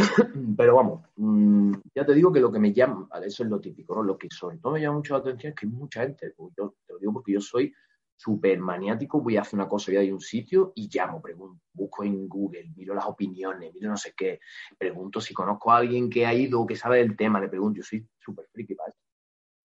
Pero 0.56 0.76
vamos, 0.76 1.02
mm, 1.16 1.72
ya 1.94 2.04
te 2.04 2.14
digo 2.14 2.32
que 2.32 2.40
lo 2.40 2.50
que 2.50 2.58
me 2.58 2.72
llama, 2.72 3.08
eso 3.24 3.42
es 3.42 3.50
lo 3.50 3.60
típico, 3.60 3.94
¿no? 3.94 4.02
Lo 4.02 4.18
que 4.18 4.28
sobre 4.30 4.58
todo 4.58 4.72
me 4.72 4.80
llama 4.80 4.96
mucho 4.96 5.14
la 5.14 5.20
atención 5.20 5.50
es 5.50 5.58
que 5.58 5.66
hay 5.66 5.72
mucha 5.72 6.02
gente, 6.02 6.32
pues 6.36 6.52
yo 6.56 6.74
te 6.86 6.92
lo 6.92 6.98
digo 6.98 7.12
porque 7.12 7.32
yo 7.32 7.40
soy 7.40 7.72
súper 8.16 8.58
maniático, 8.58 9.20
voy 9.20 9.36
a 9.36 9.40
hacer 9.40 9.58
una 9.58 9.68
cosa, 9.68 9.90
voy 9.90 9.98
a 9.98 10.02
ir 10.02 10.10
a 10.10 10.14
un 10.14 10.20
sitio 10.20 10.72
y 10.74 10.90
llamo, 10.92 11.22
pregunto, 11.22 11.62
busco 11.72 12.04
en 12.04 12.28
Google, 12.28 12.70
miro 12.76 12.94
las 12.94 13.06
opiniones, 13.06 13.72
miro 13.72 13.88
no 13.88 13.96
sé 13.96 14.12
qué, 14.16 14.40
pregunto 14.76 15.20
si 15.20 15.32
conozco 15.32 15.72
a 15.72 15.78
alguien 15.78 16.10
que 16.10 16.26
ha 16.26 16.34
ido 16.34 16.66
que 16.66 16.76
sabe 16.76 16.98
del 16.98 17.16
tema, 17.16 17.40
le 17.40 17.48
pregunto, 17.48 17.78
yo 17.78 17.82
soy 17.82 18.06
súper 18.18 18.46
friki 18.52 18.74
eso. 18.74 18.98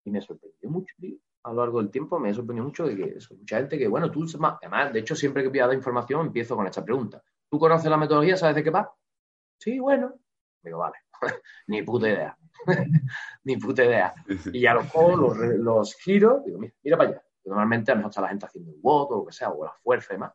Y 0.06 0.12
me 0.12 0.22
sorprendió 0.22 0.70
mucho, 0.70 0.96
tío, 1.00 1.18
a 1.44 1.52
lo 1.52 1.62
largo 1.62 1.82
del 1.82 1.92
tiempo, 1.92 2.18
me 2.20 2.34
sorprendió 2.34 2.64
mucho 2.64 2.86
de 2.88 2.96
que 2.96 3.18
eso, 3.18 3.36
mucha 3.36 3.58
gente 3.58 3.78
que, 3.78 3.88
bueno, 3.88 4.10
tú, 4.10 4.26
además, 4.62 4.94
de 4.94 5.00
hecho, 5.00 5.16
siempre 5.16 5.44
que 5.44 5.50
voy 5.50 5.60
a 5.60 5.68
dar 5.68 5.76
información 5.76 6.28
empiezo 6.28 6.56
con 6.56 6.66
esta 6.66 6.84
pregunta. 6.84 7.22
¿Tú 7.50 7.60
conoces 7.60 7.90
la 7.90 7.98
metodología? 7.98 8.38
¿Sabes 8.38 8.56
de 8.56 8.64
qué 8.64 8.70
va? 8.70 8.92
Sí, 9.58 9.80
bueno. 9.80 10.14
Digo, 10.66 10.80
vale, 10.80 10.98
ni 11.68 11.84
puta 11.84 12.10
idea. 12.10 12.38
ni 13.44 13.58
puta 13.58 13.86
idea. 13.86 14.14
Y 14.52 14.62
ya 14.62 14.74
los 14.74 14.94
los, 14.94 15.38
los 15.38 15.96
giro, 15.96 16.42
digo, 16.46 16.60
mira, 16.60 16.74
mira 16.84 16.98
para 16.98 17.10
allá 17.10 17.26
Normalmente 17.46 17.92
a 17.92 17.96
lo 17.96 18.00
mejor 18.00 18.10
está 18.10 18.22
la 18.22 18.30
gente 18.30 18.46
haciendo 18.46 18.72
un 18.72 18.82
voto 18.82 19.16
o 19.16 19.18
lo 19.20 19.26
que 19.26 19.32
sea, 19.32 19.52
o 19.52 19.64
la 19.64 19.72
fuerza 19.72 20.14
y 20.14 20.16
demás. 20.16 20.34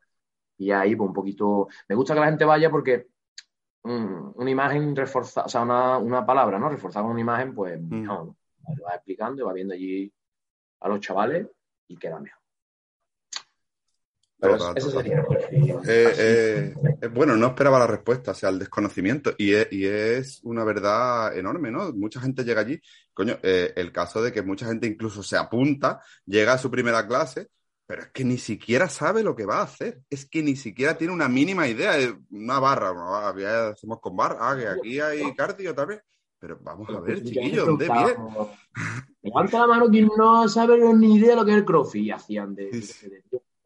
Y 0.59 0.71
ahí, 0.71 0.95
pues 0.95 1.09
un 1.09 1.14
poquito. 1.14 1.69
Me 1.88 1.97
gusta 1.97 2.14
que 2.14 2.21
la 2.21 2.27
gente 2.27 2.45
vaya 2.45 2.71
porque 2.71 3.09
mm, 3.83 4.33
una 4.37 4.51
imagen 4.51 4.95
reforzada, 4.95 5.47
o 5.47 5.49
sea, 5.49 5.62
una, 5.62 6.25
palabra, 6.25 6.59
¿no? 6.59 6.69
Reforzada 6.69 7.03
con 7.03 7.12
una 7.12 7.21
imagen, 7.21 7.55
pues 7.55 7.81
mm. 7.81 8.05
no, 8.05 8.37
lo 8.77 8.85
va 8.85 8.95
explicando 8.95 9.43
y 9.43 9.45
va 9.45 9.53
viendo 9.53 9.75
allí 9.75 10.12
a 10.81 10.88
los 10.88 11.01
chavales 11.01 11.49
y 11.88 11.97
queda 11.97 12.21
mejor. 12.21 12.39
Eh, 14.42 16.12
eh, 16.18 16.74
eh, 17.03 17.09
bueno, 17.09 17.37
no 17.37 17.48
esperaba 17.48 17.79
la 17.79 17.87
respuesta, 17.87 18.31
o 18.31 18.35
sea, 18.35 18.48
el 18.48 18.59
desconocimiento. 18.59 19.35
Y 19.37 19.55
es, 19.55 20.40
una 20.44 20.64
verdad 20.64 21.37
enorme, 21.37 21.70
¿no? 21.70 21.92
Mucha 21.92 22.20
gente 22.20 22.44
llega 22.44 22.62
allí. 22.62 22.81
Coño, 23.12 23.38
el 23.42 23.92
caso 23.92 24.22
de 24.22 24.33
que 24.33 24.42
mucha 24.42 24.66
gente 24.66 24.87
incluso 24.87 25.22
se 25.22 25.37
apunta, 25.37 26.00
llega 26.24 26.55
a 26.55 26.59
su 26.59 26.70
primera 26.70 27.07
clase, 27.07 27.48
pero 27.87 28.03
es 28.03 28.09
que 28.09 28.24
ni 28.24 28.38
siquiera 28.38 28.88
sabe 28.88 29.22
lo 29.22 29.35
que 29.35 29.44
va 29.44 29.59
a 29.59 29.64
hacer. 29.64 30.00
Es 30.09 30.24
que 30.24 30.42
ni 30.42 30.57
siquiera 30.57 30.96
tiene 30.96 31.12
una 31.12 31.29
mínima 31.29 31.68
idea. 31.68 31.96
de 31.96 32.16
Una 32.31 32.59
barra, 32.59 32.92
una 32.92 33.05
barra 33.05 33.40
ya 33.40 33.68
hacemos 33.70 34.00
con 34.00 34.16
barra. 34.16 34.38
Ah, 34.40 34.57
que 34.57 34.68
aquí 34.68 35.00
hay 35.00 35.35
cardio 35.35 35.74
también. 35.74 36.00
Pero 36.38 36.59
vamos 36.62 36.88
a 36.88 37.00
ver, 37.00 37.22
chiquillos, 37.22 37.66
¿dónde 37.66 37.87
viene? 37.87 38.14
Levanta 39.20 39.59
la 39.59 39.66
mano 39.66 39.88
quien 39.90 40.09
no 40.16 40.48
sabe 40.48 40.79
ni 40.94 41.16
idea 41.16 41.31
de 41.31 41.37
lo 41.37 41.44
que 41.44 41.50
es 41.50 41.59
el 41.59 41.64
crossfit. 41.66 42.12
Hacían 42.12 42.55
de 42.55 42.70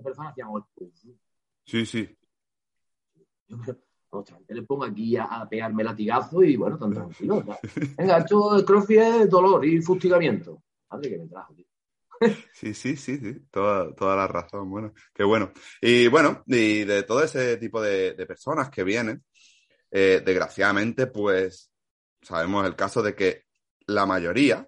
personas 0.04 0.32
hacían 0.32 0.48
Sí, 1.64 1.86
sí. 1.86 2.16
Ostras, 4.10 4.40
le 4.48 4.62
pongo 4.62 4.84
aquí 4.84 5.16
a, 5.16 5.46
pegarme 5.48 5.82
latigazo 5.82 6.42
y 6.42 6.56
bueno, 6.56 6.78
tan 6.78 6.92
tranquilo. 6.92 7.44
Venga, 7.98 8.18
hecho 8.18 8.56
el 8.56 8.64
crossfit 8.64 8.98
es 8.98 9.30
dolor 9.30 9.64
y 9.64 9.80
fustigamiento. 9.80 10.62
Madre 10.90 11.10
que 11.10 11.18
me 11.18 11.26
trajo, 11.26 11.54
tío. 11.54 11.66
Sí, 12.52 12.72
sí, 12.74 12.96
sí, 12.96 13.18
sí, 13.18 13.40
toda, 13.50 13.92
toda 13.94 14.16
la 14.16 14.28
razón. 14.28 14.70
Bueno, 14.70 14.94
qué 15.12 15.24
bueno. 15.24 15.52
Y 15.80 16.06
bueno, 16.06 16.44
y 16.46 16.84
de 16.84 17.02
todo 17.02 17.22
ese 17.22 17.56
tipo 17.56 17.82
de, 17.82 18.14
personas 18.26 18.70
que 18.70 18.84
vienen, 18.84 19.24
eh, 19.90 20.22
desgraciadamente, 20.24 21.08
pues 21.08 21.72
sabemos 22.22 22.66
el 22.66 22.76
caso 22.76 23.02
de 23.02 23.14
que 23.14 23.44
la 23.86 24.06
mayoría 24.06 24.66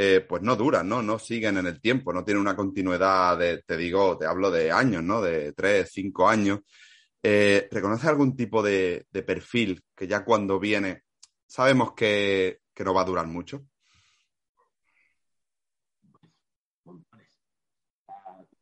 eh, 0.00 0.20
pues 0.20 0.42
no 0.42 0.54
duran, 0.54 0.88
¿no? 0.88 1.02
No 1.02 1.18
siguen 1.18 1.58
en 1.58 1.66
el 1.66 1.80
tiempo, 1.80 2.12
no 2.12 2.22
tienen 2.22 2.40
una 2.40 2.54
continuidad 2.54 3.36
de, 3.36 3.64
te 3.66 3.76
digo, 3.76 4.16
te 4.16 4.26
hablo 4.26 4.48
de 4.48 4.70
años, 4.70 5.02
¿no? 5.02 5.20
De 5.20 5.52
tres, 5.54 5.90
cinco 5.92 6.28
años. 6.28 6.60
Eh, 7.20 7.68
¿Reconoce 7.68 8.06
algún 8.06 8.36
tipo 8.36 8.62
de, 8.62 9.08
perfil 9.26 9.82
que 9.96 10.06
ya 10.06 10.24
cuando 10.24 10.60
viene 10.60 11.02
sabemos 11.48 11.94
que, 11.94 12.60
no 12.78 12.94
va 12.94 13.02
a 13.02 13.06
durar 13.06 13.26
mucho? 13.26 13.64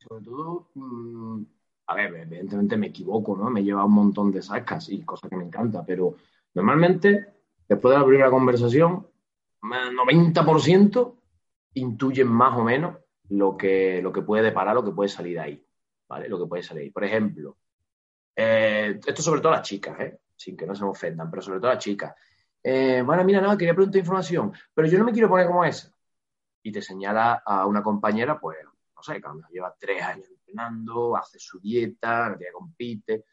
Sobre 0.09 0.25
todo, 0.25 0.70
mm, 0.72 1.42
a 1.88 1.94
ver, 1.96 2.14
evidentemente 2.14 2.79
me 2.79 2.87
equivoco, 2.87 3.37
¿no? 3.37 3.51
Me 3.51 3.62
lleva 3.62 3.85
un 3.85 3.92
montón 3.92 4.33
de 4.33 4.40
sacas 4.40 4.88
y 4.88 5.03
cosas 5.03 5.29
que 5.29 5.37
me 5.37 5.44
encanta, 5.44 5.85
pero 5.85 6.16
normalmente, 6.55 7.27
después 7.68 7.92
de 7.92 7.99
la 8.01 8.07
primera 8.07 8.31
conversación, 8.31 9.07
90% 9.61 11.16
intuyen 11.77 12.29
más 12.29 12.57
o 12.57 12.65
menos 12.65 12.97
lo 13.29 13.57
que, 13.57 14.01
lo 14.03 14.12
que 14.12 14.23
puede 14.23 14.45
deparar, 14.45 14.75
lo 14.75 14.85
que 14.85 14.93
puede 14.93 15.09
salir 15.09 15.39
ahí, 15.39 15.65
¿vale? 16.09 16.29
Lo 16.29 16.39
que 16.39 16.47
puede 16.47 16.62
salir 16.62 16.85
ahí. 16.85 16.91
Por 16.91 17.05
ejemplo, 17.05 17.59
eh, 18.35 18.99
esto 19.05 19.23
sobre 19.23 19.41
todo 19.41 19.53
las 19.53 19.62
chicas, 19.62 19.99
¿eh? 20.01 20.19
Sin 20.35 20.57
que 20.57 20.67
no 20.67 20.75
se 20.75 20.85
me 20.85 20.91
ofendan, 20.91 21.31
pero 21.31 21.43
sobre 21.43 21.59
todo 21.59 21.71
las 21.71 21.83
chicas. 21.83 22.15
Eh, 22.62 23.03
bueno, 23.05 23.25
mira, 23.25 23.41
no, 23.41 23.57
quería 23.57 23.75
preguntar 23.75 24.01
información, 24.01 24.53
pero 24.75 24.89
yo 24.89 24.99
no 24.99 25.05
me 25.05 25.12
quiero 25.12 25.29
poner 25.29 25.47
como 25.47 25.65
esa. 25.65 25.93
Y 26.62 26.73
te 26.73 26.83
señala 26.83 27.43
a 27.45 27.67
una 27.67 27.83
compañera, 27.83 28.41
pues, 28.41 28.59
no 28.65 29.03
sé, 29.03 29.21
cuando 29.21 29.47
lleva 29.49 29.75
tres 29.79 30.03
años 30.03 30.29
entrenando, 30.31 31.17
hace 31.17 31.39
su 31.39 31.61
dieta, 31.61 32.31
la 32.31 32.39
tía 32.39 32.49
compite. 32.53 33.25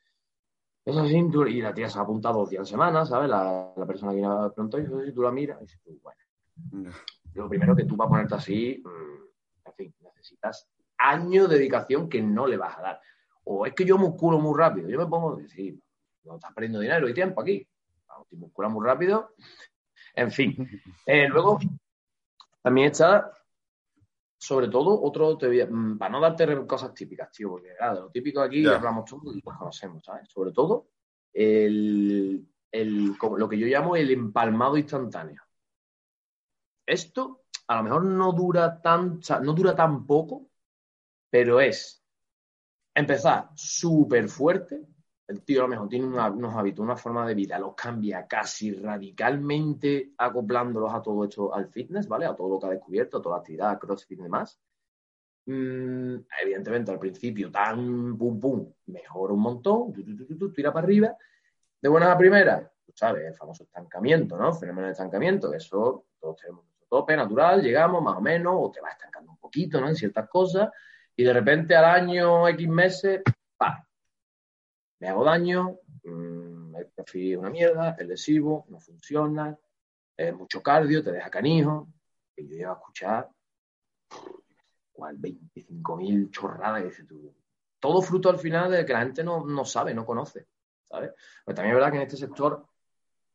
Esa 0.85 1.01
así, 1.01 1.15
y 1.15 1.61
la 1.61 1.73
tía 1.73 1.89
se 1.89 1.97
ha 1.97 2.01
apuntado 2.01 2.39
dos 2.39 2.49
días 2.49 2.61
en 2.61 2.65
semana, 2.65 3.05
¿sabes? 3.05 3.29
La, 3.29 3.73
persona 3.87 4.11
que 4.11 4.21
me 4.21 4.49
preguntó, 4.49 4.79
y 4.79 5.13
tú 5.13 5.21
la 5.21 5.31
miras, 5.31 5.61
y 5.61 5.65
dices, 5.65 6.01
bueno 6.01 6.91
lo 7.33 7.49
primero 7.49 7.75
que 7.75 7.85
tú 7.85 7.95
vas 7.95 8.07
a 8.07 8.09
ponerte 8.09 8.35
así, 8.35 8.81
mm, 8.83 9.67
en 9.67 9.73
fin, 9.73 9.95
necesitas 10.01 10.67
años 10.97 11.49
de 11.49 11.57
dedicación 11.57 12.09
que 12.09 12.21
no 12.21 12.47
le 12.47 12.57
vas 12.57 12.77
a 12.77 12.81
dar. 12.81 13.01
O 13.45 13.65
es 13.65 13.73
que 13.73 13.85
yo 13.85 13.97
musculo 13.97 14.39
muy 14.39 14.57
rápido. 14.57 14.89
Yo 14.89 14.97
me 14.97 15.07
pongo, 15.07 15.39
sí, 15.47 15.79
no 16.23 16.35
estás 16.35 16.53
perdiendo 16.53 16.79
dinero 16.79 17.09
y 17.09 17.13
tiempo 17.13 17.41
aquí. 17.41 17.67
Si 18.29 18.35
musculas 18.37 18.71
muy 18.71 18.85
rápido. 18.85 19.33
En 20.15 20.31
fin. 20.31 20.55
Eh, 21.05 21.27
luego, 21.27 21.59
también 22.61 22.87
está, 22.87 23.29
sobre 24.37 24.69
todo, 24.69 25.01
otro, 25.01 25.37
mm, 25.37 25.97
para 25.97 26.11
no 26.11 26.21
darte 26.21 26.65
cosas 26.65 26.93
típicas, 26.93 27.29
tío, 27.31 27.49
porque 27.49 27.75
claro, 27.77 28.03
lo 28.03 28.09
típico 28.09 28.39
aquí 28.39 28.65
hablamos 28.65 29.03
todos 29.03 29.35
y 29.35 29.41
lo 29.41 29.51
conocemos, 29.53 30.03
¿sabes? 30.05 30.29
Sobre 30.29 30.53
todo, 30.53 30.87
el, 31.33 32.47
lo 32.71 33.49
que 33.49 33.57
yo 33.57 33.67
llamo 33.67 33.97
el 33.97 34.11
empalmado 34.11 34.77
instantáneo. 34.77 35.41
Esto 36.85 37.43
a 37.67 37.77
lo 37.77 37.83
mejor 37.83 38.05
no 38.05 38.31
dura 38.33 38.81
tan, 38.81 39.19
no 39.41 39.53
dura 39.53 39.75
tan 39.75 40.05
poco, 40.05 40.49
pero 41.29 41.59
es 41.59 42.03
empezar 42.93 43.49
súper 43.55 44.27
fuerte. 44.27 44.85
El 45.25 45.43
tío 45.43 45.61
a 45.61 45.63
lo 45.63 45.69
mejor 45.69 45.87
tiene 45.87 46.05
unos 46.05 46.55
hábitos, 46.55 46.83
una 46.83 46.97
forma 46.97 47.25
de 47.25 47.33
vida, 47.33 47.57
los 47.57 47.75
cambia 47.75 48.27
casi 48.27 48.73
radicalmente 48.73 50.13
acoplándolos 50.17 50.93
a 50.93 51.01
todo 51.01 51.23
esto, 51.23 51.53
al 51.53 51.69
fitness, 51.69 52.07
¿vale? 52.07 52.25
A 52.25 52.35
todo 52.35 52.49
lo 52.49 52.59
que 52.59 52.67
ha 52.67 52.71
descubierto, 52.71 53.17
a 53.17 53.21
toda 53.21 53.37
la 53.37 53.39
actividad, 53.39 53.79
crossfit 53.79 54.19
y 54.19 54.23
demás. 54.23 54.59
Mm, 55.45 56.15
evidentemente 56.41 56.91
al 56.91 56.99
principio 56.99 57.51
tan 57.51 58.17
pum 58.17 58.39
pum, 58.39 58.73
mejora 58.87 59.33
un 59.33 59.41
montón, 59.41 59.93
tira 60.53 60.73
para 60.73 60.85
arriba. 60.85 61.17
De 61.81 61.89
buena 61.89 62.11
a 62.11 62.17
primera, 62.17 62.71
tú 62.85 62.91
sabes, 62.93 63.25
el 63.25 63.33
famoso 63.33 63.63
estancamiento, 63.63 64.37
¿no? 64.37 64.53
Fenómeno 64.53 64.87
de 64.87 64.93
estancamiento, 64.93 65.53
eso 65.53 66.05
todos 66.19 66.37
tenemos 66.37 66.72
tope 66.93 67.15
natural, 67.15 67.59
llegamos 67.63 68.03
más 68.03 68.17
o 68.17 68.21
menos, 68.21 68.53
o 68.55 68.69
te 68.69 68.79
vas 68.79 68.93
estancando 68.93 69.31
un 69.31 69.37
poquito, 69.37 69.81
¿no? 69.81 69.87
En 69.87 69.95
ciertas 69.95 70.29
cosas, 70.29 70.69
y 71.15 71.23
de 71.23 71.33
repente 71.33 71.75
al 71.75 71.85
año 71.85 72.47
X 72.49 72.67
meses, 72.69 73.23
¡pam! 73.57 73.83
Me 74.99 75.09
hago 75.09 75.23
daño, 75.23 75.79
mmm, 76.03 76.75
el 76.75 76.91
es 76.95 77.37
una 77.37 77.49
mierda, 77.49 77.95
es 77.97 78.07
lesivo, 78.07 78.65
no 78.69 78.79
funciona, 78.79 79.57
es 80.15 80.35
mucho 80.35 80.61
cardio, 80.61 81.03
te 81.03 81.11
deja 81.11 81.31
canijo, 81.31 81.87
y 82.35 82.47
yo 82.47 82.57
llego 82.57 82.71
a 82.73 82.75
escuchar 82.75 83.31
cual 84.91 85.17
25.000 85.17 86.29
chorradas 86.29 86.83
que 86.83 86.89
dices 86.89 87.07
tú. 87.07 87.33
Todo 87.79 88.03
fruto 88.03 88.29
al 88.29 88.37
final 88.37 88.69
de 88.69 88.85
que 88.85 88.93
la 88.93 88.99
gente 88.99 89.23
no, 89.23 89.43
no 89.43 89.65
sabe, 89.65 89.95
no 89.95 90.05
conoce, 90.05 90.45
¿sabes? 90.87 91.11
Pero 91.43 91.55
también 91.55 91.71
es 91.71 91.75
verdad 91.75 91.91
que 91.91 91.97
en 91.97 92.03
este 92.03 92.17
sector, 92.17 92.67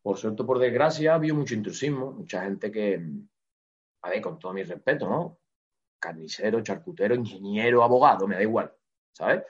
por 0.00 0.16
suerte 0.16 0.44
por 0.44 0.60
desgracia, 0.60 1.10
ha 1.10 1.16
habido 1.16 1.34
mucho 1.34 1.54
intrusismo, 1.54 2.12
mucha 2.12 2.42
gente 2.44 2.70
que, 2.70 3.04
a 4.02 4.10
ver, 4.10 4.20
con 4.22 4.38
todo 4.38 4.52
mi 4.52 4.62
respeto, 4.62 5.08
¿no? 5.08 5.38
Carnicero, 5.98 6.62
charcutero, 6.62 7.14
ingeniero, 7.14 7.82
abogado, 7.82 8.26
me 8.26 8.36
da 8.36 8.42
igual, 8.42 8.72
¿sabes? 9.12 9.42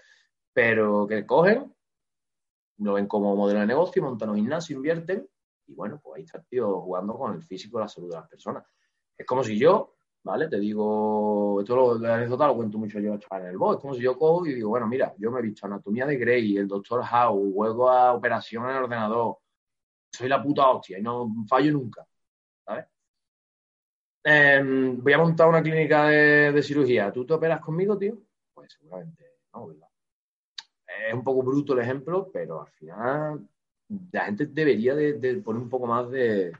Pero 0.52 1.06
que 1.06 1.26
cogen, 1.26 1.74
lo 2.78 2.94
ven 2.94 3.06
como 3.06 3.36
modelo 3.36 3.60
de 3.60 3.66
negocio, 3.66 4.02
montan 4.02 4.30
un 4.30 4.36
gimnasio, 4.36 4.76
invierten, 4.76 5.28
y 5.66 5.74
bueno, 5.74 6.00
pues 6.02 6.16
ahí 6.18 6.24
está 6.24 6.42
tío 6.42 6.80
jugando 6.80 7.14
con 7.14 7.34
el 7.34 7.42
físico 7.42 7.78
y 7.78 7.82
la 7.82 7.88
salud 7.88 8.10
de 8.10 8.16
las 8.16 8.28
personas. 8.28 8.64
Es 9.16 9.26
como 9.26 9.44
si 9.44 9.58
yo 9.58 9.98
¿vale? 10.28 10.48
Te 10.48 10.58
digo, 10.58 11.60
esto 11.60 11.76
lo, 11.76 11.98
la 11.98 12.16
anécdota 12.16 12.46
lo 12.46 12.56
cuento 12.56 12.78
mucho 12.78 12.98
yo 13.00 13.14
en 13.14 13.46
el 13.46 13.56
bot, 13.56 13.76
es 13.78 13.82
como 13.82 13.94
si 13.94 14.02
yo 14.02 14.18
cojo 14.18 14.46
y 14.46 14.54
digo, 14.54 14.70
bueno, 14.70 14.86
mira, 14.86 15.14
yo 15.18 15.30
me 15.30 15.40
he 15.40 15.42
visto 15.42 15.66
Anatomía 15.66 16.06
de 16.06 16.16
Grey, 16.16 16.56
el 16.56 16.68
Doctor 16.68 17.02
House, 17.02 17.52
juego 17.54 17.90
a 17.90 18.12
operación 18.12 18.64
en 18.64 18.76
el 18.76 18.82
ordenador, 18.84 19.38
soy 20.12 20.28
la 20.28 20.42
puta 20.42 20.68
hostia 20.68 20.98
y 20.98 21.02
no 21.02 21.32
fallo 21.48 21.72
nunca. 21.72 22.06
Em, 24.24 25.02
voy 25.02 25.12
a 25.12 25.18
montar 25.18 25.48
una 25.48 25.62
clínica 25.62 26.06
de, 26.08 26.62
cirugía, 26.62 27.12
¿tú 27.12 27.24
te 27.24 27.34
operas 27.34 27.60
conmigo, 27.60 27.96
tío? 27.96 28.18
Pues 28.52 28.72
seguramente 28.72 29.24
no, 29.54 29.68
¿verdad? 29.68 29.88
Es 30.86 31.14
un 31.14 31.24
poco 31.24 31.42
bruto 31.42 31.72
el 31.72 31.80
ejemplo, 31.80 32.30
pero 32.32 32.60
al 32.62 32.68
final 32.72 33.48
la 34.12 34.24
gente 34.26 34.46
debería 34.46 34.94
de 34.94 35.40
poner 35.42 35.62
un 35.62 35.68
poco 35.68 35.86
más 35.86 36.10
de, 36.10 36.52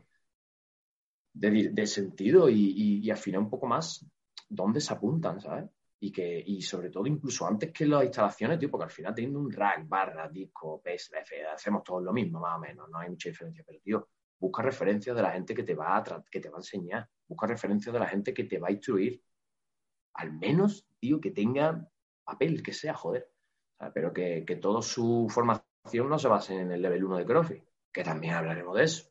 de, 1.38 1.86
sentido 1.86 2.48
y, 2.48 3.00
y, 3.02 3.10
afinar 3.10 3.40
un 3.40 3.50
poco 3.50 3.66
más 3.66 4.04
dónde 4.48 4.80
se 4.80 4.92
apuntan, 4.92 5.40
¿sabes? 5.40 5.70
Y, 6.00 6.12
que, 6.12 6.42
y 6.46 6.62
sobre 6.62 6.90
todo 6.90 7.06
incluso 7.06 7.46
antes 7.46 7.72
que 7.72 7.86
las 7.86 8.04
instalaciones, 8.04 8.58
tío, 8.58 8.70
porque 8.70 8.84
al 8.84 8.90
final 8.90 9.14
teniendo 9.14 9.40
un 9.40 9.50
rack, 9.50 9.88
barra, 9.88 10.28
disco, 10.28 10.80
PSF, 10.82 11.46
hacemos 11.52 11.82
todos 11.84 12.02
lo 12.02 12.12
mismo, 12.12 12.40
más 12.40 12.56
o 12.56 12.60
menos, 12.60 12.88
no 12.88 12.98
hay 12.98 13.10
mucha 13.10 13.28
diferencia, 13.28 13.64
pero 13.66 13.80
tío, 13.80 14.08
busca 14.38 14.62
referencias 14.62 15.14
de 15.16 15.22
la 15.22 15.32
gente 15.32 15.54
que 15.54 15.62
te 15.62 15.74
va 15.74 15.96
a, 15.96 16.24
que 16.30 16.40
te 16.40 16.48
va 16.48 16.56
a 16.56 16.60
enseñar, 16.60 17.08
busca 17.26 17.46
referencias 17.46 17.92
de 17.92 17.98
la 17.98 18.06
gente 18.06 18.32
que 18.32 18.44
te 18.44 18.58
va 18.58 18.68
a 18.68 18.72
instruir, 18.72 19.22
al 20.14 20.32
menos, 20.32 20.86
tío, 20.98 21.20
que 21.20 21.30
tenga 21.30 21.88
papel, 22.24 22.62
que 22.62 22.72
sea, 22.72 22.94
joder, 22.94 23.30
pero 23.94 24.12
que, 24.12 24.44
que 24.44 24.56
toda 24.56 24.82
su 24.82 25.26
formación 25.28 26.08
no 26.08 26.18
se 26.18 26.28
base 26.28 26.54
en 26.54 26.72
el 26.72 26.82
level 26.82 27.04
1 27.04 27.18
de 27.18 27.24
CrossFit, 27.24 27.64
que 27.92 28.04
también 28.04 28.34
hablaremos 28.34 28.76
de 28.76 28.84
eso, 28.84 29.10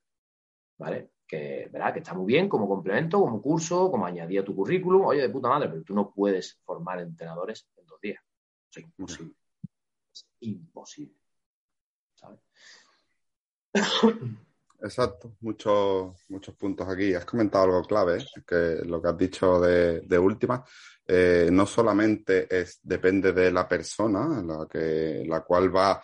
¿vale? 0.78 1.12
que, 1.28 1.70
¿verdad? 1.72 1.94
que 1.94 2.00
está 2.00 2.14
muy 2.14 2.26
bien 2.26 2.48
como 2.48 2.68
complemento, 2.68 3.20
como 3.20 3.42
curso, 3.42 3.92
como 3.92 4.06
añadir 4.06 4.40
a 4.40 4.46
tu 4.46 4.56
currículum. 4.56 5.06
Oye, 5.06 5.22
de 5.22 5.30
puta 5.30 5.50
madre, 5.50 5.70
pero 5.70 5.84
tú 5.84 5.94
no 5.94 6.12
puedes 6.12 6.60
formar 6.64 7.00
entrenadores 7.02 7.68
en 7.76 7.86
dos 7.86 8.00
días. 8.00 8.24
es 8.72 8.78
imposible. 8.78 9.36
Es 10.14 10.26
imposible. 10.40 11.20
¿Sabes? 12.16 12.40
Exacto, 14.80 15.36
muchos, 15.42 16.14
muchos 16.30 16.56
puntos 16.56 16.88
aquí. 16.88 17.14
Has 17.14 17.26
comentado 17.26 17.66
algo 17.66 17.84
clave, 17.84 18.24
que 18.46 18.80
lo 18.86 19.02
que 19.02 19.08
has 19.10 19.18
dicho 19.18 19.60
de, 19.60 20.02
de 20.02 20.20
última, 20.20 20.64
eh, 21.08 21.50
no 21.52 21.66
solamente 21.66 22.48
es, 22.50 22.80
depende 22.84 23.34
de 23.34 23.52
la 23.52 23.68
persona 23.68 24.42
la, 24.44 24.68
que, 24.70 25.24
la 25.26 25.42
cual 25.42 25.76
va 25.76 26.02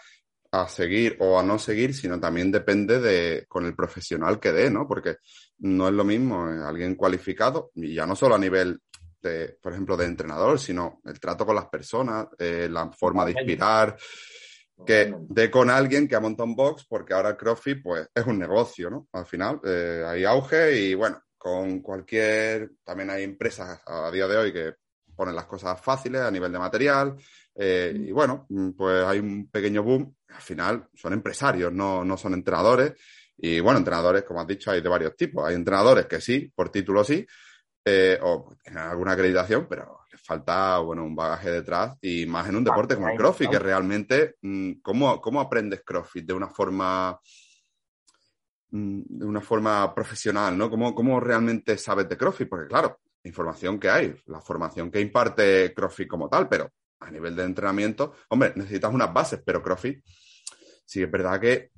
a 0.51 0.67
seguir 0.67 1.17
o 1.19 1.39
a 1.39 1.43
no 1.43 1.59
seguir, 1.59 1.93
sino 1.93 2.19
también 2.19 2.51
depende 2.51 2.99
de 2.99 3.45
con 3.47 3.65
el 3.65 3.76
profesional 3.76 4.39
que 4.39 4.51
dé, 4.51 4.69
¿no? 4.69 4.88
Porque 4.88 5.17
no 5.59 5.88
es 5.88 5.93
lo 5.93 6.03
mismo 6.03 6.49
eh, 6.49 6.63
alguien 6.63 6.95
cualificado, 6.95 7.71
y 7.76 7.93
ya 7.93 8.05
no 8.05 8.15
solo 8.15 8.36
a 8.36 8.39
nivel 8.39 8.80
de, 9.21 9.57
por 9.61 9.71
ejemplo, 9.71 9.95
de 9.97 10.05
entrenador, 10.05 10.59
sino 10.59 11.01
el 11.05 11.19
trato 11.19 11.45
con 11.45 11.55
las 11.55 11.67
personas, 11.67 12.28
eh, 12.38 12.67
la 12.69 12.91
forma 12.91 13.26
de 13.26 13.32
inspirar, 13.32 13.95
que 14.86 15.13
dé 15.29 15.49
con 15.49 15.69
alguien 15.69 16.07
que 16.07 16.15
ha 16.15 16.19
montado 16.19 16.47
un 16.47 16.55
box, 16.55 16.86
porque 16.88 17.13
ahora 17.13 17.38
CrossFit, 17.38 17.81
pues, 17.81 18.07
es 18.13 18.25
un 18.25 18.39
negocio, 18.39 18.89
¿no? 18.89 19.07
Al 19.13 19.25
final, 19.25 19.59
eh, 19.63 20.03
hay 20.05 20.23
auge 20.23 20.77
y, 20.77 20.93
bueno, 20.93 21.21
con 21.38 21.81
cualquier, 21.81 22.71
también 22.84 23.09
hay 23.09 23.23
empresas 23.23 23.81
a 23.86 24.09
día 24.11 24.27
de 24.27 24.38
hoy 24.38 24.53
que 24.53 24.73
ponen 25.15 25.36
las 25.36 25.45
cosas 25.45 25.79
fáciles 25.79 26.21
a 26.21 26.31
nivel 26.31 26.51
de 26.51 26.59
material, 26.59 27.15
eh, 27.55 27.93
y 27.95 28.11
bueno, 28.11 28.45
mm, 28.49 28.71
pues 28.71 29.03
hay 29.03 29.19
un 29.19 29.49
pequeño 29.49 29.84
boom. 29.84 30.15
Al 30.29 30.41
final 30.41 30.88
son 30.93 31.13
empresarios, 31.13 31.71
no, 31.71 32.03
no 32.03 32.17
son 32.17 32.34
entrenadores. 32.34 32.93
Y 33.38 33.59
bueno, 33.59 33.79
entrenadores, 33.79 34.23
como 34.23 34.41
has 34.41 34.47
dicho, 34.47 34.71
hay 34.71 34.81
de 34.81 34.89
varios 34.89 35.15
tipos. 35.15 35.47
Hay 35.47 35.55
entrenadores 35.55 36.05
que 36.07 36.21
sí, 36.21 36.51
por 36.55 36.69
título 36.69 37.03
sí, 37.03 37.25
eh, 37.86 38.19
o 38.21 38.55
tienen 38.63 38.84
alguna 38.84 39.13
acreditación, 39.13 39.67
pero 39.69 39.99
falta 40.24 40.80
bueno, 40.80 41.03
un 41.03 41.15
bagaje 41.15 41.51
detrás 41.51 41.97
y 42.01 42.26
más 42.26 42.47
en 42.47 42.55
un 42.55 42.63
deporte 42.63 42.95
como 42.95 43.09
el 43.09 43.17
CrossFit, 43.17 43.49
que 43.49 43.59
realmente, 43.59 44.36
mm, 44.41 44.74
¿cómo, 44.82 45.19
cómo 45.21 45.41
aprendes 45.41 45.84
CrossFit 45.84 46.26
de 46.26 46.34
una 46.34 46.47
forma 46.47 47.19
mm, 48.71 49.01
de 49.05 49.26
una 49.26 49.41
forma 49.41 49.93
profesional, 49.93 50.57
¿no? 50.57 50.69
¿Cómo, 50.69 50.95
¿Cómo 50.95 51.19
realmente 51.19 51.78
sabes 51.78 52.07
de 52.07 52.17
CrossFit? 52.17 52.47
Porque 52.47 52.67
claro, 52.67 52.99
información 53.24 53.80
que 53.80 53.89
hay, 53.89 54.15
la 54.28 54.39
formación 54.39 54.89
que 54.89 55.01
imparte 55.01 55.74
CrossFit 55.74 56.07
como 56.07 56.30
tal, 56.30 56.47
pero 56.47 56.71
a 57.01 57.11
nivel 57.11 57.36
de 57.36 57.43
entrenamiento, 57.43 58.13
hombre, 58.30 58.53
necesitas 58.55 58.93
unas 58.93 59.13
bases, 59.13 59.41
pero 59.45 59.61
CrossFit 59.61 60.01
sí 60.86 61.03
es 61.03 61.11
verdad 61.11 61.39
que 61.39 61.71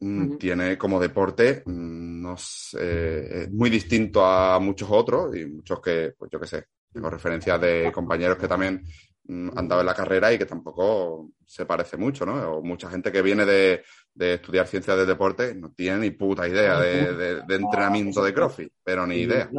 mm, 0.00 0.36
tiene 0.36 0.76
como 0.76 1.00
deporte 1.00 1.62
mm, 1.64 2.20
no 2.20 2.36
sé, 2.36 3.48
muy 3.52 3.70
distinto 3.70 4.24
a 4.24 4.58
muchos 4.58 4.88
otros 4.90 5.34
y 5.36 5.46
muchos 5.46 5.80
que, 5.80 6.12
pues 6.18 6.30
yo 6.30 6.40
qué 6.40 6.46
sé, 6.46 6.66
tengo 6.96 7.10
referencias 7.10 7.60
de 7.60 7.92
compañeros 7.92 8.38
que 8.38 8.48
también 8.48 8.82
mm, 9.24 9.50
han 9.54 9.68
dado 9.68 9.82
en 9.82 9.86
la 9.86 9.94
carrera 9.94 10.32
y 10.32 10.38
que 10.38 10.46
tampoco 10.46 11.30
se 11.44 11.66
parece 11.66 11.98
mucho, 11.98 12.24
¿no? 12.24 12.52
O 12.52 12.62
mucha 12.62 12.88
gente 12.88 13.12
que 13.12 13.20
viene 13.20 13.44
de, 13.44 13.82
estudiar 14.18 14.66
ciencias 14.66 14.96
del 14.96 15.06
deporte 15.06 15.54
no 15.54 15.72
tiene 15.72 15.98
ni 15.98 16.10
puta 16.10 16.48
idea 16.48 16.80
de, 16.80 17.42
entrenamiento 17.48 18.24
de 18.24 18.32
CrossFit, 18.32 18.72
pero 18.82 19.06
ni 19.06 19.16
idea 19.16 19.50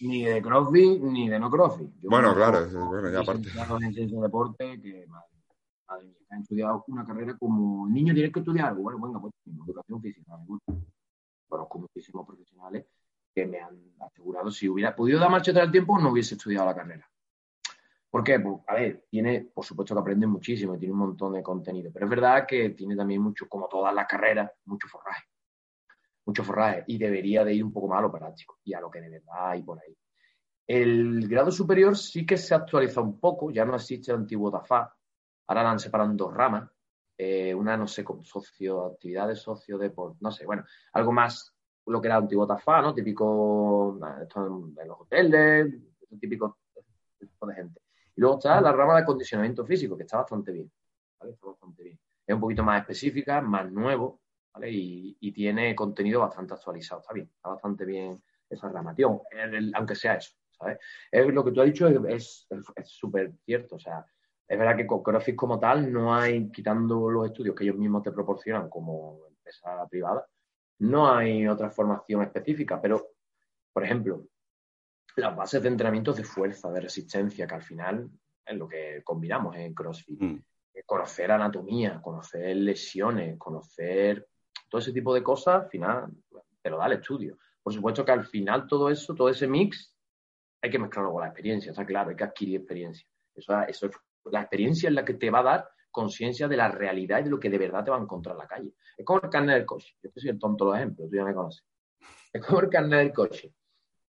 ni 0.00 0.24
de 0.24 0.40
CrossFit 0.42 1.00
ni 1.00 1.28
de 1.28 1.40
no 1.40 1.50
CrossFit. 1.50 1.88
bueno, 2.02 2.34
claro, 2.34 2.66
bueno, 2.68 3.10
ya 3.10 3.20
aparte. 3.20 3.48
en 3.48 3.92
ciencia 3.92 4.18
de 4.18 4.22
deporte 4.22 4.80
que, 4.80 5.06
madre, 5.08 6.04
mía, 6.04 6.14
han 6.30 6.42
estudiado 6.42 6.84
una 6.88 7.04
carrera 7.04 7.36
como 7.38 7.88
niño 7.88 8.14
tienes 8.14 8.32
que 8.32 8.40
estudiar 8.40 8.68
algo. 8.68 8.82
Bueno, 8.82 9.00
venga, 9.00 9.20
pues 9.20 9.32
educación 9.46 10.00
física, 10.00 10.36
me 10.36 10.46
gusta. 10.46 10.72
Conozco 11.48 11.78
muchísimos 11.78 12.26
profesionales 12.26 12.86
que 13.34 13.46
me 13.46 13.60
han 13.60 13.94
asegurado 14.00 14.50
si 14.50 14.68
hubiera 14.68 14.94
podido 14.94 15.18
dar 15.18 15.30
marcha 15.30 15.50
atrás 15.50 15.66
el 15.66 15.72
tiempo 15.72 15.98
no 15.98 16.10
hubiese 16.10 16.34
estudiado 16.34 16.66
la 16.66 16.74
carrera. 16.74 17.10
¿Por 18.10 18.22
qué? 18.22 18.38
Pues, 18.38 18.60
a 18.68 18.74
ver, 18.74 19.06
tiene, 19.10 19.48
por 19.52 19.64
supuesto 19.64 19.94
que 19.94 20.00
aprende 20.00 20.26
muchísimo, 20.26 20.78
tiene 20.78 20.92
un 20.92 21.00
montón 21.00 21.32
de 21.32 21.42
contenido, 21.42 21.90
pero 21.92 22.06
es 22.06 22.10
verdad 22.10 22.46
que 22.46 22.70
tiene 22.70 22.94
también 22.94 23.20
mucho, 23.20 23.48
como 23.48 23.66
todas 23.66 23.92
las 23.92 24.06
carreras, 24.06 24.52
mucho 24.64 24.86
forraje 24.86 25.24
mucho 26.26 26.44
forraje 26.44 26.84
y 26.86 26.98
debería 26.98 27.44
de 27.44 27.54
ir 27.54 27.64
un 27.64 27.72
poco 27.72 27.88
más 27.88 27.98
a 27.98 28.02
lo 28.02 28.12
práctico 28.12 28.58
y 28.64 28.74
a 28.74 28.80
lo 28.80 28.90
que 28.90 29.00
de 29.00 29.10
verdad 29.10 29.50
hay 29.50 29.62
por 29.62 29.78
ahí. 29.80 29.96
El 30.66 31.28
grado 31.28 31.50
superior 31.50 31.96
sí 31.96 32.24
que 32.24 32.38
se 32.38 32.54
actualiza 32.54 33.00
un 33.00 33.20
poco, 33.20 33.50
ya 33.50 33.64
no 33.64 33.76
existe 33.76 34.10
el 34.10 34.18
antiguo 34.18 34.50
TAFA, 34.50 34.94
ahora 35.46 35.62
la 35.62 35.72
han 35.72 35.78
separado 35.78 36.10
en 36.10 36.16
dos 36.16 36.32
ramas, 36.32 36.70
eh, 37.18 37.54
una 37.54 37.76
no 37.76 37.86
sé, 37.86 38.02
con 38.02 38.24
socio, 38.24 38.86
actividades 38.86 39.40
socio 39.40 39.76
deporte, 39.76 40.18
no 40.20 40.30
sé, 40.30 40.46
bueno, 40.46 40.64
algo 40.94 41.12
más 41.12 41.53
lo 41.86 42.00
que 42.00 42.08
era 42.08 42.16
antiguo 42.16 42.46
TAFA, 42.46 42.82
¿no? 42.82 42.94
Típico 42.94 43.98
en, 44.00 44.88
los 44.88 45.00
hoteles, 45.00 45.74
típico 46.20 46.58
tipo 47.18 47.46
de 47.46 47.54
gente. 47.54 47.80
Y 48.16 48.20
luego 48.20 48.38
está 48.38 48.60
la 48.60 48.72
rama 48.72 48.96
de 48.96 49.02
acondicionamiento 49.02 49.64
físico, 49.64 49.96
que 49.96 50.04
está 50.04 50.18
bastante 50.18 50.52
bien, 50.52 50.70
Está 51.20 51.46
bastante 51.46 51.82
bien. 51.82 51.98
Es 52.26 52.34
un 52.34 52.40
poquito 52.40 52.62
más 52.62 52.80
específica, 52.80 53.40
más 53.40 53.70
nuevo, 53.70 54.20
y, 54.62 55.32
tiene 55.32 55.74
contenido 55.74 56.20
bastante 56.20 56.54
actualizado, 56.54 57.00
está 57.00 57.12
bien, 57.12 57.30
está 57.34 57.48
bastante 57.50 57.84
bien 57.84 58.22
esa 58.48 58.68
ramación, 58.68 59.20
aunque 59.74 59.96
sea 59.96 60.14
eso, 60.14 60.32
¿sabes? 60.56 60.78
Es, 61.10 61.26
lo 61.26 61.44
que 61.44 61.50
tú 61.50 61.60
has 61.60 61.66
dicho 61.66 61.88
es 62.06 62.46
súper 62.84 63.32
cierto, 63.44 63.76
o 63.76 63.78
sea, 63.78 64.06
es 64.46 64.58
verdad 64.58 64.76
que 64.76 64.86
con 64.86 65.02
CrossFit 65.02 65.34
como 65.34 65.58
tal 65.58 65.92
no 65.92 66.14
hay, 66.14 66.50
quitando 66.50 67.10
los 67.10 67.26
estudios 67.26 67.56
que 67.56 67.64
ellos 67.64 67.76
mismos 67.76 68.02
te 68.02 68.12
proporcionan 68.12 68.68
como 68.68 69.26
empresa 69.28 69.86
privada, 69.88 70.26
no 70.78 71.14
hay 71.14 71.46
otra 71.46 71.70
formación 71.70 72.22
específica, 72.22 72.80
pero, 72.80 73.10
por 73.72 73.84
ejemplo, 73.84 74.26
las 75.16 75.36
bases 75.36 75.62
de 75.62 75.68
entrenamiento 75.68 76.12
de 76.12 76.24
fuerza, 76.24 76.70
de 76.70 76.80
resistencia, 76.80 77.46
que 77.46 77.54
al 77.54 77.62
final 77.62 78.10
es 78.44 78.56
lo 78.56 78.68
que 78.68 79.02
combinamos 79.04 79.56
en 79.56 79.74
CrossFit. 79.74 80.20
Mm. 80.20 80.42
Conocer 80.84 81.30
anatomía, 81.30 82.00
conocer 82.02 82.56
lesiones, 82.56 83.38
conocer 83.38 84.26
todo 84.68 84.80
ese 84.80 84.92
tipo 84.92 85.14
de 85.14 85.22
cosas, 85.22 85.62
al 85.62 85.70
final 85.70 86.12
te 86.60 86.68
lo 86.68 86.78
da 86.78 86.86
el 86.86 86.94
estudio. 86.94 87.38
Por 87.62 87.72
supuesto 87.72 88.04
que 88.04 88.12
al 88.12 88.26
final 88.26 88.66
todo 88.66 88.90
eso, 88.90 89.14
todo 89.14 89.28
ese 89.28 89.46
mix, 89.46 89.96
hay 90.60 90.70
que 90.70 90.78
mezclarlo 90.78 91.12
con 91.12 91.22
la 91.22 91.28
experiencia, 91.28 91.70
está 91.70 91.86
claro, 91.86 92.10
hay 92.10 92.16
que 92.16 92.24
adquirir 92.24 92.56
experiencia. 92.56 93.06
Eso, 93.34 93.60
eso, 93.62 93.90
la 94.24 94.40
experiencia 94.40 94.88
es 94.88 94.94
la 94.94 95.04
que 95.04 95.14
te 95.14 95.30
va 95.30 95.40
a 95.40 95.42
dar 95.42 95.70
conciencia 95.94 96.48
de 96.48 96.56
la 96.56 96.68
realidad 96.68 97.20
y 97.20 97.22
de 97.22 97.30
lo 97.30 97.38
que 97.38 97.48
de 97.48 97.58
verdad 97.58 97.84
te 97.84 97.90
va 97.90 97.96
a 97.96 98.02
encontrar 98.02 98.34
en 98.34 98.40
la 98.40 98.48
calle. 98.48 98.74
Es 98.98 99.04
como 99.04 99.20
el 99.22 99.30
carnet 99.30 99.56
del 99.56 99.66
coche. 99.66 99.94
Yo 100.02 100.10
soy 100.16 100.30
el 100.30 100.38
tonto 100.38 100.64
los 100.64 100.76
ejemplos, 100.76 101.08
tú 101.08 101.16
ya 101.16 101.24
me 101.24 101.32
conoces. 101.32 101.64
Es 102.32 102.44
como 102.44 102.60
el 102.60 102.68
carnet 102.68 102.98
del 102.98 103.12
coche. 103.12 103.54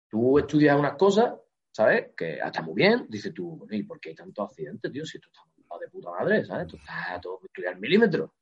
Tú 0.09 0.39
estudias 0.39 0.79
unas 0.79 0.97
cosas 0.97 1.35
¿sabes? 1.75 2.13
Que 2.17 2.39
está 2.39 2.63
muy 2.63 2.75
bien, 2.75 3.07
dices 3.09 3.35
tú, 3.35 3.67
¿y 3.69 3.83
por 3.83 3.99
qué 3.99 4.11
hay 4.11 4.15
tantos 4.15 4.49
accidentes, 4.49 4.93
tío? 4.93 5.05
Si 5.05 5.17
esto 5.17 5.29
está 5.29 5.79
de 5.81 5.89
puta 5.89 6.11
madre, 6.11 6.45
¿sabes? 6.45 6.67
Esto 6.67 6.77
está 6.77 7.21
todo 7.21 7.41
al 7.69 7.81
milímetro. 7.81 8.33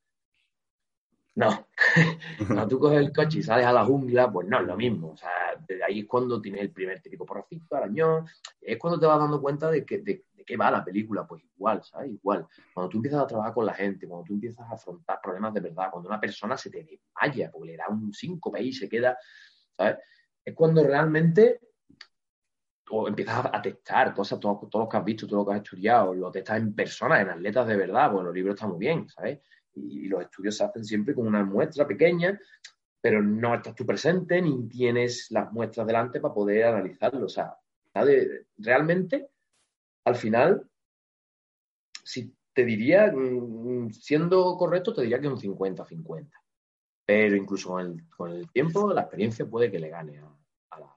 No. 1.35 1.67
Cuando 2.47 2.67
tú 2.67 2.79
coges 2.79 2.99
el 2.99 3.11
coche 3.11 3.39
y 3.39 3.43
sales 3.43 3.65
a 3.65 3.73
la 3.73 3.85
jungla, 3.85 4.31
pues 4.31 4.47
no 4.47 4.59
es 4.59 4.67
lo 4.67 4.77
mismo. 4.77 5.11
O 5.11 5.17
sea, 5.17 5.31
desde 5.67 5.83
ahí 5.83 6.01
es 6.01 6.05
cuando 6.05 6.39
tienes 6.41 6.61
el 6.61 6.71
primer 6.71 7.01
típico 7.01 7.25
porrocito, 7.25 7.75
arañón. 7.75 8.27
Es 8.61 8.77
cuando 8.77 8.99
te 8.99 9.05
vas 9.07 9.19
dando 9.19 9.41
cuenta 9.41 9.71
de, 9.71 9.83
que, 9.83 9.99
de, 9.99 10.25
qué 10.45 10.57
va 10.57 10.69
la 10.69 10.83
película. 10.83 11.25
Pues 11.25 11.43
igual, 11.43 11.83
¿sabes? 11.83 12.11
Igual. 12.11 12.47
Cuando 12.73 12.89
tú 12.89 12.97
empiezas 12.97 13.21
a 13.21 13.27
trabajar 13.27 13.53
con 13.53 13.65
la 13.65 13.73
gente, 13.73 14.07
cuando 14.07 14.25
tú 14.25 14.33
empiezas 14.33 14.69
a 14.69 14.75
afrontar 14.75 15.19
problemas 15.21 15.53
de 15.55 15.61
verdad, 15.61 15.89
cuando 15.91 16.09
una 16.09 16.19
persona 16.19 16.55
se 16.55 16.69
te 16.69 16.83
desmaya 16.83 17.51
porque 17.51 17.71
le 17.71 17.77
da 17.77 17.87
un 17.89 18.13
síncope 18.13 18.61
y 18.61 18.71
se 18.71 18.87
queda, 18.87 19.17
¿sabes? 19.75 19.97
Es 20.45 20.53
cuando 20.53 20.83
realmente 20.83 21.61
o 22.91 23.07
empiezas 23.07 23.45
a 23.51 23.61
testar 23.61 24.13
cosas, 24.13 24.39
todo, 24.39 24.67
todo, 24.69 24.83
lo 24.83 24.89
que 24.89 24.97
has 24.97 25.05
visto, 25.05 25.25
todo 25.25 25.39
lo 25.39 25.45
que 25.45 25.53
has 25.53 25.63
estudiado, 25.63 26.13
lo 26.13 26.29
testas 26.29 26.57
en 26.57 26.75
personas, 26.75 27.21
en 27.21 27.29
atletas 27.29 27.65
de 27.65 27.75
verdad, 27.75 28.11
pues 28.11 28.23
los 28.23 28.33
libros 28.33 28.53
están 28.53 28.69
muy 28.69 28.79
bien, 28.79 29.09
¿sabes? 29.09 29.39
Y, 29.75 30.07
los 30.07 30.21
estudios 30.21 30.57
se 30.57 30.63
hacen 30.63 30.83
siempre 30.83 31.13
con 31.13 31.27
una 31.27 31.43
muestra 31.43 31.87
pequeña, 31.87 32.39
pero 33.01 33.21
no 33.21 33.55
estás 33.55 33.75
tú 33.75 33.85
presente 33.85 34.41
ni 34.41 34.67
tienes 34.67 35.31
las 35.31 35.51
muestras 35.51 35.87
delante 35.87 36.19
para 36.19 36.33
poder 36.33 36.65
analizarlo. 36.65 37.25
O 37.25 37.29
sea, 37.29 37.57
realmente, 38.57 39.29
al 40.05 40.15
final, 40.15 40.69
si 42.03 42.33
te 42.53 42.63
diría, 42.65 43.11
mm, 43.11 43.91
siendo 43.91 44.55
correcto, 44.57 44.93
te 44.93 45.01
diría 45.01 45.19
que 45.19 45.27
un 45.27 45.37
50-50. 45.37 46.29
Pero 47.05 47.35
incluso 47.35 47.69
con 47.69 47.81
el, 47.81 48.09
con 48.09 48.31
el, 48.31 48.49
tiempo, 48.51 48.93
la 48.93 49.01
experiencia 49.01 49.45
puede 49.45 49.69
que 49.69 49.79
le 49.79 49.89
gane 49.89 50.19
a, 50.19 50.79
la, 50.79 50.95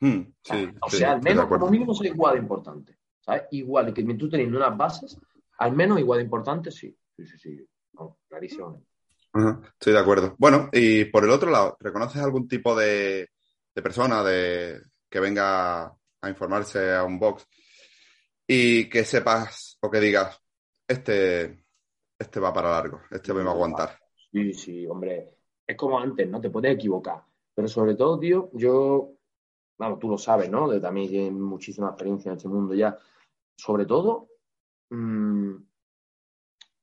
hmm, 0.00 0.32
o 0.80 0.90
sea, 0.90 1.12
al 1.12 1.22
menos 1.22 1.46
como 1.46 1.70
mínimo 1.70 1.92
es 1.92 2.00
igual 2.02 2.34
de 2.34 2.40
importante. 2.40 2.98
¿sabes? 3.20 3.42
Igual, 3.52 3.94
que 3.94 4.02
tú 4.02 4.28
teniendo 4.28 4.56
unas 4.56 4.76
bases, 4.76 5.18
al 5.58 5.72
menos 5.72 6.00
igual 6.00 6.18
de 6.18 6.24
importante, 6.24 6.70
sí. 6.70 6.96
Sí, 7.18 7.26
sí, 7.26 7.38
sí. 7.38 7.68
clarísimo. 8.28 8.84
estoy 9.72 9.92
de 9.92 9.98
acuerdo. 9.98 10.36
Bueno, 10.38 10.68
y 10.72 11.06
por 11.06 11.24
el 11.24 11.30
otro 11.30 11.50
lado, 11.50 11.76
¿reconoces 11.80 12.22
algún 12.22 12.46
tipo 12.46 12.76
de, 12.76 13.28
persona 13.74 14.22
de, 14.22 14.80
que 15.10 15.18
venga 15.18 15.86
a 15.86 16.28
informarse 16.28 16.94
a 16.94 17.02
un 17.02 17.18
box 17.18 17.44
y 18.46 18.88
que 18.88 19.04
sepas 19.04 19.78
o 19.80 19.90
que 19.90 19.98
digas, 19.98 20.40
este, 20.86 21.64
este 22.16 22.38
va 22.38 22.52
para 22.52 22.70
largo, 22.70 23.00
este 23.10 23.34
me 23.34 23.42
va 23.42 23.50
a 23.50 23.54
aguantar? 23.54 23.98
Sí, 24.30 24.54
sí, 24.54 24.86
hombre. 24.86 25.30
Es 25.66 25.76
como 25.76 25.98
antes, 25.98 26.28
¿no? 26.28 26.40
Te 26.40 26.50
puedes 26.50 26.72
equivocar. 26.72 27.24
Pero 27.52 27.66
sobre 27.66 27.96
todo, 27.96 28.20
tío, 28.20 28.48
yo, 28.52 29.12
vamos, 29.76 29.98
tú 29.98 30.08
lo 30.08 30.18
sabes, 30.18 30.48
¿no? 30.48 30.68
De, 30.68 30.80
también 30.80 31.08
tienes 31.08 31.32
muchísima 31.32 31.88
experiencia 31.88 32.30
en 32.30 32.36
este 32.36 32.48
mundo 32.48 32.74
ya. 32.74 32.96
Sobre 33.56 33.86
todo, 33.86 34.28
mmm, 34.90 35.56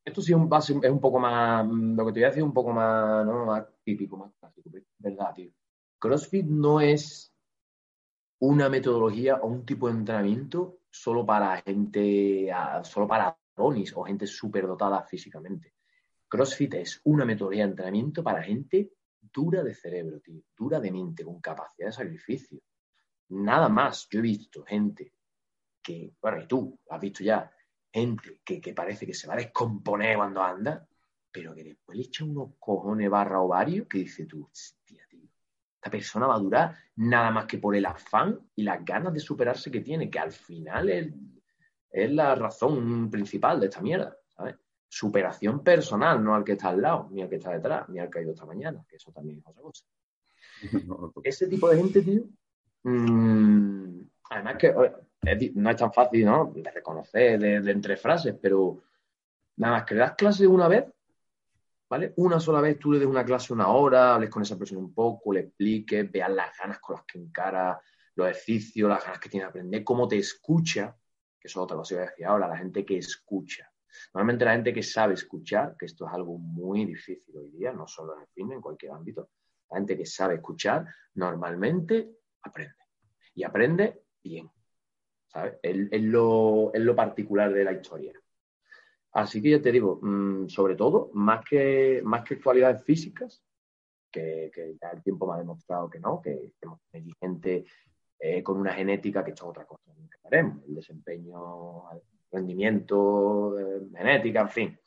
esto 0.06 0.22
sí 0.22 0.34
es 0.34 0.38
un, 0.38 0.86
es 0.86 0.92
poco 1.02 1.20
más, 1.20 1.66
lo 1.68 2.06
que 2.06 2.12
te 2.14 2.20
voy 2.20 2.24
a 2.26 2.28
decir, 2.28 2.44
un 2.44 2.54
poco 2.54 2.72
más, 2.72 3.26
¿no? 3.26 3.48
más 3.48 3.66
típico, 3.84 4.16
más 4.18 4.32
clásico, 4.40 4.70
¿verdad, 5.00 5.34
tío? 5.34 5.52
CrossFit 6.00 6.46
no 6.46 6.80
es 6.80 7.34
una 8.40 8.70
metodología 8.70 9.38
o 9.38 9.48
un 9.48 9.66
tipo 9.66 9.88
de 9.88 9.96
entrenamiento 9.96 10.82
solo 10.92 11.26
para 11.26 11.62
gente, 11.62 12.54
solo 12.84 13.08
para 13.08 13.36
donis 13.56 13.94
o 13.96 14.04
gente 14.04 14.26
dotada 14.62 15.02
físicamente. 15.04 15.74
CrossFit 16.28 16.76
es 16.76 17.02
una 17.06 17.26
metodología 17.26 17.64
de 17.64 17.72
entrenamiento 17.72 18.24
para 18.24 18.44
gente 18.44 18.92
dura 19.20 19.64
de 19.64 19.74
cerebro, 19.74 20.20
tío, 20.20 20.44
dura 20.56 20.80
de 20.80 20.92
mente, 20.92 21.24
con 21.24 21.40
capacidad 21.42 21.88
de 21.88 21.94
sacrificio. 21.94 22.60
Nada 23.30 23.70
más. 23.70 24.08
Yo 24.10 24.20
he 24.20 24.24
visto 24.24 24.64
gente 24.64 25.14
que, 25.82 26.14
bueno, 26.22 26.42
y 26.42 26.48
tú, 26.48 26.80
has 26.90 27.02
visto 27.02 27.24
ya, 27.24 27.52
gente 27.96 28.42
que, 28.44 28.74
parece 28.74 29.06
que 29.06 29.14
se 29.14 29.26
va 29.26 29.36
a 29.36 29.38
descomponer 29.38 30.18
cuando 30.18 30.44
anda, 30.44 30.86
pero 31.32 31.56
que 31.56 31.64
después 31.64 31.98
le 31.98 32.04
echa 32.04 32.26
unos 32.26 32.52
cojones 32.60 33.10
barra 33.10 33.40
ovario 33.40 33.88
que 33.88 34.00
dice 34.00 34.26
tú, 34.26 34.50
hostia, 34.52 35.06
tío, 35.10 35.30
esta 35.76 35.90
persona 35.90 36.28
va 36.28 36.36
a 36.36 36.40
durar 36.40 36.76
nada 36.98 37.32
más 37.32 37.46
que 37.46 37.58
por 37.58 37.74
el 37.74 37.86
afán 37.86 38.38
y 38.54 38.64
las 38.64 38.84
ganas 38.84 39.14
de 39.14 39.22
superarse 39.22 39.72
que 39.72 39.80
tiene, 39.80 40.10
que 40.10 40.20
al 40.20 40.34
final 40.34 40.90
es, 40.90 41.14
es 41.90 42.12
la 42.12 42.36
razón 42.36 43.10
principal 43.10 43.62
de 43.62 43.68
esta 43.68 43.82
mierda, 43.82 44.18
¿sabes? 44.36 44.56
Superación 44.90 45.64
personal, 45.64 46.22
no 46.22 46.36
al 46.36 46.44
que 46.44 46.54
está 46.54 46.70
al 46.70 46.82
lado, 46.82 47.08
ni 47.12 47.22
al 47.22 47.30
que 47.30 47.38
está 47.38 47.52
detrás, 47.52 47.88
ni 47.88 48.00
al 48.00 48.10
que 48.10 48.20
ha 48.20 48.22
ido 48.24 48.34
esta 48.34 48.46
mañana, 48.46 48.86
que 48.90 48.98
eso 48.98 49.12
también 49.14 49.40
es 49.40 49.48
otra 49.48 49.62
cosa. 49.62 49.86
Ese 51.24 51.48
tipo 51.48 51.70
de 51.70 51.78
gente, 51.78 52.02
tío, 52.02 52.26
mmm, 52.84 54.02
además 54.30 54.58
que 54.58 54.74
no 55.56 55.70
es 55.70 55.76
tan 55.76 55.92
fácil, 55.92 56.26
¿no? 56.26 56.52
De 56.56 56.72
reconocer 56.72 57.40
de, 57.40 57.72
entre 57.72 57.98
frases, 57.98 58.36
pero 58.40 58.84
nada 59.58 59.76
más 59.76 59.84
que 59.86 59.96
le 59.96 60.02
das 60.02 60.16
clase 60.16 60.46
una 60.46 60.68
vez, 60.68 60.86
¿vale? 61.90 62.14
Una 62.18 62.40
sola 62.40 62.62
vez 62.62 62.78
tú 62.78 62.92
le 62.92 63.00
des 63.00 63.08
una 63.08 63.26
clase 63.26 63.54
una 63.54 63.70
hora, 63.70 64.16
hables 64.16 64.30
con 64.30 64.44
esa 64.44 64.58
persona 64.58 64.80
un 64.80 64.94
poco, 64.94 65.34
le 65.34 65.42
expliques, 65.42 66.12
veas 66.12 66.30
las 66.30 66.58
ganas 66.58 66.80
con 66.80 66.96
las 66.96 67.06
que 67.06 67.20
encara 67.20 67.80
los 68.16 68.28
ejercicios, 68.28 68.90
las 68.90 69.04
ganas 69.04 69.20
que 69.20 69.30
tiene 69.30 69.46
de 69.46 69.50
aprender, 69.50 69.84
cómo 69.84 70.08
te 70.08 70.18
escucha, 70.18 70.96
que 71.40 71.48
eso 71.48 71.60
es 71.60 71.64
otra 71.64 71.78
cosa 71.78 71.90
que 71.90 71.96
voy 71.96 72.08
a 72.08 72.10
decir 72.10 72.26
ahora, 72.26 72.48
la 72.48 72.58
gente 72.58 72.86
que 72.86 72.98
escucha. 72.98 73.70
Normalmente 74.14 74.46
la 74.46 74.54
gente 74.54 74.74
que 74.74 74.84
sabe 74.84 75.14
escuchar, 75.14 75.76
que 75.78 75.86
esto 75.86 76.06
es 76.06 76.14
algo 76.14 76.38
muy 76.38 76.86
difícil 76.86 77.38
hoy 77.38 77.50
día, 77.50 77.72
no 77.72 77.88
solo 77.88 78.16
en 78.16 78.22
el 78.22 78.28
fin, 78.28 78.52
en 78.52 78.62
cualquier 78.62 78.92
ámbito, 78.92 79.30
la 79.70 79.78
gente 79.78 79.98
que 79.98 80.06
sabe 80.06 80.36
escuchar 80.36 80.86
normalmente 81.16 82.18
aprende. 82.42 82.76
Y 83.34 83.44
aprende 83.44 84.04
bien. 84.24 84.50
Es, 85.62 86.02
lo, 86.04 86.72
particular 86.96 87.54
de 87.54 87.64
la 87.64 87.74
historia. 87.74 88.14
Así 89.12 89.42
que 89.42 89.52
ya 89.52 89.62
te 89.62 89.72
digo, 89.72 90.00
mm, 90.02 90.48
sobre 90.48 90.76
todo, 90.76 91.10
más 91.14 91.44
que, 91.46 92.02
más 92.04 92.24
que 92.24 92.40
cualidades 92.40 92.84
físicas, 92.84 93.44
que, 94.12 94.52
ya 94.82 94.90
el 94.90 95.04
tiempo 95.04 95.28
me 95.28 95.34
ha 95.36 95.40
demostrado 95.40 95.90
que 95.90 96.00
no, 96.00 96.22
que 96.22 96.52
tenemos 96.60 96.80
gente 97.20 97.66
eh, 98.20 98.42
con 98.42 98.58
una 98.58 98.74
genética 98.74 99.24
que 99.24 99.32
es 99.32 99.42
otra 99.44 99.66
cosa 99.66 99.92
que 99.94 100.28
haremos, 100.28 100.64
el 100.68 100.76
desempeño, 100.76 101.92
el 101.92 102.02
rendimiento, 102.32 103.60
eh, 103.60 103.82
genética, 103.96 104.42
en 104.42 104.50
fin. 104.50 104.80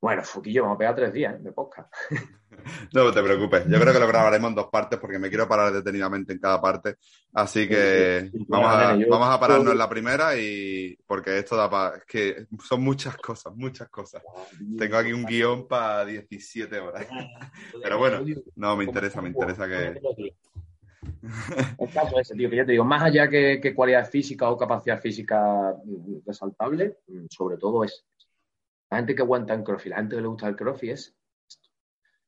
Bueno, 0.00 0.22
Fuquillo, 0.24 0.62
vamos 0.62 0.76
a 0.76 0.78
pegar 0.78 0.94
tres 0.94 1.12
días 1.12 1.34
¿eh? 1.34 1.38
de 1.40 1.52
podcast. 1.52 1.92
No 2.92 3.10
te 3.10 3.22
preocupes, 3.22 3.64
yo 3.68 3.80
creo 3.80 3.92
que 3.94 4.00
lo 4.00 4.06
grabaremos 4.06 4.50
en 4.50 4.54
dos 4.54 4.66
partes 4.66 4.98
porque 4.98 5.18
me 5.18 5.30
quiero 5.30 5.48
parar 5.48 5.72
detenidamente 5.72 6.34
en 6.34 6.38
cada 6.38 6.60
parte. 6.60 6.96
Así 7.32 7.66
que 7.66 8.30
vamos, 8.48 8.74
a, 8.74 8.98
vamos 9.08 9.28
a 9.28 9.40
pararnos 9.40 9.72
en 9.72 9.78
la 9.78 9.88
primera 9.88 10.36
y 10.36 10.94
porque 11.06 11.38
esto 11.38 11.56
da 11.56 11.70
para... 11.70 11.96
Es 11.96 12.04
que 12.04 12.46
son 12.62 12.82
muchas 12.82 13.16
cosas, 13.16 13.54
muchas 13.56 13.88
cosas. 13.88 14.22
Tengo 14.76 14.96
aquí 14.98 15.14
un 15.14 15.24
guion 15.24 15.66
para 15.66 16.04
17 16.04 16.78
horas. 16.80 17.06
Pero 17.82 17.96
bueno, 17.96 18.22
no, 18.56 18.76
me 18.76 18.84
interesa, 18.84 19.22
me 19.22 19.28
interesa 19.30 19.66
que... 19.66 19.98
El 21.78 21.90
caso 21.90 22.20
ese, 22.20 22.34
tío, 22.34 22.50
que 22.50 22.56
ya 22.56 22.66
te 22.66 22.72
digo, 22.72 22.84
más 22.84 23.02
allá 23.02 23.26
que, 23.26 23.58
que 23.58 23.74
cualidad 23.74 24.06
física 24.06 24.50
o 24.50 24.58
capacidad 24.58 25.00
física 25.00 25.74
resaltable, 26.26 26.98
sobre 27.30 27.56
todo 27.56 27.84
es 27.84 28.04
la 28.90 28.96
gente 28.98 29.14
que 29.14 29.22
aguanta 29.22 29.54
en 29.54 29.62
crossfit, 29.62 29.90
la 29.90 29.96
gente 29.96 30.16
que 30.16 30.22
le 30.22 30.28
gusta 30.28 30.48
el 30.48 30.56
crossfit 30.56 30.90
es 30.90 31.16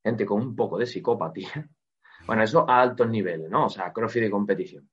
gente 0.03 0.27
con 0.27 0.41
un 0.41 0.57
poco 0.57 0.79
de 0.79 0.87
psicopatía. 0.87 1.69
Bueno, 2.25 2.45
eso 2.45 2.65
a 2.71 2.81
altos 2.81 3.09
niveles, 3.09 3.51
¿no? 3.51 3.67
O 3.67 3.69
sea, 3.69 3.93
crossfit 3.93 4.23
de 4.23 4.31
competición. 4.31 4.89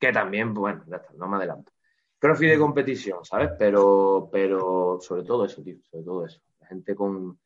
Que 0.00 0.10
también, 0.10 0.54
bueno, 0.54 0.84
ya 0.86 0.96
está, 0.96 1.12
no 1.12 1.28
me 1.28 1.36
adelanto. 1.36 1.70
Crossfit 2.18 2.48
de 2.48 2.58
competición, 2.58 3.22
¿sabes? 3.26 3.50
Pero, 3.58 4.30
pero 4.32 4.98
sobre 4.98 5.24
todo 5.24 5.44
eso, 5.44 5.62
tío, 5.62 5.76
sobre 5.82 6.02
todo 6.02 6.24
eso. 6.24 6.40
La 6.60 6.68
gente 6.68 6.94
con, 6.94 7.38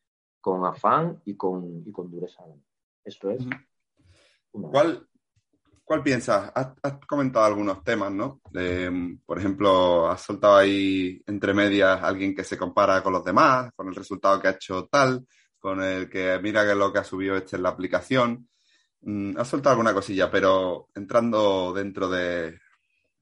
afán 0.65 1.21
y 1.25 1.35
con, 1.35 1.83
y 1.85 1.91
con 1.91 2.09
dureza. 2.09 2.41
Eso 3.03 3.31
es. 3.31 3.45
¿Cuál, 4.49 5.05
¿Cuál 5.91 6.03
piensas? 6.03 6.49
Has, 6.55 6.99
comentado 7.05 7.43
algunos 7.43 7.83
temas, 7.83 8.13
¿no? 8.13 8.39
por 9.25 9.37
ejemplo, 9.37 10.09
has 10.09 10.21
soltado 10.21 10.55
ahí 10.55 11.21
entre 11.27 11.53
medias 11.53 12.01
alguien 12.01 12.33
que 12.33 12.45
se 12.45 12.57
compara 12.57 13.03
con 13.03 13.11
los 13.11 13.25
demás, 13.25 13.73
con 13.75 13.89
el 13.89 13.95
resultado 13.95 14.39
que 14.39 14.47
ha 14.47 14.51
hecho 14.51 14.87
tal, 14.89 15.27
con 15.59 15.83
el 15.83 16.09
que 16.09 16.39
mira 16.41 16.65
que 16.65 16.75
lo 16.75 16.93
que 16.93 16.99
ha 16.99 17.03
subido 17.03 17.35
este 17.35 17.57
en 17.57 17.63
la 17.63 17.69
aplicación. 17.71 18.47
Mm, 19.01 19.37
has 19.37 19.49
soltado 19.49 19.71
alguna 19.73 19.93
cosilla, 19.93 20.31
pero 20.31 20.87
entrando 20.95 21.73
dentro 21.73 22.07
de. 22.07 22.57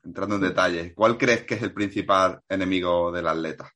entrando 0.04 0.36
en 0.36 0.42
detalle, 0.42 0.94
¿cuál 0.94 1.18
crees 1.18 1.46
que 1.46 1.56
es 1.56 1.64
el 1.64 1.74
principal 1.74 2.40
enemigo 2.48 3.12
del 3.12 3.30
atleta? 3.30 3.68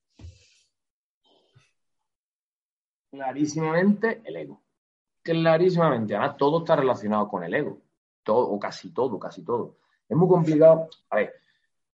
Clarísimamente 3.09 4.21
el 4.23 4.35
ego. 4.35 4.61
Clarísimamente. 5.23 6.15
Además, 6.15 6.37
todo 6.37 6.59
está 6.59 6.75
relacionado 6.75 7.27
con 7.27 7.43
el 7.43 7.55
ego 7.55 7.82
todo, 8.23 8.49
o 8.49 8.59
casi 8.59 8.91
todo, 8.93 9.19
casi 9.19 9.43
todo. 9.43 9.77
Es 10.07 10.17
muy 10.17 10.27
complicado. 10.27 10.89
A 11.09 11.17
ver, 11.17 11.33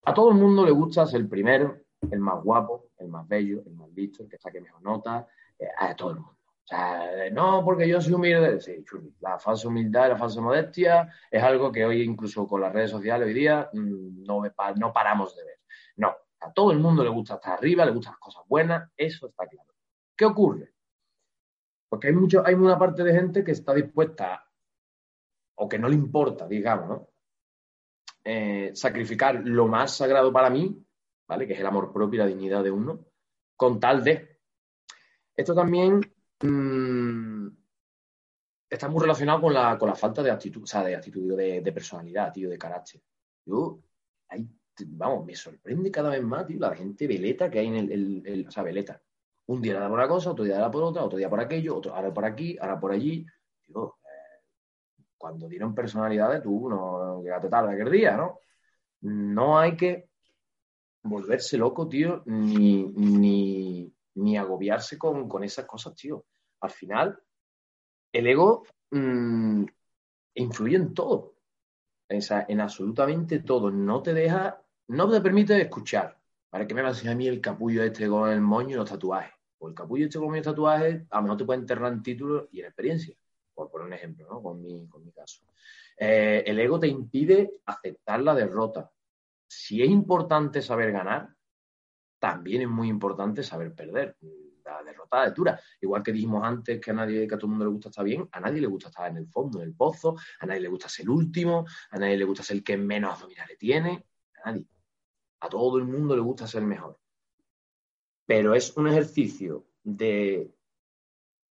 a 0.03 0.13
todo 0.13 0.29
el 0.29 0.35
mundo 0.35 0.65
le 0.65 0.71
gusta 0.71 1.05
ser 1.05 1.21
el 1.21 1.29
primero, 1.29 1.77
el 2.11 2.19
más 2.19 2.43
guapo, 2.43 2.89
el 2.97 3.07
más 3.07 3.27
bello, 3.27 3.63
el 3.65 3.73
más 3.73 3.89
listo, 3.91 4.23
el 4.23 4.29
que 4.29 4.37
saque 4.37 4.61
mejor 4.61 4.81
nota, 4.81 5.27
eh, 5.57 5.67
a 5.77 5.95
todo 5.95 6.11
el 6.11 6.15
mundo. 6.17 6.35
O 6.65 6.67
sea, 6.67 7.29
no, 7.31 7.63
porque 7.63 7.87
yo 7.87 8.01
soy 8.01 8.13
humilde. 8.13 8.59
Sí, 8.59 8.83
la 9.19 9.37
falsa 9.37 9.67
humildad 9.67 10.09
la 10.09 10.17
falsa 10.17 10.41
modestia 10.41 11.07
es 11.29 11.43
algo 11.43 11.71
que 11.71 11.85
hoy, 11.85 12.01
incluso 12.01 12.47
con 12.47 12.61
las 12.61 12.73
redes 12.73 12.89
sociales 12.89 13.27
hoy 13.27 13.33
día, 13.33 13.69
mm, 13.71 14.23
no, 14.23 14.41
no 14.77 14.93
paramos 14.93 15.35
de 15.35 15.43
ver. 15.43 15.59
No, 15.97 16.15
a 16.39 16.51
todo 16.51 16.71
el 16.71 16.79
mundo 16.79 17.03
le 17.03 17.09
gusta 17.09 17.35
estar 17.35 17.53
arriba, 17.53 17.85
le 17.85 17.91
gustan 17.91 18.13
las 18.13 18.19
cosas 18.19 18.43
buenas, 18.47 18.89
eso 18.97 19.27
está 19.27 19.45
claro. 19.47 19.73
¿Qué 20.15 20.25
ocurre? 20.25 20.73
Porque 21.87 22.07
hay, 22.07 22.13
mucho, 22.13 22.43
hay 22.45 22.55
una 22.55 22.79
parte 22.79 23.03
de 23.03 23.13
gente 23.13 23.43
que 23.43 23.51
está 23.51 23.73
dispuesta, 23.73 24.43
o 25.55 25.69
que 25.69 25.79
no 25.79 25.87
le 25.87 25.95
importa, 25.95 26.47
digamos, 26.47 26.87
¿no? 26.87 27.09
Eh, 28.23 28.71
sacrificar 28.73 29.41
lo 29.43 29.67
más 29.67 29.95
sagrado 29.95 30.33
para 30.33 30.49
mí, 30.49 30.83
¿vale? 31.27 31.47
Que 31.47 31.53
es 31.53 31.59
el 31.59 31.65
amor 31.67 31.91
propio 31.93 32.15
y 32.15 32.19
la 32.19 32.27
dignidad 32.27 32.63
de 32.63 32.71
uno, 32.71 33.05
con 33.55 33.79
tal 33.79 34.03
de. 34.03 34.39
Esto 35.35 35.53
también 35.53 36.01
Mm, 36.41 37.47
está 38.69 38.89
muy 38.89 39.01
relacionado 39.01 39.41
con 39.41 39.53
la, 39.53 39.77
con 39.77 39.89
la 39.89 39.95
falta 39.95 40.21
de 40.21 40.31
actitud, 40.31 40.63
o 40.63 40.67
sea, 40.67 40.83
de 40.83 40.95
actitud, 40.95 41.35
de, 41.35 41.61
de 41.61 41.71
personalidad, 41.71 42.33
tío, 42.33 42.49
de 42.49 42.57
carácter. 42.57 43.01
Yo, 43.45 43.81
vamos, 44.87 45.25
me 45.25 45.35
sorprende 45.35 45.91
cada 45.91 46.09
vez 46.09 46.23
más, 46.23 46.45
tío, 46.45 46.59
la 46.59 46.75
gente 46.75 47.07
veleta 47.07 47.49
que 47.49 47.59
hay 47.59 47.67
en 47.67 47.75
el, 47.75 48.45
o 48.47 48.51
sea, 48.51 48.63
veleta. 48.63 49.01
Un 49.47 49.61
día 49.61 49.79
da 49.79 49.87
por 49.87 49.99
una 49.99 50.07
cosa, 50.07 50.31
otro 50.31 50.43
día 50.43 50.57
da 50.57 50.71
por 50.71 50.83
otra, 50.83 51.03
otro 51.03 51.17
día 51.17 51.29
por 51.29 51.39
aquello, 51.39 51.77
otro, 51.77 51.95
ahora 51.95 52.13
por 52.13 52.25
aquí, 52.25 52.57
ahora 52.59 52.79
por 52.79 52.91
allí. 52.91 53.25
Tío, 53.61 53.97
cuando 55.17 55.47
dieron 55.47 55.73
personalidades, 55.73 56.43
tú 56.43 56.69
no 56.69 57.21
llegaste 57.21 57.49
tarde 57.49 57.73
aquel 57.73 57.91
día, 57.91 58.17
¿no? 58.17 58.39
No 59.01 59.57
hay 59.59 59.75
que 59.75 60.09
volverse 61.03 61.57
loco, 61.57 61.87
tío, 61.87 62.23
ni, 62.25 62.83
ni, 64.15 64.37
agobiarse 64.37 64.97
con, 64.97 65.43
esas 65.43 65.65
cosas, 65.65 65.95
tío. 65.95 66.25
Al 66.61 66.71
final, 66.71 67.19
el 68.11 68.27
ego 68.27 68.63
mm, 68.91 69.65
influye 70.35 70.75
en 70.75 70.93
todo, 70.93 71.35
en, 72.09 72.61
absolutamente 72.61 73.39
todo. 73.39 73.71
No 73.71 74.01
te 74.01 74.13
deja, 74.13 74.61
no 74.87 75.09
te 75.09 75.21
permite 75.21 75.61
escuchar. 75.61 76.19
¿Para 76.49 76.65
qué 76.65 76.73
me 76.73 76.81
va 76.81 76.89
a 76.89 76.91
enseñar 76.91 77.13
a 77.13 77.17
mí 77.17 77.27
el 77.27 77.41
capullo 77.41 77.83
este 77.83 78.07
con 78.07 78.29
el 78.29 78.41
moño 78.41 78.71
y 78.71 78.75
los 78.75 78.89
tatuajes? 78.89 79.33
O 79.59 79.67
el 79.67 79.75
capullo 79.75 80.05
este 80.05 80.19
con 80.19 80.33
los 80.33 80.41
tatuajes, 80.41 81.03
a 81.09 81.17
lo 81.17 81.23
mejor 81.23 81.37
te 81.37 81.45
puede 81.45 81.59
enterrar 81.59 81.91
en 81.91 82.01
títulos 82.01 82.47
y 82.51 82.61
en 82.61 82.67
experiencia, 82.67 83.15
por 83.55 83.71
poner 83.71 83.87
un 83.87 83.93
ejemplo, 83.93 84.27
¿no? 84.29 84.41
Con 84.41 84.61
mi, 84.61 84.87
con 84.87 85.03
mi 85.03 85.11
caso. 85.11 85.41
Eh, 85.97 86.43
el 86.45 86.59
ego 86.59 86.79
te 86.79 86.87
impide 86.87 87.61
aceptar 87.65 88.21
la 88.21 88.35
derrota. 88.35 88.91
Si 89.47 89.81
es 89.81 89.89
importante 89.89 90.61
saber 90.61 90.91
ganar, 90.91 91.33
también 92.19 92.63
es 92.63 92.67
muy 92.67 92.89
importante 92.89 93.43
saber 93.43 93.73
perder. 93.73 94.17
La 94.65 94.83
derrota 94.83 95.25
es 95.25 95.33
dura. 95.33 95.59
Igual 95.81 96.03
que 96.03 96.11
dijimos 96.11 96.43
antes 96.43 96.81
que 96.81 96.91
a 96.91 96.93
nadie, 96.93 97.27
que 97.27 97.35
a 97.35 97.37
todo 97.37 97.47
el 97.47 97.51
mundo 97.51 97.65
le 97.65 97.71
gusta 97.71 97.89
estar 97.89 98.03
bien, 98.03 98.27
a 98.31 98.39
nadie 98.39 98.61
le 98.61 98.67
gusta 98.67 98.89
estar 98.89 99.09
en 99.09 99.17
el 99.17 99.27
fondo, 99.27 99.61
en 99.61 99.67
el 99.67 99.75
pozo, 99.75 100.15
a 100.39 100.45
nadie 100.45 100.61
le 100.61 100.69
gusta 100.69 100.89
ser 100.89 101.03
el 101.03 101.11
último, 101.11 101.65
a 101.91 101.97
nadie 101.97 102.17
le 102.17 102.25
gusta 102.25 102.43
ser 102.43 102.57
el 102.57 102.63
que 102.63 102.77
menos 102.77 103.13
abdominales 103.13 103.57
tiene, 103.57 104.05
a 104.43 104.51
nadie. 104.51 104.65
A 105.41 105.49
todo 105.49 105.77
el 105.77 105.85
mundo 105.85 106.15
le 106.15 106.21
gusta 106.21 106.47
ser 106.47 106.63
mejor. 106.63 106.99
Pero 108.25 108.55
es 108.55 108.75
un 108.75 108.87
ejercicio 108.87 109.67
de. 109.83 110.51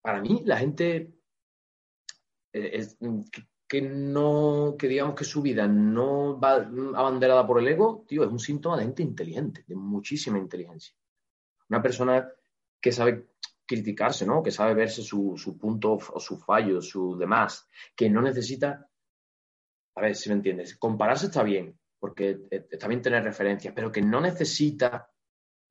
Para 0.03 0.21
mí, 0.21 0.43
la 0.45 0.59
gente 0.59 1.14
eh, 2.55 2.87
que 3.67 3.83
no, 3.83 4.77
que 4.79 4.89
digamos 4.89 5.17
que 5.17 5.25
su 5.25 5.43
vida 5.43 5.67
no 5.67 6.39
va 6.39 6.55
abanderada 6.55 7.47
por 7.47 7.59
el 7.59 7.69
ego, 7.69 8.05
tío, 8.07 8.23
es 8.25 8.31
un 8.31 8.39
síntoma 8.39 8.77
de 8.77 8.85
gente 8.85 9.03
inteligente, 9.03 9.65
de 9.67 9.75
muchísima 9.75 10.39
inteligencia. 10.39 10.95
Una 11.69 11.83
persona 11.83 12.29
que 12.81 12.93
sabe 12.93 13.31
criticarse, 13.67 14.27
¿no? 14.27 14.43
Que 14.43 14.51
sabe 14.51 14.75
verse 14.75 15.03
su, 15.03 15.35
su 15.37 15.59
punto 15.59 15.95
o 15.95 16.21
su 16.21 16.39
fallo, 16.39 16.81
su 16.81 17.17
demás, 17.17 17.69
que 17.97 18.09
no 18.09 18.23
necesita, 18.23 18.89
a 19.97 20.01
ver 20.01 20.15
si 20.15 20.29
me 20.29 20.37
entiendes, 20.37 20.77
compararse 20.77 21.27
está 21.27 21.43
bien, 21.43 21.79
porque 21.99 22.47
está 22.51 22.87
bien 22.87 23.03
tener 23.03 23.25
referencias, 23.25 23.73
pero 23.75 23.91
que 23.91 24.03
no 24.03 24.21
necesita 24.21 25.11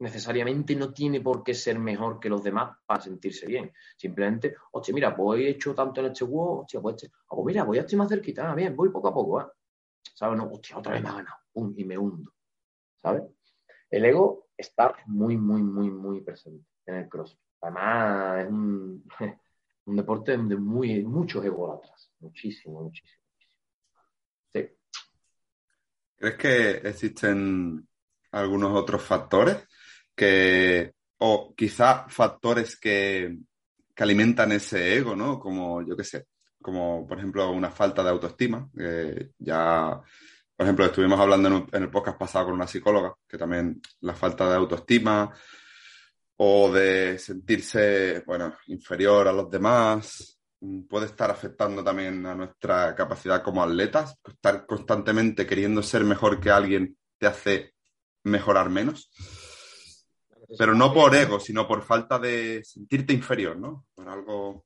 necesariamente 0.04 0.76
no 0.76 0.94
tiene 0.94 1.22
por 1.22 1.44
qué 1.44 1.54
ser 1.54 1.80
mejor 1.80 2.20
que 2.20 2.28
los 2.28 2.44
demás 2.44 2.78
para 2.86 3.02
sentirse 3.02 3.48
bien. 3.48 3.72
Simplemente, 3.96 4.56
hostia, 4.74 4.94
mira, 4.94 5.16
pues 5.16 5.40
he 5.40 5.50
hecho 5.50 5.74
tanto 5.74 6.02
en 6.02 6.08
este 6.08 6.26
juego, 6.26 6.60
hostia, 6.60 6.82
pues 6.82 6.96
este, 6.96 7.16
oh, 7.28 7.38
pues 7.38 7.54
mira, 7.54 7.64
voy 7.64 7.78
a 7.78 7.82
estar 7.82 7.98
más 7.98 8.10
cerquita, 8.10 8.52
ah, 8.52 8.54
bien, 8.54 8.76
voy 8.76 8.90
poco 8.90 9.08
a 9.08 9.14
poco, 9.14 9.42
¿eh? 9.42 9.46
¿Sabes? 10.14 10.38
No, 10.38 10.52
hostia, 10.52 10.78
otra 10.78 10.92
vez 10.92 11.02
me 11.02 11.10
ha 11.10 11.14
ganado, 11.14 11.38
y 11.78 11.86
me 11.86 11.98
hundo, 11.98 12.34
¿sabes? 13.02 13.24
El 13.90 14.04
ego 14.04 14.50
está 14.58 14.94
muy, 15.06 15.38
muy, 15.38 15.64
muy, 15.64 15.90
muy 15.90 16.22
presente 16.22 16.68
en 16.86 16.96
el 16.96 17.08
cross. 17.08 17.40
Además, 17.62 18.44
es 18.44 18.50
un, 18.50 19.06
deporte 19.86 20.38
de 20.38 20.58
muy, 20.58 21.02
muchos 21.04 21.46
ególatras, 21.46 22.12
muchísimo, 22.20 22.84
muchísimo. 22.84 23.24
¿Crees 24.52 26.38
que 26.38 26.72
existen 26.90 27.88
algunos 28.32 28.72
otros 28.76 29.02
factores 29.02 29.68
que, 30.16 30.94
o 31.20 31.54
quizá 31.56 32.06
factores 32.10 32.80
que, 32.80 33.38
que 33.96 34.04
alimentan 34.04 34.52
ese 34.52 34.96
ego, 34.98 35.16
¿no? 35.16 35.40
Como, 35.40 35.82
yo 35.82 35.96
qué 35.96 36.04
sé, 36.04 36.28
como 36.64 37.06
por 37.08 37.18
ejemplo 37.20 37.52
una 37.52 37.70
falta 37.70 38.04
de 38.04 38.10
autoestima. 38.10 38.70
ya, 39.38 40.02
por 40.56 40.66
ejemplo, 40.66 40.86
estuvimos 40.86 41.20
hablando 41.20 41.68
en, 41.72 41.84
el 41.84 41.92
podcast 41.92 42.18
pasado 42.18 42.46
con 42.46 42.56
una 42.56 42.68
psicóloga, 42.68 43.16
que 43.28 43.38
también 43.38 43.82
la 44.02 44.16
falta 44.16 44.50
de 44.50 44.56
autoestima 44.56 45.32
o 46.38 46.72
de 46.72 47.20
sentirse, 47.20 48.24
bueno, 48.26 48.56
inferior 48.68 49.28
a 49.28 49.34
los 49.34 49.50
demás, 49.50 50.40
mm, 50.62 50.84
puede 50.84 51.06
estar 51.08 51.30
afectando 51.30 51.84
también 51.84 52.26
a 52.26 52.36
nuestra 52.36 52.96
capacidad 52.96 53.44
como 53.44 53.64
atletas. 53.64 54.18
Estar 54.28 54.66
constantemente 54.66 55.46
queriendo 55.46 55.84
ser 55.84 56.04
mejor 56.04 56.40
que 56.40 56.50
alguien 56.50 56.98
te 57.18 57.28
hace 57.28 57.76
mejorar 58.24 58.70
menos. 58.70 59.12
Pero 60.58 60.74
no 60.76 60.94
por 60.94 61.16
ego, 61.16 61.40
sino 61.40 61.68
por 61.68 61.82
falta 61.84 62.20
de 62.20 62.64
sentirte 62.64 63.14
inferior, 63.14 63.58
¿no? 63.58 63.86
Por 63.96 64.08
algo. 64.10 64.66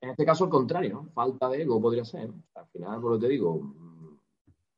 en 0.00 0.10
este 0.10 0.24
caso, 0.24 0.44
al 0.44 0.50
contrario, 0.50 0.94
¿no? 0.94 1.12
Falta 1.12 1.48
de 1.48 1.62
ego 1.62 1.80
podría 1.80 2.04
ser. 2.04 2.30
Al 2.54 2.66
final, 2.68 3.00
por 3.00 3.12
lo 3.12 3.18
que 3.18 3.26
te 3.26 3.32
digo, 3.32 3.74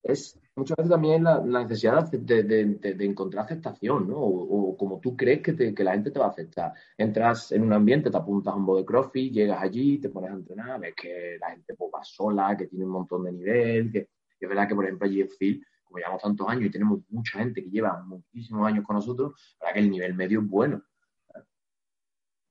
es 0.02 0.38
muchas 0.54 0.76
veces 0.76 0.90
también 0.90 1.24
la, 1.24 1.40
necesidad 1.40 2.10
de, 2.10 2.76
encontrar 3.00 3.44
aceptación, 3.44 4.08
¿no? 4.08 4.18
O, 4.18 4.76
como 4.76 5.00
tú 5.00 5.16
crees 5.16 5.40
que, 5.40 5.74
la 5.82 5.92
gente 5.92 6.10
te 6.10 6.18
va 6.18 6.26
a 6.26 6.30
aceptar. 6.30 6.72
Entras 6.96 7.52
en 7.52 7.62
un 7.62 7.72
ambiente, 7.72 8.10
te 8.10 8.16
apuntas 8.16 8.54
a 8.54 8.56
un 8.56 8.66
de 8.66 9.30
llegas 9.30 9.62
allí, 9.62 9.98
te 9.98 10.10
pones 10.10 10.30
a 10.30 10.34
entrenar, 10.34 10.80
ves 10.80 10.94
que 10.94 11.38
la 11.40 11.50
gente 11.50 11.74
pues, 11.74 11.90
va 11.94 12.04
sola, 12.04 12.56
que 12.56 12.66
tiene 12.66 12.84
un 12.84 12.92
montón 12.92 13.24
de 13.24 13.32
nivel, 13.32 13.90
que, 13.90 14.08
es 14.38 14.48
verdad 14.48 14.68
que, 14.68 14.74
por 14.74 14.84
ejemplo, 14.84 15.06
allí 15.06 15.22
en 15.22 15.28
Phil 15.28 15.66
como 15.94 16.00
llevamos 16.00 16.22
tantos 16.22 16.48
años 16.48 16.64
y 16.64 16.70
tenemos 16.70 17.00
mucha 17.08 17.38
gente 17.38 17.62
que 17.62 17.70
lleva 17.70 18.02
muchísimos 18.02 18.66
años 18.66 18.84
con 18.84 18.96
nosotros, 18.96 19.56
para 19.60 19.72
que 19.72 19.78
el 19.78 19.90
nivel 19.90 20.14
medio 20.14 20.40
es 20.40 20.48
bueno. 20.48 20.82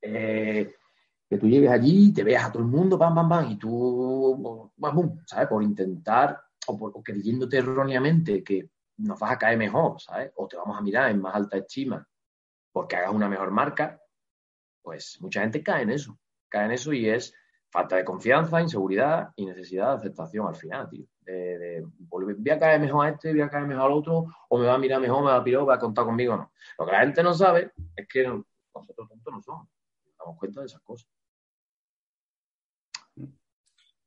Eh, 0.01 0.73
que 1.29 1.37
tú 1.37 1.47
llegues 1.47 1.69
allí 1.69 2.07
y 2.07 2.13
te 2.13 2.23
veas 2.23 2.45
a 2.45 2.51
todo 2.53 2.63
el 2.63 2.69
mundo, 2.69 2.97
pam, 2.97 3.13
pam, 3.13 3.27
pam, 3.27 3.51
y 3.51 3.57
tú, 3.57 4.71
bum, 4.77 5.19
¿sabes? 5.25 5.49
Por 5.49 5.61
intentar, 5.61 6.41
o, 6.67 6.77
por, 6.77 7.03
creyéndote 7.03 7.57
erróneamente 7.57 8.43
que 8.43 8.69
nos 8.97 9.19
vas 9.19 9.31
a 9.33 9.37
caer 9.37 9.57
mejor, 9.57 9.99
¿sabes? 9.99 10.31
O 10.37 10.47
te 10.47 10.55
vamos 10.55 10.77
a 10.77 10.81
mirar 10.81 11.11
en 11.11 11.19
más 11.19 11.35
alta 11.35 11.57
estima 11.57 12.07
porque 12.71 12.95
hagas 12.95 13.13
una 13.13 13.27
mejor 13.27 13.51
marca, 13.51 14.01
pues 14.81 15.17
mucha 15.19 15.41
gente 15.41 15.61
cae 15.61 15.83
en 15.83 15.91
eso, 15.91 16.17
cae 16.49 16.65
en 16.65 16.71
eso 16.71 16.93
y 16.93 17.09
es 17.09 17.35
falta 17.73 17.95
de 17.95 18.05
confianza, 18.05 18.61
inseguridad 18.61 19.31
y 19.35 19.47
necesidad 19.47 19.89
de 19.89 19.95
aceptación 19.95 20.47
al 20.47 20.55
final, 20.55 20.87
tío 20.87 21.07
voy 22.07 22.49
a 22.51 22.59
caer 22.59 22.79
mejor 22.79 23.05
a 23.05 23.09
este, 23.09 23.31
voy 23.31 23.41
a 23.41 23.49
caer 23.49 23.65
mejor 23.65 23.85
al 23.85 23.91
otro, 23.91 24.25
o 24.49 24.57
me 24.57 24.65
va 24.65 24.75
a 24.75 24.77
mirar 24.77 25.01
mejor, 25.01 25.23
me 25.23 25.31
va 25.31 25.37
a 25.37 25.43
pirar, 25.43 25.67
va 25.67 25.75
a 25.75 25.79
contar 25.79 26.05
conmigo, 26.05 26.35
no. 26.35 26.51
Lo 26.77 26.85
que 26.85 26.91
la 26.91 26.99
gente 26.99 27.23
no 27.23 27.33
sabe 27.33 27.71
es 27.95 28.07
que 28.07 28.23
nosotros 28.27 29.09
tontos 29.09 29.33
no 29.33 29.41
somos, 29.41 29.67
damos 30.19 30.37
cuenta 30.37 30.59
de 30.59 30.67
esas 30.67 30.81
cosas. 30.81 31.09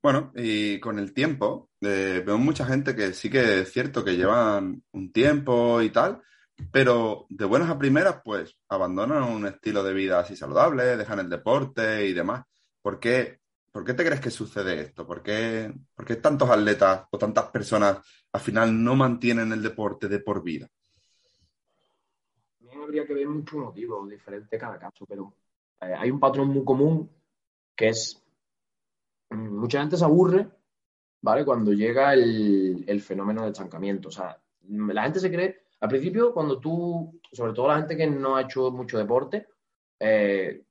Bueno, 0.00 0.30
y 0.36 0.78
con 0.78 1.00
el 1.00 1.12
tiempo, 1.12 1.70
eh, 1.80 2.22
veo 2.24 2.38
mucha 2.38 2.64
gente 2.64 2.94
que 2.94 3.12
sí 3.12 3.28
que 3.28 3.62
es 3.62 3.72
cierto 3.72 4.04
que 4.04 4.16
llevan 4.16 4.84
un 4.92 5.12
tiempo 5.12 5.82
y 5.82 5.90
tal, 5.90 6.22
pero 6.70 7.26
de 7.28 7.44
buenas 7.44 7.70
a 7.70 7.78
primeras, 7.78 8.20
pues 8.24 8.56
abandonan 8.68 9.24
un 9.24 9.46
estilo 9.46 9.82
de 9.82 9.92
vida 9.92 10.20
así 10.20 10.36
saludable, 10.36 10.96
dejan 10.96 11.18
el 11.18 11.28
deporte 11.28 12.06
y 12.06 12.12
demás. 12.12 12.44
¿Por 12.80 13.00
qué 13.00 13.40
¿Por 13.76 13.84
qué 13.84 13.92
te 13.92 14.06
crees 14.06 14.22
que 14.22 14.30
sucede 14.30 14.80
esto? 14.80 15.06
¿Por 15.06 15.22
qué, 15.22 15.70
tantos 16.22 16.48
atletas 16.48 17.06
o 17.10 17.18
tantas 17.18 17.50
personas 17.50 17.98
al 18.32 18.40
final 18.40 18.82
no 18.82 18.96
mantienen 18.96 19.52
el 19.52 19.62
deporte 19.62 20.08
de 20.08 20.18
por 20.20 20.42
vida? 20.42 20.66
También 22.58 22.80
habría 22.80 23.06
que 23.06 23.12
ver 23.12 23.28
muchos 23.28 23.58
motivos 23.58 24.08
diferentes 24.08 24.58
cada 24.58 24.78
caso, 24.78 25.04
pero 25.04 25.34
eh, 25.82 25.92
hay 25.94 26.10
un 26.10 26.18
patrón 26.18 26.48
muy 26.48 26.64
común 26.64 27.10
que 27.76 27.88
es 27.88 28.24
mm, 29.28 29.58
mucha 29.58 29.80
gente 29.80 29.98
se 29.98 30.04
aburre, 30.06 30.48
¿vale? 31.20 31.44
Cuando 31.44 31.70
llega 31.74 32.14
el, 32.14 33.02
fenómeno 33.02 33.42
de 33.42 33.50
estancamiento. 33.50 34.08
O 34.08 34.10
sea, 34.10 34.40
la 34.68 35.02
gente 35.02 35.20
se 35.20 35.30
cree, 35.30 35.64
al 35.80 35.90
principio, 35.90 36.32
cuando 36.32 36.58
tú, 36.58 37.20
sobre 37.30 37.52
todo 37.52 37.68
la 37.68 37.76
gente 37.76 37.94
que 37.94 38.06
no 38.06 38.36
ha 38.36 38.40
hecho 38.40 38.70
mucho 38.70 38.96
deporte, 38.96 39.48
eh, 40.00 40.64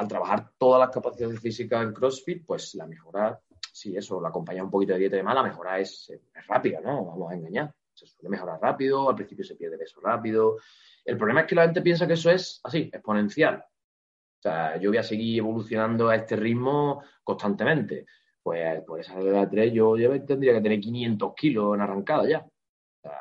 al 0.00 0.08
trabajar 0.08 0.52
todas 0.56 0.80
las 0.80 0.88
capacidades 0.88 1.38
físicas 1.40 1.82
en 1.82 1.92
CrossFit, 1.92 2.46
pues 2.46 2.74
la 2.74 2.86
mejora, 2.86 3.38
sí, 3.70 3.94
eso, 3.94 4.18
la 4.18 4.30
acompaña 4.30 4.64
un 4.64 4.70
poquito 4.70 4.94
de 4.94 4.98
dieta 4.98 5.16
y 5.16 5.18
demás, 5.18 5.34
la 5.34 5.42
mejora 5.42 5.78
es, 5.78 6.08
es 6.08 6.46
rápida, 6.46 6.80
¿no? 6.80 7.04
Vamos 7.04 7.30
a 7.30 7.34
engañar. 7.34 7.74
Se 7.92 8.06
suele 8.06 8.30
mejorar 8.30 8.58
rápido, 8.62 9.10
al 9.10 9.14
principio 9.14 9.44
se 9.44 9.56
pierde 9.56 9.76
peso 9.76 10.00
rápido. 10.00 10.56
El 11.04 11.18
problema 11.18 11.42
es 11.42 11.46
que 11.46 11.54
la 11.54 11.64
gente 11.64 11.82
piensa 11.82 12.06
que 12.06 12.14
eso 12.14 12.30
es 12.30 12.60
así, 12.64 12.88
exponencial. 12.90 13.56
O 13.56 14.42
sea, 14.42 14.78
yo 14.78 14.88
voy 14.88 14.96
a 14.96 15.02
seguir 15.02 15.38
evolucionando 15.38 16.08
a 16.08 16.16
este 16.16 16.34
ritmo 16.34 17.02
constantemente. 17.22 18.06
Pues, 18.42 18.82
por 18.84 19.00
esa 19.00 19.20
edad 19.20 19.50
3 19.50 19.70
yo, 19.70 19.98
yo 19.98 20.24
tendría 20.24 20.54
que 20.54 20.62
tener 20.62 20.80
500 20.80 21.34
kilos 21.34 21.74
en 21.74 21.82
arrancada 21.82 22.26
ya. 22.26 22.38
O 22.38 23.00
sea, 23.02 23.20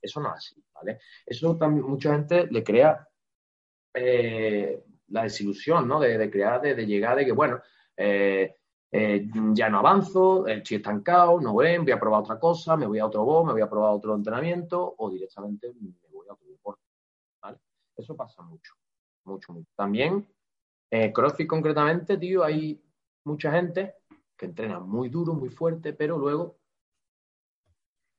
eso 0.00 0.20
no 0.20 0.28
es 0.28 0.36
así, 0.36 0.64
¿vale? 0.72 1.00
Eso 1.26 1.56
también 1.56 1.84
mucha 1.86 2.12
gente 2.12 2.46
le 2.46 2.62
crea 2.62 3.04
eh, 3.94 4.84
la 5.08 5.22
desilusión, 5.22 5.88
¿no? 5.88 6.00
De, 6.00 6.30
crear, 6.30 6.60
de, 6.60 6.86
llegar, 6.86 7.16
de 7.16 7.24
que, 7.24 7.32
bueno, 7.32 7.60
eh, 7.96 8.54
eh, 8.90 9.28
ya 9.52 9.68
no 9.68 9.78
avanzo, 9.78 10.46
estoy 10.46 10.78
estancado, 10.78 11.40
no 11.40 11.52
voy, 11.52 11.78
voy 11.78 11.92
a 11.92 12.00
probar 12.00 12.20
otra 12.20 12.38
cosa, 12.38 12.76
me 12.76 12.86
voy 12.86 12.98
a 12.98 13.06
otro 13.06 13.24
box, 13.24 13.46
me 13.46 13.52
voy 13.52 13.62
a 13.62 13.70
probar 13.70 13.92
otro 13.92 14.14
entrenamiento 14.14 14.94
o 14.98 15.10
directamente 15.10 15.72
me 15.80 15.92
voy 16.10 16.26
a 16.28 16.34
otro 16.34 16.48
deporte. 16.48 16.82
Eso 17.96 18.16
pasa 18.16 18.42
mucho, 18.42 18.74
mucho, 19.24 19.52
mucho. 19.52 19.70
También, 19.74 20.26
CrossFit 21.12 21.48
concretamente, 21.48 22.16
tío, 22.16 22.44
hay 22.44 22.80
mucha 23.24 23.50
gente 23.52 23.96
que 24.36 24.46
entrena 24.46 24.78
muy 24.78 25.08
duro, 25.08 25.34
muy 25.34 25.50
fuerte, 25.50 25.92
pero 25.92 26.16
luego 26.16 26.58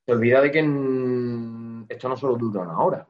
se 0.05 0.11
olvida 0.11 0.41
de 0.41 0.51
que 0.51 0.59
esto 1.93 2.09
no 2.09 2.17
solo 2.17 2.35
dura 2.35 2.61
una 2.61 2.79
hora. 2.79 3.07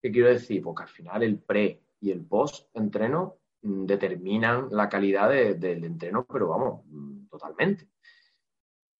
¿Qué 0.00 0.12
quiero 0.12 0.28
decir? 0.28 0.62
Porque 0.62 0.84
al 0.84 0.88
final 0.88 1.22
el 1.22 1.38
pre 1.38 1.82
y 2.00 2.10
el 2.10 2.24
post 2.24 2.74
entreno 2.74 3.38
mm, 3.62 3.86
determinan 3.86 4.68
la 4.70 4.88
calidad 4.88 5.30
del 5.30 5.84
entreno, 5.84 6.24
pero 6.24 6.48
vamos, 6.48 6.82
mm, 6.86 7.26
totalmente. 7.28 7.88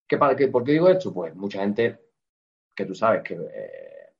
¿Qué, 0.06 0.16
para, 0.16 0.34
qué, 0.34 0.48
¿Por 0.48 0.64
qué 0.64 0.72
digo 0.72 0.88
esto? 0.88 1.12
Pues 1.12 1.34
mucha 1.34 1.60
gente 1.60 2.00
que 2.74 2.86
tú 2.86 2.94
sabes 2.94 3.22
que 3.22 3.34
eh, 3.34 4.14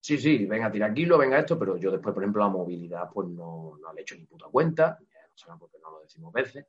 sí, 0.00 0.18
sí, 0.18 0.46
venga 0.46 0.66
a 0.66 0.70
tirar 0.70 0.94
kilo, 0.94 1.18
venga 1.18 1.38
esto, 1.38 1.58
pero 1.58 1.76
yo 1.76 1.90
después, 1.90 2.14
por 2.14 2.22
ejemplo, 2.22 2.42
la 2.42 2.48
movilidad, 2.48 3.08
pues 3.12 3.28
no, 3.28 3.76
no 3.80 3.92
le 3.92 4.00
he 4.00 4.02
hecho 4.02 4.16
ni 4.16 4.24
puta 4.26 4.46
cuenta, 4.46 4.98
no 5.00 5.36
saben 5.36 5.58
por 5.58 5.70
qué 5.70 5.78
no 5.78 5.90
lo 5.90 6.00
decimos 6.00 6.32
veces, 6.32 6.66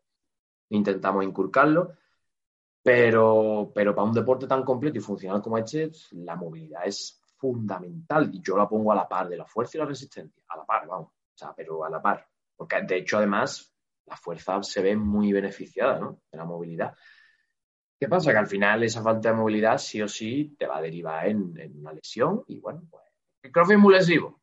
intentamos 0.70 1.24
inculcarlo, 1.24 1.94
pero, 2.82 3.72
pero 3.74 3.94
para 3.94 4.08
un 4.08 4.14
deporte 4.14 4.48
tan 4.48 4.64
completo 4.64 4.98
y 4.98 5.02
funcional 5.02 5.42
como 5.42 5.58
este, 5.58 5.92
la 6.12 6.36
movilidad 6.36 6.86
es 6.86 7.22
fundamental 7.38 8.30
y 8.34 8.42
yo 8.42 8.58
la 8.58 8.68
pongo 8.68 8.92
a 8.92 8.96
la 8.96 9.08
par 9.08 9.30
de 9.30 9.38
la 9.38 9.46
fuerza 9.46 9.78
y 9.78 9.80
la 9.82 9.86
resistencia, 9.86 10.44
a 10.48 10.58
la 10.58 10.66
par, 10.66 10.88
vamos, 10.88 11.12
o 11.34 11.38
sea, 11.38 11.54
pero 11.56 11.84
a 11.84 11.90
la 11.90 12.02
par, 12.02 12.28
porque 12.56 12.82
de 12.82 12.98
hecho 12.98 13.18
además 13.18 13.74
la 14.06 14.18
fuerza 14.18 14.62
se 14.64 14.82
ve 14.82 14.96
muy 14.96 15.32
beneficiada 15.32 16.00
¿no? 16.00 16.22
de 16.32 16.38
la 16.38 16.46
movilidad. 16.46 16.96
¿Qué 18.00 18.08
pasa? 18.08 18.32
Que 18.32 18.38
al 18.38 18.48
final 18.48 18.84
esa 18.84 19.02
falta 19.02 19.30
de 19.30 19.36
movilidad 19.36 19.78
sí 19.78 20.02
o 20.02 20.08
sí 20.08 20.56
te 20.58 20.68
va 20.68 20.78
a 20.78 20.82
derivar 20.82 21.28
en, 21.28 21.80
una 21.80 21.94
lesión 21.94 22.44
y 22.48 22.60
bueno, 22.60 22.84
pues 22.90 23.04
el 23.42 23.52
crossfit 23.52 23.78
muy 23.78 23.94
lesivo. 23.94 24.42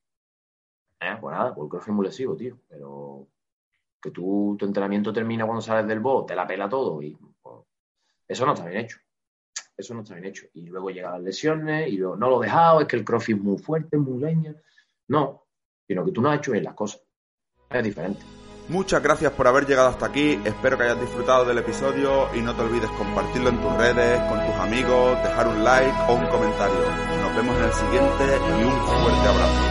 ¿Eh? 0.99 1.17
Pues 1.21 1.35
nada, 1.35 1.55
pues 1.55 1.67
el 1.67 1.71
crossfit 1.71 1.95
muy 1.95 2.07
lesivo, 2.07 2.37
tío, 2.37 2.59
pero 2.69 3.29
que 4.01 4.11
tú, 4.11 4.57
tu 4.59 4.65
entrenamiento 4.65 5.13
termina 5.13 5.45
cuando 5.45 5.61
sales 5.61 5.87
del 5.87 6.01
box, 6.01 6.29
te 6.29 6.35
la 6.35 6.47
pela 6.47 6.69
todo 6.69 7.03
y 7.03 7.15
pues, 7.43 7.57
eso 8.27 8.47
no 8.47 8.55
está 8.55 8.67
bien 8.67 8.85
hecho. 8.85 8.99
Eso 9.77 9.95
no 9.95 10.03
está 10.03 10.15
bien 10.15 10.27
hecho. 10.27 10.47
Y 10.55 10.67
luego 10.67 10.91
llegan 10.91 11.13
las 11.13 11.23
lesiones 11.23 11.89
y 11.89 11.97
luego 11.97 12.17
no 12.17 12.31
lo 12.31 12.43
he 12.43 12.47
dejado, 12.47 12.81
es 12.81 12.87
que 12.87 12.97
el 12.97 13.05
crossfit 13.05 13.37
es 13.37 13.43
muy 13.43 13.59
fuerte, 13.59 13.97
muy 13.97 14.19
leña. 14.19 14.55
No, 15.09 15.49
sino 15.91 16.05
que 16.05 16.13
tú 16.13 16.23
no 16.23 16.31
has 16.31 16.39
hecho 16.39 16.53
bien 16.53 16.63
las 16.63 16.75
cosas. 16.75 17.03
Es 17.69 17.83
diferente. 17.83 18.21
Muchas 18.69 19.03
gracias 19.03 19.33
por 19.33 19.49
haber 19.49 19.67
llegado 19.67 19.89
hasta 19.89 20.07
aquí, 20.07 20.41
espero 20.45 20.79
que 20.79 20.85
hayas 20.85 21.01
disfrutado 21.01 21.45
del 21.45 21.59
episodio 21.59 22.29
y 22.33 22.41
no 22.43 22.55
te 22.55 22.63
olvides 22.63 22.89
compartirlo 22.91 23.49
en 23.49 23.61
tus 23.61 23.77
redes, 23.77 24.21
con 24.29 24.39
tus 24.47 24.55
amigos, 24.55 25.21
dejar 25.25 25.49
un 25.49 25.65
like 25.65 25.99
o 26.07 26.15
un 26.15 26.27
comentario. 26.29 26.79
Nos 27.23 27.35
vemos 27.35 27.57
en 27.59 27.65
el 27.65 27.73
siguiente 27.73 28.25
y 28.61 28.63
un 28.63 28.81
fuerte 28.87 29.29
abrazo. 29.29 29.71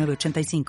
85 0.09 0.63